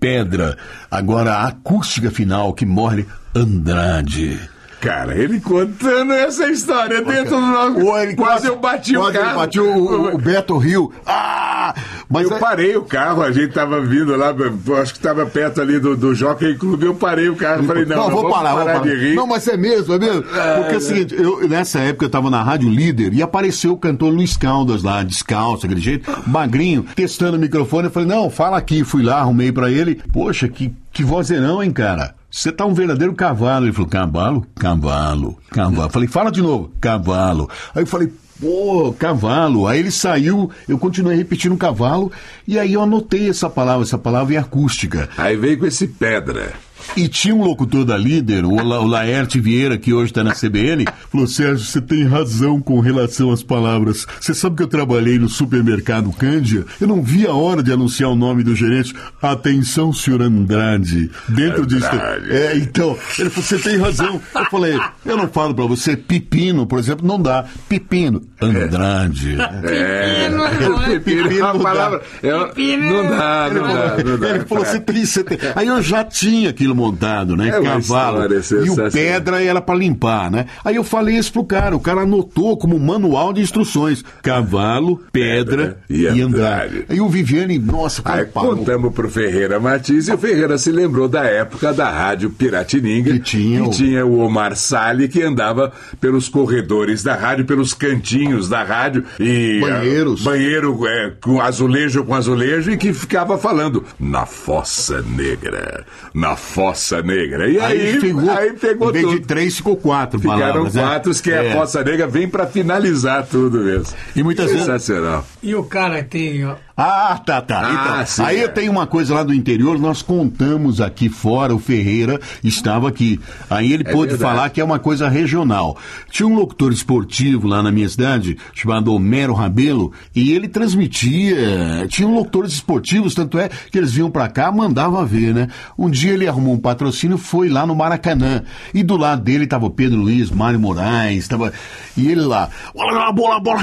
[0.00, 0.56] Pedra.
[0.90, 4.38] Agora a acústica final que morre Andrade.
[4.84, 7.80] Cara, ele contando essa história dentro do nosso.
[7.80, 9.38] Ou ele quase, eu bati o quase ele carro.
[9.38, 10.92] bateu o, o Beto Rio.
[11.06, 11.74] Ah!
[12.08, 14.34] Mas eu é- parei o carro, a gente tava vindo lá,
[14.82, 17.96] acho que tava perto ali do, do Jockey Clube, eu parei o carro, falei, não,
[17.96, 18.78] não, não vou vamos parar, vou parar.
[18.82, 19.14] de rir.
[19.14, 20.22] Não, mas é mesmo, é mesmo.
[20.22, 23.78] Porque é o seguinte, eu, nessa época eu tava na Rádio Líder e apareceu o
[23.78, 27.86] cantor Luiz Caldas lá, descalço, aquele jeito, magrinho, testando o microfone.
[27.86, 28.84] Eu falei, não, fala aqui.
[28.84, 30.00] Fui lá, arrumei pra ele.
[30.12, 32.14] Poxa, que, que vozeirão, hein, cara?
[32.34, 33.64] Você tá um verdadeiro cavalo.
[33.64, 34.46] Ele falou, cavalo?
[34.56, 35.88] Cavalo, cavalo.
[35.88, 37.48] Falei, fala de novo, cavalo.
[37.72, 39.68] Aí eu falei, Pô, cavalo.
[39.68, 42.10] Aí ele saiu, eu continuei repetindo cavalo,
[42.48, 45.08] e aí eu anotei essa palavra, essa palavra é acústica.
[45.16, 46.52] Aí veio com esse pedra.
[46.96, 50.32] E tinha um locutor da líder, o, La, o Laerte Vieira, que hoje está na
[50.32, 54.06] CBN, falou: Sérgio, você tem razão com relação às palavras.
[54.20, 56.64] Você sabe que eu trabalhei no supermercado Cândia?
[56.80, 58.94] Eu não vi a hora de anunciar o nome do gerente.
[59.20, 61.10] Atenção, senhor Andrade.
[61.28, 61.86] Dentro disso.
[61.86, 62.30] Andrade.
[62.32, 64.20] É, então, ele falou: você tem razão.
[64.34, 67.44] Eu falei: eu não falo para você, pepino, por exemplo, não dá.
[67.68, 68.22] Pepino.
[68.40, 69.36] Andrade.
[69.64, 70.46] É, Pepino, não
[70.82, 70.88] é?
[70.88, 72.02] pepino, Pepino uma não palavra.
[72.22, 73.02] é- Pepino.
[73.02, 74.30] não dá, Ele não falou, dá, não dá.
[74.30, 75.38] ele falou, você tem, você tem.
[75.54, 77.48] Aí eu já tinha aquilo montado, né?
[77.48, 78.18] É Cavalo.
[78.34, 80.46] história E o pedra era pra limpar, né?
[80.64, 81.74] Aí eu falei isso pro cara.
[81.76, 86.68] O cara anotou como manual de instruções: cavalo, pedra, Pedra e e andar.
[86.88, 88.56] Aí o Viviane, nossa, Aí cara, parou.
[88.56, 93.12] contamos pro Ferreira Martins e o Ferreira se lembrou da época da Rádio Piratininga.
[93.12, 97.72] Que tinha que o- tinha o Omar Salles que andava pelos corredores da rádio, pelos
[97.74, 99.60] cantinhos da rádio e.
[99.60, 100.20] Banheiros.
[100.26, 105.84] ah, banheiro é, com azulejo com azulejo e que ficava falando na Fossa Negra.
[106.12, 106.63] Na Fossa
[107.02, 107.48] Negra.
[107.48, 109.20] E aí, Aí, pegou, aí pegou em vez tudo.
[109.20, 110.82] de três, ficou quatro Ficaram palavras, né?
[110.82, 111.38] quatro, que é.
[111.38, 111.52] a É.
[111.52, 113.94] Fossa Negra vem pra finalizar tudo mesmo.
[114.16, 115.26] E muitas vezes- Sensacional.
[115.42, 117.60] E o cara tem, ó, Ah, tá, tá.
[117.64, 118.48] Ah, Então, sim, aí é.
[118.48, 123.20] tenho uma coisa lá do interior, nós contamos aqui fora, o Ferreira estava aqui.
[123.48, 124.22] Aí ele É pôde verdade.
[124.36, 125.76] falar que é uma coisa regional.
[126.10, 131.86] Tinha um locutor esportivo lá na minha cidade, chamado Homero Rabelo, e ele transmitia.
[131.88, 135.48] Tinha um locutores esportivos, tanto é que eles vinham pra cá, mandava ver, né?
[135.78, 138.42] Um dia ele arrumou um patrocínio, foi lá no Maracanã.
[138.72, 141.52] E do lado dele estava o Pedro Luiz, Mário Moraes, tava...
[141.96, 142.48] e ele lá.
[142.74, 143.60] Bola, bola, bola,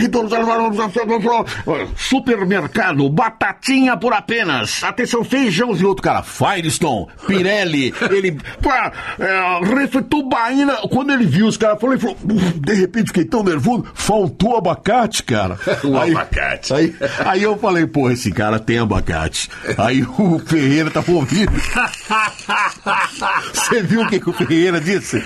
[1.98, 4.84] supermercado, batatinha por apenas.
[4.84, 8.38] Atenção, feijão e outro cara, Firestone, Pirelli, ele.
[8.61, 10.76] Pá, é, refri tubaína.
[10.90, 14.57] Quando ele viu os caras, falou, ele falou, "Uf, de repente fiquei tão nervoso, faltou
[14.57, 15.57] abacate, cara.
[15.84, 16.73] O abacate.
[16.73, 16.95] Aí,
[17.26, 19.49] aí eu falei, pô, esse cara tem abacate.
[19.78, 21.52] Aí o Ferreira tava ouvindo.
[23.53, 25.23] Você viu o que, que o Ferreira disse?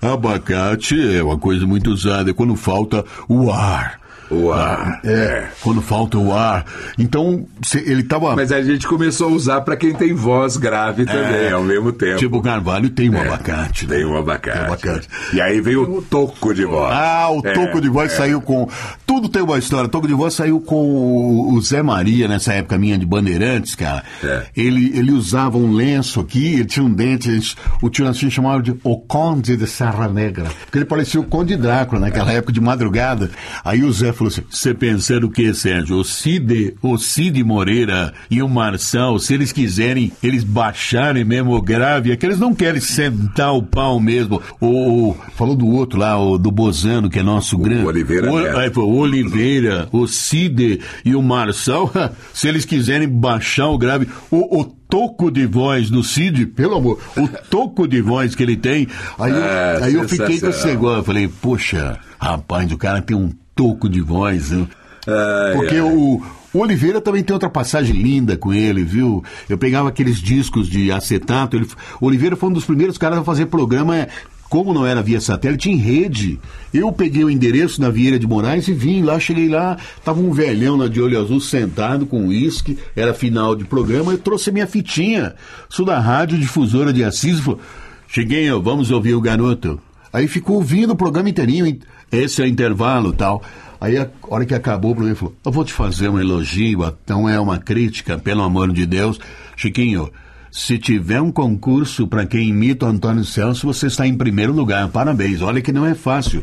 [0.00, 4.00] Abacate é uma coisa muito usada, quando falta o ar.
[4.30, 5.00] O ar.
[5.04, 6.64] É, quando falta o ar.
[6.98, 8.36] Então, ele tava.
[8.36, 12.18] Mas a gente começou a usar para quem tem voz grave também, ao mesmo tempo.
[12.18, 13.86] Tipo, o Carvalho tem um abacate.
[13.86, 13.96] né?
[13.96, 14.52] Tem um abacate.
[14.58, 15.08] Tem um abacate.
[15.32, 16.92] E aí veio o toco de voz.
[16.92, 18.16] Ah, o É, toco de voz é.
[18.16, 18.66] saiu com.
[19.06, 19.88] Tu Tudo tem uma história.
[19.88, 24.04] Toco de Voz saiu com o Zé Maria, nessa época minha de Bandeirantes, cara.
[24.22, 24.42] É.
[24.56, 28.76] Ele, ele usava um lenço aqui, ele tinha um dente, o tio Nassim chamava de
[28.84, 30.44] O Conde de Serra Negra.
[30.64, 33.28] Porque ele parecia o Conde Drácula naquela época de madrugada.
[33.64, 35.96] Aí o Zé falou assim: Você pensando o que, Sérgio?
[35.96, 41.62] O Cid, o Cid Moreira e o Marçal, se eles quiserem, eles baixarem mesmo o
[41.62, 44.40] grave, é que eles não querem sentar o pau mesmo.
[44.60, 47.86] O, o- falou do outro lá, o do Bozano, que é nosso grande.
[47.86, 51.90] Oliveira o, foi o Oliveira, o Cid e o Marçal,
[52.34, 56.98] se eles quiserem baixar o grave, o, o toco de voz do Cid, pelo amor,
[57.16, 58.88] o toco de voz que ele tem,
[59.18, 63.00] aí, eu- É, aí eu fiquei com esse negócio, eu falei, poxa, rapaz, o cara
[63.02, 64.68] tem um toco de voz, né?
[65.04, 65.80] Ai, Porque ai.
[65.80, 66.22] o,
[66.54, 69.24] o Oliveira também tem outra passagem linda com ele, viu?
[69.48, 71.56] Eu pegava aqueles discos de acetato.
[71.56, 71.66] Ele,
[72.00, 74.06] o Oliveira foi um dos primeiros caras a fazer programa.
[74.48, 76.40] Como não era via satélite, em rede.
[76.72, 80.32] Eu peguei o endereço na Vieira de Moraes e vim lá, cheguei lá, tava um
[80.32, 84.52] velhão lá de olho azul sentado com uísque, era final de programa, eu trouxe a
[84.54, 85.34] minha fitinha.
[85.68, 87.60] Sou da Rádio Difusora de Assis e falou:
[88.06, 89.78] Cheguei, vamos ouvir o garoto.
[90.10, 91.78] Aí ficou ouvindo o programa inteirinho?
[92.10, 93.42] Esse é o intervalo tal.
[93.80, 97.28] Aí a hora que acabou o ele falou: Eu vou te fazer um elogio, não
[97.28, 99.20] é uma crítica, pelo amor de Deus.
[99.56, 100.10] Chiquinho,
[100.50, 104.88] se tiver um concurso para quem imita o Antônio Celso, você está em primeiro lugar.
[104.88, 106.42] Parabéns, olha que não é fácil.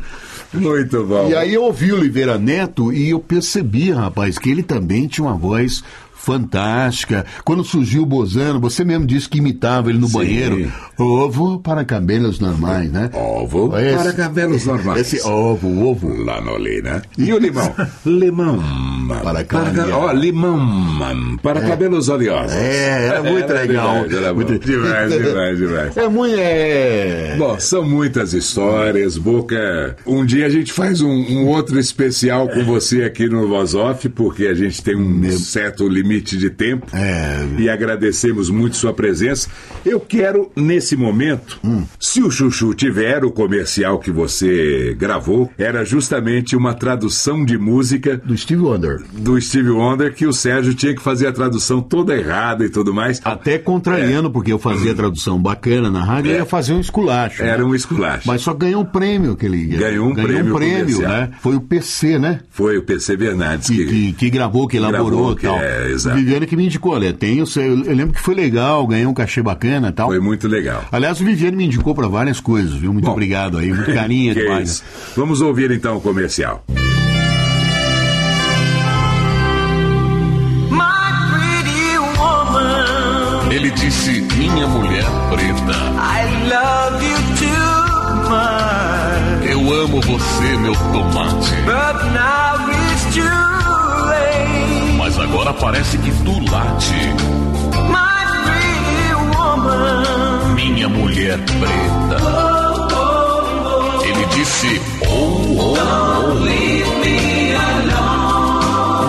[0.54, 1.30] Muito bom.
[1.30, 5.28] E aí eu ouvi o Oliveira Neto e eu percebi, rapaz, que ele também tinha
[5.28, 5.84] uma voz
[6.26, 7.26] fantástica.
[7.44, 10.14] Quando surgiu o Bozano, você mesmo disse que imitava ele no Sim.
[10.14, 10.72] banheiro.
[10.98, 13.10] Ovo para cabelos normais, né?
[13.14, 15.02] Ovo Esse- para cabelos normais.
[15.14, 16.16] Esse ovo, ovo.
[16.24, 17.02] Lá no ali, né?
[17.18, 17.74] E o limão?
[18.06, 18.60] limão.
[19.24, 19.90] Para ca- caminhar.
[19.92, 22.54] Ó, limão man, para cabelos oleosos.
[22.54, 23.94] É, era muito legal.
[24.08, 25.98] Demais, era Muito- demais, demais, demais.
[25.98, 26.36] É muito.
[26.38, 27.36] É...
[27.38, 29.96] Bom, são muitas histórias, Boca.
[30.06, 34.08] Um dia a gente faz um, um outro especial com você aqui no Voz Off,
[34.10, 36.86] porque a gente tem um certo limite de tempo.
[36.94, 37.46] É.
[37.58, 39.50] E agradecemos muito sua presença.
[39.86, 41.60] Eu quero, nesse momento,
[42.00, 48.18] se o Chuchu tiver o comercial que você gravou, era justamente uma tradução de música
[48.18, 49.02] Do Steve Wonder.
[49.14, 52.94] do Steve Wonder que o Sérgio tinha que fazer a tradução toda errada e tudo
[52.94, 53.22] mais.
[53.24, 57.44] Até contrariando, porque eu fazia tradução bacana na rádio, eu ia fazer um esculacho.
[57.44, 57.50] né?
[57.50, 58.28] Era um esculacho.
[58.28, 59.66] Mas só ganhou um prêmio aquele.
[59.66, 61.12] Ganhou um prêmio comercial.
[61.12, 61.30] né?
[61.42, 62.40] Foi o PC, né?
[62.50, 65.58] Foi o PC Bernardes Que, que, que, que gravou, que elaborou Gravou, que tal.
[65.60, 66.18] é, exato.
[66.24, 69.14] Viviane que me indicou, olha, tem, o seu- eu lembro que foi legal, ganhei um
[69.14, 70.08] cachê bacana e tal.
[70.08, 70.84] foi muito legal.
[70.92, 72.92] Aliás, o Viviane me indicou para várias coisas, viu?
[72.94, 73.12] Muito Bom.
[73.12, 74.70] obrigado aí, muito carinho Que demais.
[74.70, 74.84] isso.
[75.16, 76.64] Vamos ouvir então o comercial.
[80.70, 89.50] My pretty woman, Ele disse: Minha mulher preta, I love you too much.
[89.50, 91.52] eu amo você, meu tomate.
[91.66, 93.45] But now it's agora
[95.60, 97.14] parece que tu late.
[97.90, 102.20] My pretty woman, Minha mulher preta.
[104.06, 105.16] Ele disse: Oh,
[105.60, 105.86] oh, oh.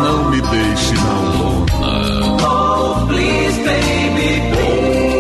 [0.03, 2.37] Não me deixe na lona.
[2.43, 4.33] oh please, baby,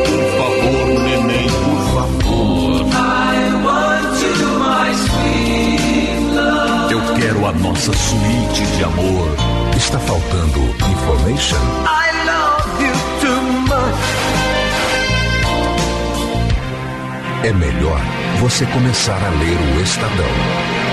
[0.07, 2.87] Por favor, neném, por favor.
[2.93, 6.93] I want you, my sweet love.
[6.93, 9.56] Eu quero a nossa suíte de amor.
[9.87, 10.59] Está faltando
[10.91, 11.61] information?
[11.87, 13.41] I love you too
[13.71, 14.03] much.
[17.45, 18.01] É melhor
[18.41, 20.86] você começar a ler o Estadão.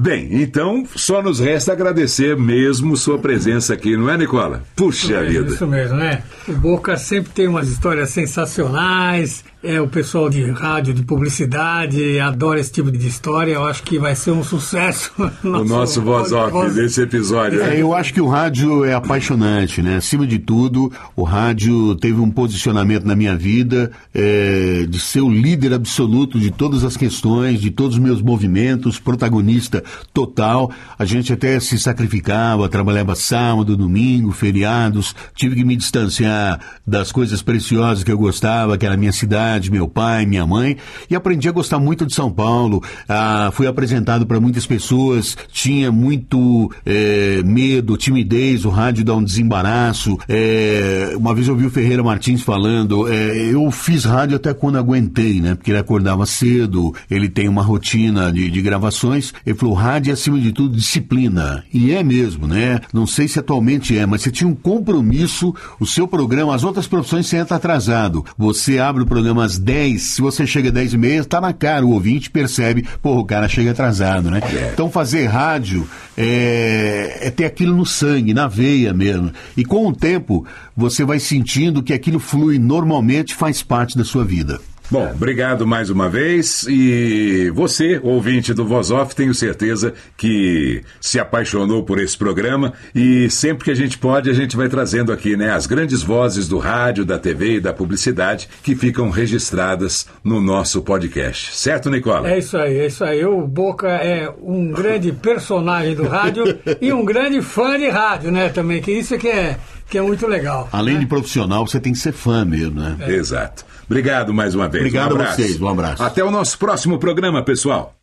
[0.00, 4.62] Bem, então só nos resta agradecer mesmo sua presença aqui, não é, Nicola?
[4.74, 5.52] Puxa É vida.
[5.52, 6.22] Isso mesmo, né?
[6.48, 9.44] O Boca sempre tem umas histórias sensacionais.
[9.62, 13.52] É o pessoal de rádio, de publicidade, adora esse tipo de história.
[13.52, 15.12] Eu acho que vai ser um sucesso.
[15.44, 17.60] O nosso voz off desse episódio.
[17.60, 17.82] É, né?
[17.82, 19.96] eu acho que o rádio é apaixonante, né?
[19.96, 25.28] Acima de tudo, o rádio teve um posicionamento na minha vida é, de ser o
[25.28, 30.70] líder absoluto de todas as questões, de todos os meus movimentos, protagonista total.
[30.98, 35.14] A gente até se sacrificava, trabalhava sábado, domingo, feriados.
[35.34, 39.70] Tive que me distanciar das coisas preciosas que eu gostava, que era a minha cidade,
[39.70, 40.76] meu pai, minha mãe,
[41.08, 42.82] e aprendi a gostar muito de São Paulo.
[43.08, 49.22] Ah, fui apresentado para muitas pessoas, tinha muito eh, medo, timidez, o rádio dá um
[49.22, 50.18] desembaraço.
[50.28, 54.78] Eh, uma vez eu ouvi o Ferreira Martins falando, eh, eu fiz rádio até quando
[54.78, 55.54] aguentei, né?
[55.54, 59.32] Porque ele acordava cedo, ele tem uma rotina de, de gravações.
[59.44, 61.64] Ele falou, rádio é, acima de tudo, disciplina.
[61.72, 62.80] E é mesmo, né?
[62.92, 66.86] Não sei se atualmente é, mas você tinha um compromisso, o seu programa, as outras
[66.86, 68.24] profissões você entra atrasado.
[68.36, 71.52] Você abre o programa às 10, se você chega às 10 e meia, tá na
[71.52, 74.40] cara, o ouvinte percebe, pô, o cara chega atrasado, né?
[74.52, 74.70] É.
[74.72, 79.32] Então fazer rádio é, é ter aquilo no sangue, na veia mesmo.
[79.56, 80.46] E com o tempo,
[80.76, 84.60] você vai sentindo que aquilo flui normalmente, faz parte da sua vida.
[84.90, 86.66] Bom, obrigado mais uma vez.
[86.68, 92.72] E você, ouvinte do Voz Off, tenho certeza que se apaixonou por esse programa.
[92.92, 96.48] E sempre que a gente pode, a gente vai trazendo aqui né, as grandes vozes
[96.48, 101.56] do rádio, da TV e da publicidade que ficam registradas no nosso podcast.
[101.56, 102.28] Certo, Nicola?
[102.28, 103.24] É isso aí, é isso aí.
[103.24, 108.48] O Boca é um grande personagem do rádio e um grande fã de rádio, né?
[108.48, 109.56] Também, que isso que é,
[109.90, 110.68] que é muito legal.
[110.72, 112.96] Além de profissional, você tem que ser fã mesmo, né?
[113.08, 113.64] Exato.
[113.84, 114.84] Obrigado mais uma vez.
[114.84, 115.42] Obrigado um a abraço.
[115.42, 116.02] vocês, um abraço.
[116.02, 117.94] Até o nosso próximo programa, pessoal.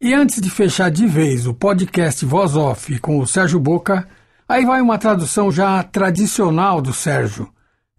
[0.00, 4.06] E antes de fechar de vez o podcast Voz Off com o Sérgio Boca,
[4.48, 7.48] aí vai uma tradução já tradicional do Sérgio.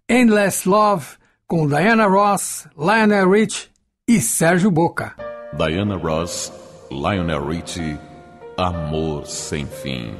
[0.08, 1.06] Endless Love
[1.46, 3.70] com Diana Ross, Lionel Rich
[4.06, 5.14] e Sérgio Boca.
[5.56, 6.52] Diana Ross,
[6.90, 7.98] Lionel Richie,
[8.56, 10.14] Amor Sem Fim.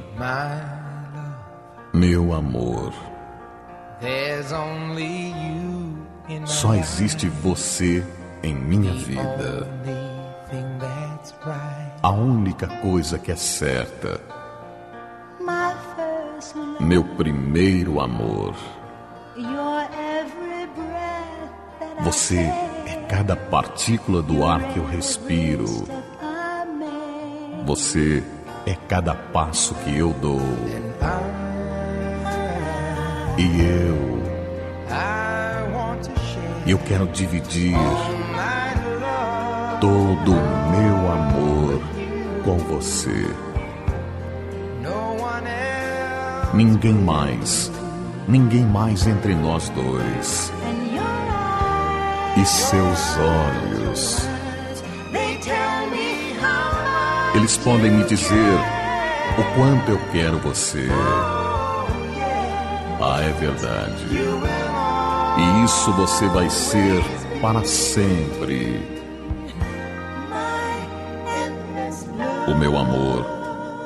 [1.93, 2.93] Meu amor,
[6.45, 8.03] só existe você
[8.43, 9.67] em minha vida.
[9.67, 9.93] only
[10.49, 11.91] thing that's right.
[12.01, 14.19] A única coisa que é certa.
[15.39, 18.55] My first love, Meu primeiro amor.
[19.35, 22.37] your every breath that I Você
[22.87, 25.67] é cada partícula do ar que eu respiro.
[25.67, 25.91] step
[26.21, 27.65] I make.
[27.65, 28.23] Você
[28.65, 30.39] é cada passo que eu dou.
[33.41, 34.23] E eu,
[36.67, 37.73] eu quero dividir
[39.79, 41.81] todo o meu amor
[42.43, 43.25] com você.
[46.53, 47.71] Ninguém mais,
[48.27, 50.53] ninguém mais entre nós dois.
[52.37, 54.29] E seus olhos,
[57.33, 58.59] eles podem me dizer
[59.35, 60.87] o quanto eu quero você.
[63.21, 64.05] É verdade.
[65.37, 67.03] E isso você vai ser
[67.39, 68.81] para sempre.
[72.47, 73.25] O meu amor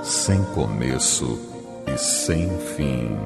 [0.04, 1.38] sem começo
[1.86, 3.18] e sem fim.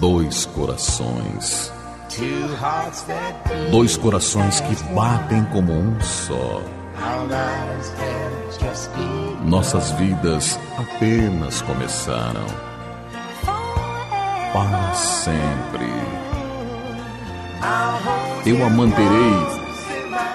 [0.00, 1.72] Dois corações.
[3.70, 6.77] Dois corações que batem como um só.
[9.44, 12.44] Nossas vidas apenas começaram.
[14.52, 15.90] Para sempre.
[18.46, 19.58] Eu a manterei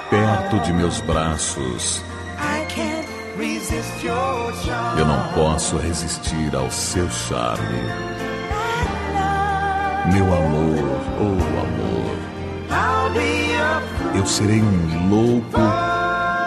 [0.10, 2.04] perto de meus braços.
[4.98, 7.82] Eu não posso resistir ao seu charme.
[10.12, 12.18] Meu amor, oh amor,
[14.16, 15.83] eu serei um louco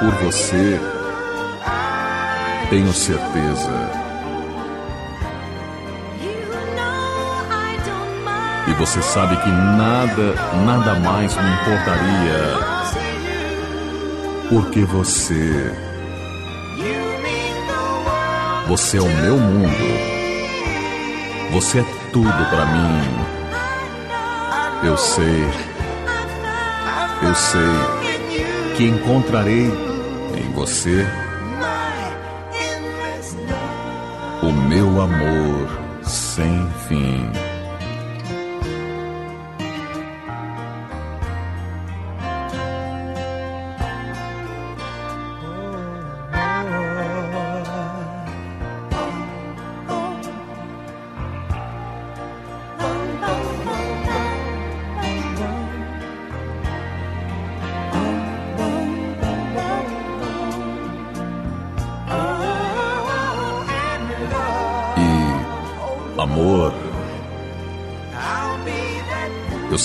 [0.01, 0.81] por você.
[2.71, 4.07] Tenho certeza.
[8.69, 12.77] E você sabe que nada, nada mais me importaria.
[14.49, 15.73] Porque você,
[18.67, 20.17] você é o meu mundo.
[21.53, 23.27] Você é tudo pra mim.
[24.85, 25.45] Eu sei,
[27.23, 27.96] eu sei
[28.77, 29.71] que encontrarei
[30.37, 31.07] em você
[34.43, 37.46] o meu amor sem fim.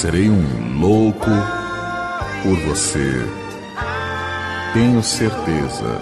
[0.01, 1.29] Serei um louco
[2.41, 3.23] por você.
[4.73, 6.01] Tenho certeza.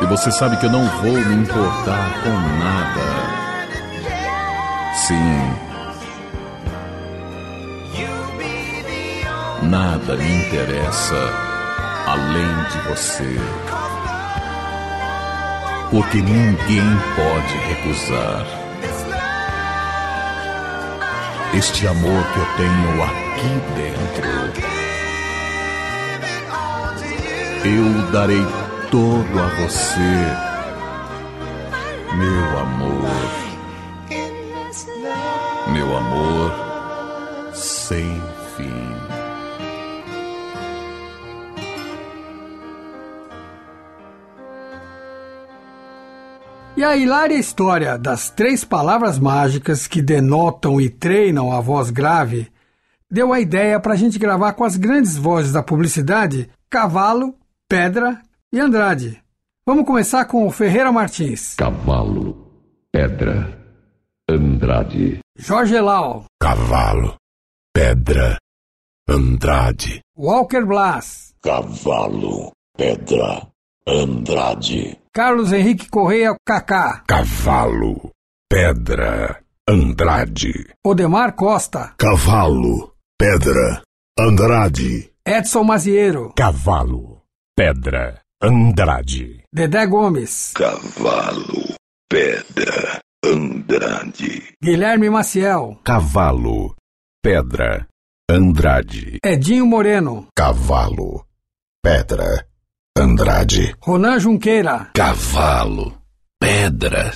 [0.00, 2.30] E você sabe que eu não vou me importar com
[2.60, 3.02] nada.
[4.94, 5.52] Sim,
[9.64, 11.28] nada me interessa
[12.06, 13.36] além de você.
[15.90, 18.61] Porque ninguém pode recusar.
[21.54, 24.30] Este amor que eu tenho aqui dentro.
[27.64, 28.46] Eu darei
[28.90, 30.12] todo a você,
[32.16, 33.30] meu amor,
[35.72, 36.52] meu amor
[37.54, 38.21] sem
[46.82, 52.50] E a hilária história das três palavras mágicas que denotam e treinam a voz grave
[53.08, 57.36] deu a ideia para a gente gravar com as grandes vozes da publicidade Cavalo,
[57.68, 58.20] Pedra
[58.52, 59.22] e Andrade.
[59.64, 62.50] Vamos começar com o Ferreira Martins, Cavalo,
[62.90, 63.56] pedra,
[64.28, 65.20] Andrade.
[65.38, 67.14] Jorge Lau, Cavalo,
[67.72, 68.38] pedra,
[69.08, 70.00] Andrade.
[70.18, 73.51] Walker Blas, Cavalo, pedra,
[73.86, 74.98] Andrade.
[75.12, 78.12] Carlos Henrique Correia Cacá, Cavalo,
[78.48, 80.74] pedra, Andrade.
[80.86, 83.82] Odemar Costa, Cavalo, pedra,
[84.18, 85.12] Andrade.
[85.24, 87.22] Edson Maziero, Cavalo,
[87.56, 89.44] pedra, Andrade.
[89.52, 91.74] Dedé Gomes, Cavalo,
[92.08, 94.54] pedra, Andrade.
[94.62, 96.74] Guilherme Maciel, Cavalo,
[97.22, 97.86] pedra,
[98.30, 99.18] Andrade.
[99.24, 101.26] Edinho Moreno, Cavalo,
[101.82, 102.46] pedra,
[102.96, 103.74] Andrade.
[103.80, 105.94] Ronan Junqueira, Cavalo,
[106.38, 107.14] pedra,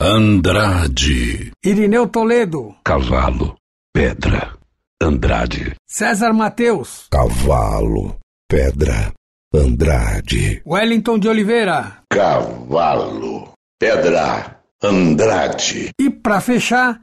[0.00, 1.52] Andrade.
[1.62, 3.54] Irineu Toledo, Cavalo,
[3.92, 4.56] pedra,
[5.00, 5.74] Andrade.
[5.86, 8.16] César Mateus, Cavalo,
[8.48, 9.12] pedra,
[9.54, 10.62] Andrade.
[10.66, 11.98] Wellington de Oliveira.
[12.10, 15.90] Cavalo, pedra, Andrade.
[16.00, 17.02] E para fechar,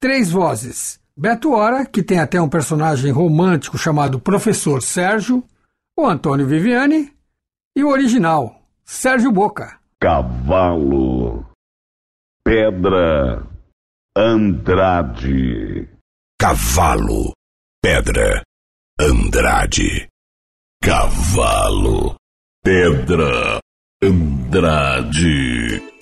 [0.00, 0.98] três vozes.
[1.14, 5.44] Beto Hora, que tem até um personagem romântico chamado Professor Sérgio,
[5.94, 7.15] o Antônio Viviani
[7.76, 9.78] e o original, Sérgio Boca.
[10.00, 11.46] Cavalo,
[12.42, 13.46] pedra,
[14.16, 15.90] Andrade.
[16.40, 17.32] Cavalo,
[17.82, 18.42] pedra,
[18.98, 20.08] Andrade.
[20.82, 22.16] Cavalo,
[22.64, 23.60] pedra,
[24.02, 25.95] Andrade.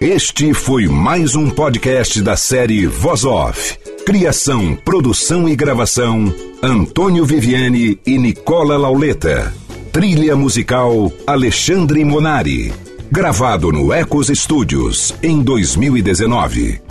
[0.00, 3.78] Este foi mais um podcast da série Voz Off.
[4.04, 6.32] Criação, produção e gravação:
[6.62, 9.54] Antônio Viviane e Nicola Lauleta.
[9.92, 12.74] Trilha musical: Alexandre Monari.
[13.10, 16.82] Gravado no Ecos Studios em 2019.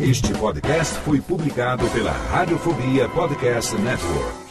[0.00, 4.45] Este podcast foi publicado pela Radiofobia Podcast Network.